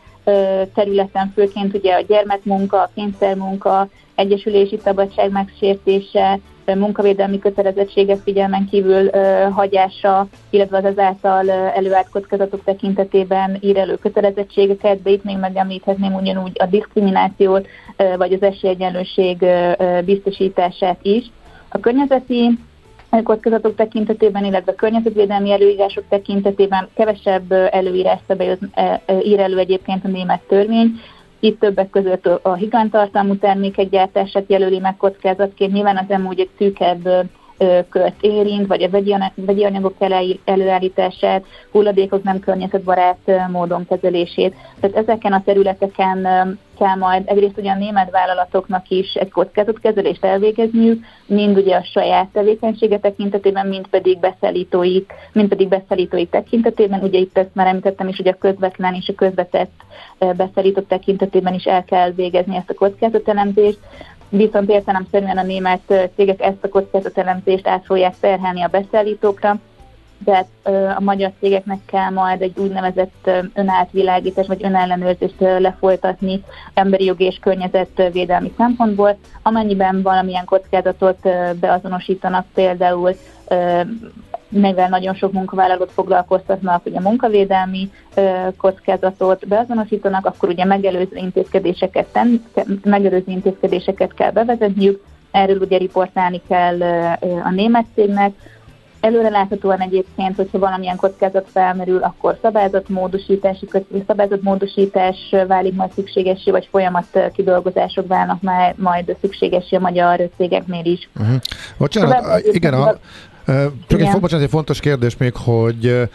területen 0.74 1.32
főként 1.34 1.74
ugye 1.74 1.94
a 1.94 2.00
gyermekmunka, 2.00 2.82
a 2.82 2.90
kényszermunka, 2.94 3.88
egyesülési 4.14 4.78
szabadság 4.84 5.30
megsértése, 5.30 6.38
munkavédelmi 6.74 7.38
kötelezettségek 7.38 8.18
figyelmen 8.18 8.68
kívül 8.70 9.10
hagyása, 9.50 10.26
illetve 10.50 10.76
az 10.76 10.84
ezáltal 10.84 11.50
előállt 11.50 12.08
kockázatok 12.08 12.64
tekintetében 12.64 13.58
ír 13.60 13.76
elő 13.76 13.94
kötelezettségeket, 13.94 15.02
de 15.02 15.10
itt 15.10 15.24
még 15.24 15.36
megemlíthetném 15.38 16.14
ugyanúgy 16.14 16.56
a 16.58 16.66
diszkriminációt, 16.66 17.66
vagy 18.16 18.32
az 18.32 18.42
esélyegyenlőség 18.42 19.46
biztosítását 20.04 20.98
is. 21.02 21.30
A 21.68 21.78
környezeti 21.78 22.58
kockázatok 23.22 23.74
tekintetében, 23.74 24.44
illetve 24.44 24.72
a 24.72 24.74
környezetvédelmi 24.74 25.52
előírások 25.52 26.04
tekintetében 26.08 26.88
kevesebb 26.94 27.52
előírás 27.52 28.18
szabályoz, 28.26 28.58
ír 29.22 29.40
elő 29.40 29.58
egyébként 29.58 30.04
a 30.04 30.08
német 30.08 30.40
törvény, 30.48 30.90
itt 31.40 31.60
többek 31.60 31.90
között 31.90 32.26
a 32.26 32.54
higanytartalmú 32.54 33.36
termékek 33.36 33.88
gyártását 33.88 34.44
jelöli 34.46 34.78
meg 34.78 34.96
kockázatként, 34.96 35.72
nyilván 35.72 35.96
az 35.96 36.16
amúgy 36.16 36.40
egy 36.40 36.50
szűkebb 36.58 37.30
költ 37.90 38.14
érint, 38.20 38.66
vagy 38.66 38.82
a 38.82 38.88
vegyi 39.34 39.64
anyagok 39.64 39.94
előállítását, 40.44 41.44
hulladékok 41.70 42.22
nem 42.22 42.40
környezetbarát 42.40 43.48
módon 43.50 43.86
kezelését. 43.86 44.54
Tehát 44.80 44.96
ezeken 44.96 45.32
a 45.32 45.42
területeken 45.44 46.22
kell 46.78 46.94
majd 46.94 47.22
egyrészt 47.26 47.58
ugye 47.58 47.70
a 47.70 47.76
német 47.76 48.10
vállalatoknak 48.10 48.88
is 48.88 49.14
egy 49.14 49.30
kockázatkezelést 49.30 50.24
elvégezniük, 50.24 51.04
mind 51.26 51.56
ugye 51.56 51.76
a 51.76 51.84
saját 51.84 52.28
tevékenysége 52.32 52.98
tekintetében, 52.98 53.66
mind 53.66 53.86
pedig 53.86 54.18
beszállítóik, 54.18 55.12
mind 55.32 55.48
pedig 55.48 55.68
beszállítóik 55.68 56.30
tekintetében. 56.30 57.02
Ugye 57.02 57.18
itt 57.18 57.38
ezt 57.38 57.54
már 57.54 57.66
említettem 57.66 58.08
is, 58.08 58.16
hogy 58.16 58.28
a 58.28 58.38
közvetlen 58.38 58.94
és 58.94 59.08
a 59.08 59.14
közvetett 59.14 59.72
beszállítók 60.36 60.86
tekintetében 60.86 61.54
is 61.54 61.64
el 61.64 61.84
kell 61.84 62.10
végezni 62.10 62.56
ezt 62.56 62.70
a 62.70 62.74
kockázatelemzést 62.74 63.78
viszont 64.30 64.70
értelemszerűen 64.70 65.38
a 65.38 65.42
német 65.42 66.10
cégek 66.16 66.42
ezt 66.42 66.64
a 66.64 66.68
kockázatelemzést 66.68 67.68
át 67.68 67.84
fogják 67.84 68.14
terhelni 68.20 68.62
a 68.62 68.68
beszállítókra, 68.68 69.56
de 70.24 70.46
a 70.96 71.00
magyar 71.00 71.32
cégeknek 71.40 71.78
kell 71.86 72.10
majd 72.10 72.42
egy 72.42 72.58
úgynevezett 72.58 73.30
önátvilágítás 73.54 74.46
vagy 74.46 74.64
önellenőrzést 74.64 75.34
lefolytatni 75.38 76.42
emberi 76.74 77.04
jogi 77.04 77.24
és 77.24 77.38
környezetvédelmi 77.40 78.52
szempontból, 78.56 79.18
amennyiben 79.42 80.02
valamilyen 80.02 80.44
kockázatot 80.44 81.18
beazonosítanak, 81.60 82.46
például 82.54 83.14
mivel 84.50 84.88
nagyon 84.88 85.14
sok 85.14 85.32
munkavállalót 85.32 85.92
foglalkoztatnak, 85.92 86.86
ugye 86.86 87.00
munkavédelmi 87.00 87.90
kockázatot 88.56 89.48
beazonosítanak, 89.48 90.26
akkor 90.26 90.48
ugye 90.48 90.64
megelőző 90.64 91.16
intézkedéseket, 91.16 92.06
ten, 92.06 92.44
megelőző 92.84 93.24
intézkedéseket 93.26 94.14
kell 94.14 94.30
bevezetniük, 94.30 95.04
erről 95.30 95.58
ugye 95.60 95.78
riportálni 95.78 96.40
kell 96.48 96.82
a 97.44 97.50
német 97.50 97.86
cégnek, 97.94 98.32
Előre 99.00 99.28
láthatóan 99.28 99.80
egyébként, 99.80 100.36
hogyha 100.36 100.58
valamilyen 100.58 100.96
kockázat 100.96 101.48
felmerül, 101.52 102.02
akkor 102.02 102.38
szabályzatmódosítási, 102.42 103.68
szabályzatmódosítás 104.06 105.16
válik 105.46 105.74
majd 105.74 105.92
szükségessé, 105.92 106.50
vagy 106.50 106.68
folyamat 106.70 107.30
kidolgozások 107.32 108.06
válnak 108.06 108.42
már 108.42 108.74
majd 108.76 109.16
szükségessé 109.20 109.76
a 109.76 109.80
magyar 109.80 110.28
cégeknél 110.36 110.84
is. 110.84 111.08
Uh-huh. 111.20 111.36
Bocsánat, 111.78 112.46
igen, 112.46 112.74
a, 112.74 112.98
csak 113.86 114.00
egy, 114.00 114.20
bocsánat, 114.20 114.44
egy 114.44 114.50
fontos 114.50 114.80
kérdés 114.80 115.16
még, 115.16 115.34
hogy 115.34 116.08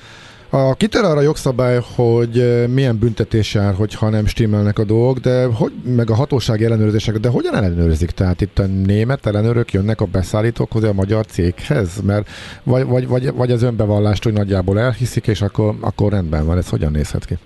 a 0.50 0.74
kitel 0.74 1.06
arra 1.06 1.20
a 1.20 1.22
jogszabály, 1.22 1.80
hogy 1.96 2.66
milyen 2.74 2.98
büntetés 2.98 3.54
jár, 3.54 3.74
hogyha 3.74 4.10
nem 4.10 4.26
stimmelnek 4.26 4.80
a 4.80 4.84
dolgok, 4.84 5.18
de 5.18 5.46
hogy, 5.46 5.72
meg 5.84 6.10
a 6.10 6.16
hatósági 6.16 6.66
ellenőrzések, 6.66 7.16
de 7.16 7.30
hogyan 7.30 7.56
ellenőrzik? 7.56 8.12
Tehát 8.12 8.42
itt 8.42 8.60
a 8.60 8.66
német 8.66 9.26
ellenőrök 9.26 9.72
jönnek 9.72 10.02
a 10.02 10.06
beszállítókhoz, 10.06 10.84
a 10.84 10.94
magyar 10.94 11.26
céghez? 11.26 12.02
Mert 12.02 12.30
vagy, 12.64 12.86
vagy, 12.86 13.08
vagy, 13.08 13.34
vagy 13.34 13.52
az 13.52 13.64
önbevallást, 13.64 14.24
hogy 14.24 14.34
nagyjából 14.34 14.80
elhiszik, 14.80 15.28
és 15.28 15.42
akkor, 15.42 15.76
akkor 15.82 16.12
rendben 16.12 16.46
van. 16.46 16.58
Ez 16.58 16.70
hogyan 16.70 16.92
nézhet 16.92 17.26
ki? 17.26 17.38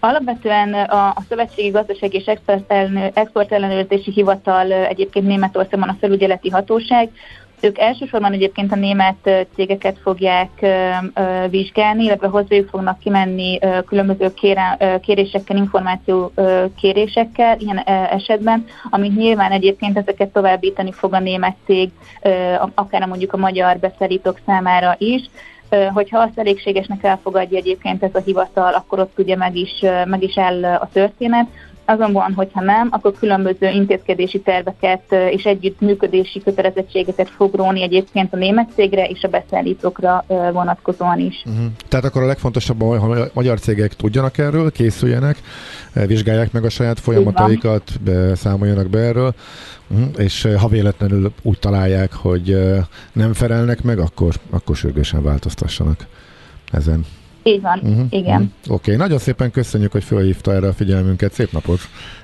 Alapvetően 0.00 0.74
a, 0.74 1.06
a 1.06 1.22
Szövetségi 1.28 1.68
Gazdaság 1.68 2.14
és 2.14 2.24
Export 3.14 3.52
Ellenőrzési 3.52 4.10
Hivatal 4.10 4.72
egyébként 4.72 5.26
Németországban 5.26 5.88
a 5.88 5.96
felügyeleti 6.00 6.48
hatóság, 6.48 7.10
ők 7.64 7.78
elsősorban 7.78 8.32
egyébként 8.32 8.72
a 8.72 8.76
német 8.76 9.46
cégeket 9.54 9.98
fogják 10.02 10.66
vizsgálni, 11.50 12.04
illetve 12.04 12.26
hozzájuk 12.26 12.68
fognak 12.68 12.98
kimenni 12.98 13.58
különböző 13.86 14.32
kérésekkel, 15.00 15.56
információ 15.56 16.32
kérésekkel 16.80 17.58
ilyen 17.58 17.78
esetben, 18.10 18.64
amit 18.90 19.16
nyilván 19.16 19.50
egyébként 19.50 19.98
ezeket 19.98 20.32
továbbítani 20.32 20.92
fog 20.92 21.14
a 21.14 21.18
német 21.18 21.56
cég, 21.64 21.90
akár 22.74 23.06
mondjuk 23.06 23.32
a 23.32 23.36
magyar 23.36 23.78
beszállítók 23.78 24.40
számára 24.46 24.94
is 24.98 25.30
hogyha 25.92 26.18
azt 26.18 26.38
elégségesnek 26.38 27.04
elfogadja 27.04 27.58
egyébként 27.58 28.02
ez 28.02 28.14
a 28.14 28.22
hivatal, 28.24 28.74
akkor 28.74 28.98
ott 28.98 29.18
ugye 29.18 29.36
meg 29.36 29.56
is, 29.56 29.80
meg 30.04 30.22
is 30.22 30.38
áll 30.38 30.64
a 30.64 30.88
történet. 30.92 31.46
Azonban, 31.86 32.32
hogyha 32.32 32.60
nem, 32.60 32.88
akkor 32.90 33.12
különböző 33.18 33.68
intézkedési 33.68 34.40
terveket 34.40 35.02
és 35.30 35.44
együttműködési 35.44 36.42
kötelezettségeket 36.42 37.30
fog 37.30 37.54
róni 37.54 37.82
egyébként 37.82 38.32
a 38.32 38.36
német 38.36 38.70
cégre 38.74 39.04
és 39.04 39.22
a 39.22 39.28
beszállítókra 39.28 40.24
vonatkozóan 40.52 41.18
is. 41.18 41.42
Uh-huh. 41.46 41.64
Tehát 41.88 42.04
akkor 42.04 42.22
a 42.22 42.26
legfontosabb, 42.26 42.82
hogy 42.82 43.18
a 43.18 43.28
magyar 43.32 43.60
cégek 43.60 43.94
tudjanak 43.94 44.38
erről, 44.38 44.72
készüljenek, 44.72 45.36
vizsgálják 45.92 46.52
meg 46.52 46.64
a 46.64 46.68
saját 46.68 47.00
folyamataikat, 47.00 47.92
számoljanak 48.34 48.88
be 48.88 48.98
erről, 48.98 49.34
uh-huh. 49.88 50.08
és 50.16 50.48
ha 50.58 50.68
véletlenül 50.68 51.32
úgy 51.42 51.58
találják, 51.58 52.12
hogy 52.12 52.56
nem 53.12 53.32
felelnek 53.32 53.82
meg, 53.82 53.98
akkor, 53.98 54.34
akkor 54.50 54.76
sürgősen 54.76 55.22
változtassanak 55.22 56.06
ezen. 56.72 57.04
Így 57.46 57.60
van, 57.60 57.78
uh-huh, 57.82 58.06
igen. 58.10 58.40
Uh-huh. 58.40 58.48
Oké, 58.64 58.72
okay. 58.74 58.96
nagyon 58.96 59.18
szépen 59.18 59.50
köszönjük, 59.50 59.92
hogy 59.92 60.04
felhívta 60.04 60.52
erre 60.52 60.68
a 60.68 60.72
figyelmünket. 60.72 61.32
Szép 61.32 61.52
napot, 61.52 61.80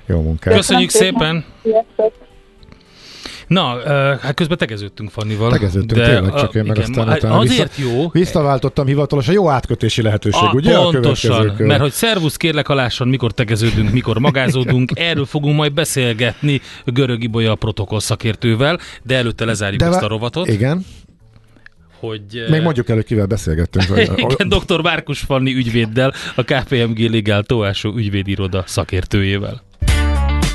jó 0.06 0.20
munkát. 0.20 0.54
Köszönjük 0.54 0.90
szépen. 0.90 1.44
szépen. 1.62 2.12
Na, 3.46 3.76
hát 4.20 4.34
közben 4.34 4.58
tegeződtünk 4.58 5.10
Fannival. 5.10 5.50
Tegeződtünk, 5.50 6.00
de, 6.00 6.06
tényleg, 6.06 6.34
csak 6.34 6.54
én 6.54 6.64
meg 6.64 6.76
igen, 6.76 6.90
aztán 6.90 7.08
utána 7.08 7.38
azért 7.38 7.76
vissza, 7.76 7.90
jó. 7.90 8.08
Visszaváltottam 8.08 8.86
hivatalosan, 8.86 9.34
jó 9.34 9.48
átkötési 9.48 10.02
lehetőség, 10.02 10.48
a, 10.48 10.52
ugye? 10.52 10.74
Pontosan, 10.74 11.48
a 11.48 11.62
mert 11.62 11.80
hogy 11.80 11.92
szervusz 11.92 12.36
kérlek 12.36 12.68
alásson, 12.68 13.08
mikor 13.08 13.32
tegeződünk, 13.32 13.92
mikor 13.92 14.18
magázódunk, 14.18 14.90
erről 15.10 15.24
fogunk 15.24 15.56
majd 15.56 15.72
beszélgetni 15.72 16.60
Görög 16.84 17.22
Ibolya 17.22 17.54
protokoll 17.54 18.00
szakértővel, 18.00 18.78
de 19.02 19.16
előtte 19.16 19.44
lezárjuk 19.44 19.80
de 19.80 19.86
ezt 19.86 20.02
a 20.02 20.08
rovatot. 20.08 20.48
Igen 20.48 20.84
hogy... 22.00 22.20
Még 22.48 22.62
mondjuk 22.62 22.88
el, 22.88 22.94
hogy 22.94 23.04
kivel 23.04 23.26
beszélgettünk. 23.26 23.84
Igen, 24.30 24.48
dr. 24.48 24.80
Márkus 24.82 25.20
Fanni 25.20 25.54
ügyvéddel, 25.54 26.14
a 26.34 26.42
KPMG 26.42 26.98
Legal 26.98 27.42
Tóásó 27.42 27.94
ügyvédiroda 27.96 28.64
szakértőjével. 28.66 29.62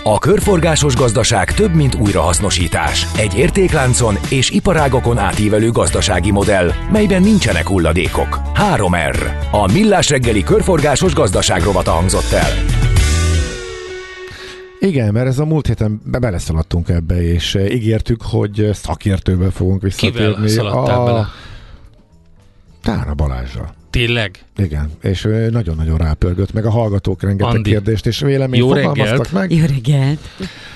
A 0.07 0.19
körforgásos 0.19 0.95
gazdaság 0.95 1.53
több, 1.53 1.73
mint 1.73 1.95
újrahasznosítás. 1.95 3.05
Egy 3.17 3.37
értékláncon 3.37 4.15
és 4.29 4.49
iparágokon 4.49 5.17
átívelő 5.17 5.71
gazdasági 5.71 6.31
modell, 6.31 6.71
melyben 6.91 7.21
nincsenek 7.21 7.67
hulladékok. 7.67 8.39
3R. 8.75 9.17
A 9.51 9.71
Millás 9.71 10.09
reggeli 10.09 10.43
körforgásos 10.43 11.13
gazdaság 11.13 11.63
rovata 11.63 11.91
hangzott 11.91 12.31
el. 12.31 12.84
Igen, 14.79 15.13
mert 15.13 15.27
ez 15.27 15.39
a 15.39 15.45
múlt 15.45 15.67
héten 15.67 16.01
be 16.05 16.19
beleszaladtunk 16.19 16.89
ebbe, 16.89 17.21
és 17.21 17.55
eh, 17.55 17.73
ígértük, 17.73 18.21
hogy 18.21 18.69
szakértővel 18.73 19.51
fogunk 19.51 19.81
visszatérni. 19.81 20.33
Kivel 20.33 20.47
szaladtál 20.47 21.01
a... 21.01 21.05
bele? 21.05 21.27
Tára 22.81 23.13
Balázsra. 23.13 23.73
Tényleg? 23.89 24.43
Igen, 24.57 24.91
és 25.01 25.27
nagyon-nagyon 25.49 25.97
rápörgött, 25.97 26.53
meg 26.53 26.65
a 26.65 26.69
hallgatók 26.69 27.21
rengeteg 27.21 27.55
Andi. 27.55 27.69
kérdést 27.69 28.05
és 28.05 28.19
véleményt 28.19 28.63
Jó 28.63 28.69
fogalmaztak 28.69 29.31
meg. 29.31 29.51
Jó 29.51 29.65
reggelt! 29.65 30.19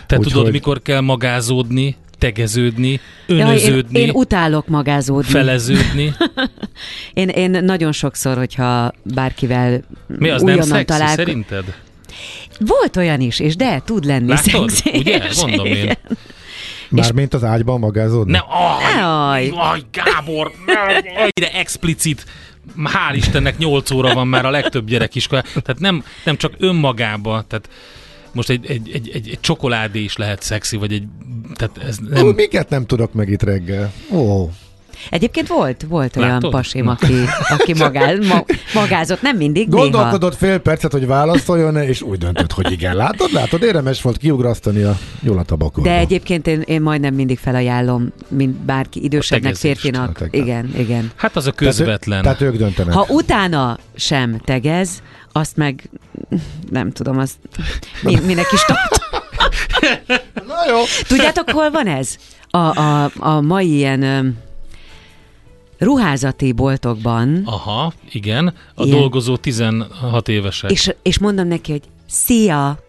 Te 0.07 0.17
Úgy, 0.17 0.27
tudod, 0.27 0.43
hogy... 0.43 0.51
mikor 0.51 0.81
kell 0.81 1.01
magázódni, 1.01 1.95
tegeződni, 2.17 2.99
önöződni. 3.27 3.99
Ja, 3.99 4.05
én, 4.05 4.07
én 4.07 4.15
utálok 4.15 4.67
magázódni. 4.67 5.31
Feleződni. 5.31 6.13
én, 7.13 7.27
én 7.29 7.49
nagyon 7.51 7.91
sokszor, 7.91 8.37
hogyha 8.37 8.91
bárkivel 9.03 9.81
Mi 10.07 10.29
az 10.29 10.41
nem 10.41 10.61
szexi 10.61 10.85
találko- 10.85 11.15
szerinted? 11.15 11.63
Volt 12.59 12.97
olyan 12.97 13.21
is, 13.21 13.39
és 13.39 13.55
de, 13.55 13.81
tud 13.85 14.05
lenni 14.05 14.27
Látod? 14.27 14.71
Ugye? 14.93 15.21
Mondom 15.41 15.65
én. 15.65 15.97
Mármint 16.89 17.33
az 17.33 17.43
ágyban 17.43 17.79
magázódni? 17.79 18.31
Ne, 18.31 18.43
aj, 18.99 19.49
aj, 19.49 19.81
Gábor, 19.91 20.51
egyre 21.15 21.51
explicit 21.51 22.25
hál' 22.83 23.15
Istennek 23.15 23.57
8 23.57 23.91
óra 23.91 24.13
van 24.13 24.27
már 24.27 24.45
a 24.45 24.49
legtöbb 24.49 24.87
gyerek 24.87 25.15
iskola. 25.15 25.41
Tehát 25.41 25.79
nem, 25.79 26.03
nem 26.23 26.37
csak 26.37 26.53
önmagába, 26.57 27.43
tehát 27.47 27.69
most 28.31 28.49
egy, 28.49 28.65
egy, 28.65 28.89
egy, 28.93 29.09
egy, 29.13 29.29
egy 29.29 29.39
csokoládé 29.39 29.99
is 29.99 30.17
lehet 30.17 30.41
szexi, 30.41 30.77
vagy 30.77 30.93
egy... 30.93 31.03
Tehát 31.53 31.77
ez 31.77 31.97
nem... 31.97 32.25
Ó, 32.25 32.31
miket 32.31 32.69
nem 32.69 32.85
tudok 32.85 33.13
meg 33.13 33.29
itt 33.29 33.43
reggel? 33.43 33.91
Ó. 34.11 34.49
Egyébként 35.09 35.47
volt, 35.47 35.85
volt 35.89 36.15
olyan 36.15 36.29
Látod? 36.29 36.51
pasim, 36.51 36.87
aki, 36.87 37.13
aki 37.49 37.73
magáz, 37.73 38.27
ma, 38.27 38.43
magázott, 38.73 39.21
nem 39.21 39.37
mindig, 39.37 39.69
Gondolkodott 39.69 40.39
néha. 40.39 40.51
fél 40.53 40.57
percet, 40.59 40.91
hogy 40.91 41.07
válaszoljon, 41.07 41.75
és 41.77 42.01
úgy 42.01 42.17
döntött, 42.17 42.51
hogy 42.51 42.71
igen. 42.71 42.95
Látod, 42.95 43.31
látod, 43.31 43.63
érdemes 43.63 44.01
volt 44.01 44.17
kiugrasztani 44.17 44.81
a 44.81 44.97
nyulat 45.21 45.51
a 45.51 45.71
De 45.81 45.97
egyébként 45.97 46.47
én, 46.47 46.61
én 46.65 46.81
majdnem 46.81 47.13
mindig 47.13 47.37
felajánlom, 47.39 48.07
mint 48.27 48.55
bárki 48.55 49.03
idősebbnek 49.03 49.55
férfinak. 49.55 50.21
Igen, 50.31 50.71
igen. 50.77 51.11
Hát 51.15 51.35
az 51.35 51.47
a 51.47 51.51
közvetlen. 51.51 52.21
Tehát, 52.21 52.37
tehát 52.37 52.53
ők 52.53 52.59
döntenek. 52.59 52.93
Ha 52.93 53.05
utána 53.09 53.77
sem 53.95 54.37
tegez, 54.45 55.01
azt 55.31 55.57
meg 55.57 55.89
nem 56.69 56.91
tudom, 56.91 57.17
azt 57.17 57.35
minek 58.03 58.51
is 58.51 58.65
tart. 58.65 58.99
Na 60.47 60.69
jó. 60.69 60.77
Tudjátok, 61.07 61.49
hol 61.49 61.71
van 61.71 61.87
ez? 61.87 62.15
A, 62.49 62.57
a, 62.57 63.11
a 63.19 63.41
mai 63.41 63.75
ilyen 63.75 64.37
ruházati 65.79 66.51
boltokban. 66.51 67.41
Aha, 67.45 67.93
igen. 68.11 68.53
A 68.75 68.83
ilyen. 68.83 68.97
dolgozó 68.97 69.37
16 69.37 70.27
évesek. 70.27 70.71
És, 70.71 70.93
és 71.01 71.19
mondom 71.19 71.47
neki, 71.47 71.71
hogy 71.71 71.83
szia, 72.07 72.79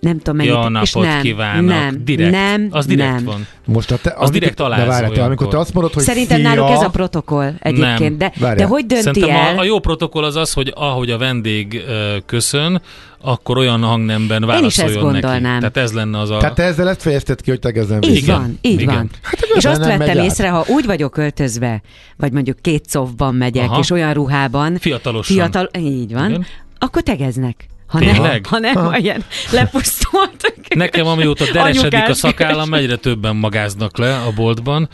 nem 0.00 0.18
tudom 0.18 0.36
mennyit. 0.36 0.52
Ja, 0.52 0.80
és 0.82 0.92
nem, 0.92 1.20
kívánok. 1.20 1.68
nem, 1.70 2.04
direkt. 2.04 2.30
nem, 2.30 2.68
az 2.70 2.86
direkt 2.86 3.14
nem. 3.14 3.24
van. 3.24 3.46
Most 3.66 3.90
a 3.90 3.96
te, 3.96 4.14
az 4.16 4.30
direkt 4.30 4.60
alázó. 4.60 4.82
De 4.82 4.88
várj, 4.88 5.14
te, 5.14 5.24
amikor 5.24 5.48
te 5.48 5.58
azt 5.58 5.74
mondod, 5.74 5.92
hogy 5.92 6.02
Szerintem 6.02 6.38
szia... 6.40 6.48
náluk 6.48 6.70
ez 6.70 6.82
a 6.82 6.88
protokoll 6.88 7.52
egyébként. 7.58 8.16
De, 8.16 8.32
de 8.38 8.64
hogy 8.64 8.86
dönti 8.86 9.04
Szerintem 9.04 9.36
el? 9.36 9.56
A, 9.56 9.60
a 9.60 9.64
jó 9.64 9.78
protokoll 9.78 10.24
az 10.24 10.36
az, 10.36 10.52
hogy 10.52 10.72
ahogy 10.76 11.10
a 11.10 11.18
vendég 11.18 11.82
köszön, 12.26 12.80
akkor 13.20 13.58
olyan 13.58 13.82
hangnemben 13.82 14.40
válaszoljon 14.44 14.62
Én 14.62 14.68
is 14.68 14.78
ezt 14.78 14.98
gondolnám. 14.98 15.42
neki. 15.42 15.58
Tehát 15.58 15.76
ez 15.76 15.92
lenne 15.92 16.18
az 16.18 16.30
a... 16.30 16.36
Tehát 16.36 16.54
te 16.54 16.62
ezzel 16.62 16.88
ezt 16.88 17.02
fejezted 17.02 17.40
ki, 17.40 17.50
hogy 17.50 17.58
tegezem 17.58 18.02
Így 18.02 18.10
vissza. 18.10 18.32
van, 18.32 18.58
így 18.60 18.80
Igen. 18.80 18.94
van. 18.94 19.10
Hát, 19.22 19.46
és 19.54 19.64
azt 19.64 19.84
vettem 19.84 20.24
észre, 20.24 20.48
ha 20.48 20.64
úgy 20.68 20.86
vagyok 20.86 21.16
öltözve, 21.16 21.82
vagy 22.16 22.32
mondjuk 22.32 22.56
két 22.60 22.88
szovban 22.88 23.34
megyek, 23.34 23.68
Aha. 23.68 23.78
és 23.78 23.90
olyan 23.90 24.12
ruhában. 24.12 24.76
Fiatalosan. 24.76 25.36
Fiatal, 25.36 25.68
így 25.78 26.12
van. 26.12 26.28
Igen. 26.28 26.46
Akkor 26.78 27.02
tegeznek. 27.02 27.68
Ha 27.88 27.98
nem, 27.98 28.40
ha 28.42 28.58
nem, 28.58 28.74
ha 28.74 28.98
ilyen 28.98 29.24
lepusztult. 29.52 30.54
Nekem 30.74 31.06
amióta 31.06 31.44
deresedik 31.52 32.08
a 32.08 32.14
szakállam, 32.14 32.74
egyre 32.74 32.96
többen 32.96 33.36
magáznak 33.36 33.98
le 33.98 34.16
a 34.16 34.32
boltban, 34.34 34.88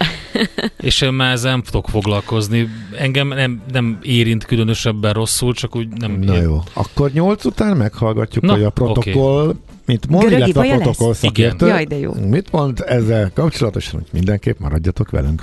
és 0.80 1.00
én 1.00 1.12
már 1.12 1.32
ezzel 1.32 1.50
nem 1.50 1.62
tudok 1.62 1.88
foglalkozni. 1.88 2.68
Engem 2.98 3.28
nem, 3.28 3.62
nem 3.72 3.98
érint 4.02 4.44
különösebben 4.44 5.12
rosszul, 5.12 5.54
csak 5.54 5.76
úgy 5.76 5.88
nem... 5.88 6.18
Na 6.18 6.40
jó, 6.40 6.62
akkor 6.72 7.10
nyolc 7.10 7.44
után 7.44 7.76
meghallgatjuk, 7.76 8.44
Na, 8.44 8.52
hogy 8.52 8.62
a 8.62 8.70
protokoll 8.70 9.44
okay. 9.44 9.60
Mit 9.86 10.08
mond, 10.08 10.28
Görögi 10.28 10.50
a 10.50 10.60
protokoll 10.60 11.14
szakértő? 11.14 11.66
Jaj, 11.66 11.84
de 11.84 11.98
jó. 11.98 12.12
Mit 12.28 12.52
mond 12.52 12.84
ezzel 12.86 13.30
kapcsolatosan, 13.34 14.00
hogy 14.00 14.08
mindenképp 14.12 14.58
maradjatok 14.58 15.10
velünk. 15.10 15.42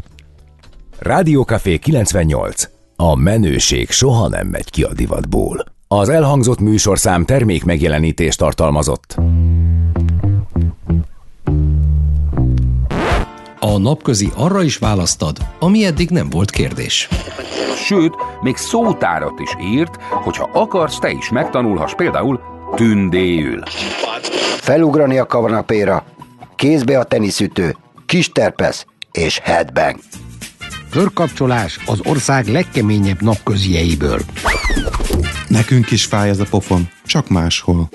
Rádiókafé 1.00 1.78
98. 1.78 2.70
A 2.96 3.16
menőség 3.16 3.90
soha 3.90 4.28
nem 4.28 4.48
megy 4.48 4.70
ki 4.70 4.84
a 4.84 4.94
divatból. 4.94 5.66
Az 5.94 6.10
elhangzott 6.10 6.60
műsorszám 6.60 7.26
termék 7.26 7.64
megjelenítést 7.64 8.38
tartalmazott. 8.38 9.16
A 13.60 13.78
napközi 13.78 14.32
arra 14.36 14.64
is 14.64 14.78
választad, 14.78 15.38
ami 15.60 15.86
eddig 15.86 16.10
nem 16.10 16.30
volt 16.30 16.52
kérdés. 16.52 17.08
Sőt, 17.86 18.16
még 18.42 18.56
szótárat 18.56 19.40
is 19.40 19.56
írt, 19.62 20.02
hogyha 20.02 20.50
akarsz, 20.54 21.00
te 21.00 21.10
is 21.10 21.30
megtanulhass 21.30 21.94
például 21.96 22.40
tündéül. 22.76 23.64
Felugrani 24.60 25.18
a 25.18 25.26
kavanapéra, 25.26 26.06
kézbe 26.56 27.00
a 27.00 27.04
teniszütő, 27.04 27.76
kis 28.06 28.30
terpesz 28.30 28.86
és 29.12 29.40
headbang. 29.44 30.00
Körkapcsolás 30.92 31.80
az 31.86 32.02
ország 32.04 32.48
legkeményebb 32.48 33.22
napközieiből. 33.22 34.20
Nekünk 35.52 35.92
is 35.92 36.06
fáj 36.06 36.30
ez 36.30 36.40
a 36.40 36.46
pofon, 36.50 36.90
csak 37.06 37.30
máshol. 37.30 37.90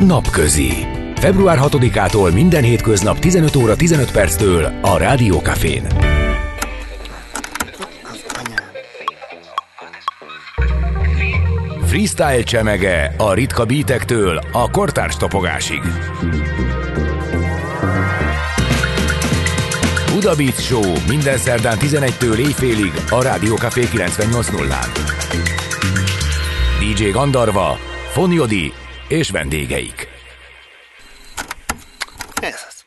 Napközi. 0.00 0.72
Február 1.14 1.58
6-ától 1.62 2.32
minden 2.32 2.62
hétköznap 2.62 3.18
15 3.18 3.56
óra 3.56 3.76
15 3.76 4.10
perctől 4.10 4.78
a 4.82 4.96
Rádiókafén. 4.96 5.86
Freestyle 11.84 12.42
csemege 12.42 13.14
a 13.16 13.32
ritka 13.32 13.64
bítektől 13.64 14.40
a 14.52 14.70
kortárs 14.70 15.16
topogásig. 15.16 15.80
Buda 20.14 20.34
Beat 20.34 20.60
Show 20.60 20.92
minden 21.08 21.38
szerdán 21.38 21.76
11-től 21.80 22.36
éjfélig 22.36 22.92
a 23.10 23.22
Rádiókafé 23.22 23.88
98.0-án. 23.92 25.08
DJ 26.78 27.10
Gandarva, 27.10 27.76
Fonyodi 28.12 28.72
és 29.08 29.30
vendégeik. 29.30 30.08
Ez 32.40 32.64
az. 32.68 32.77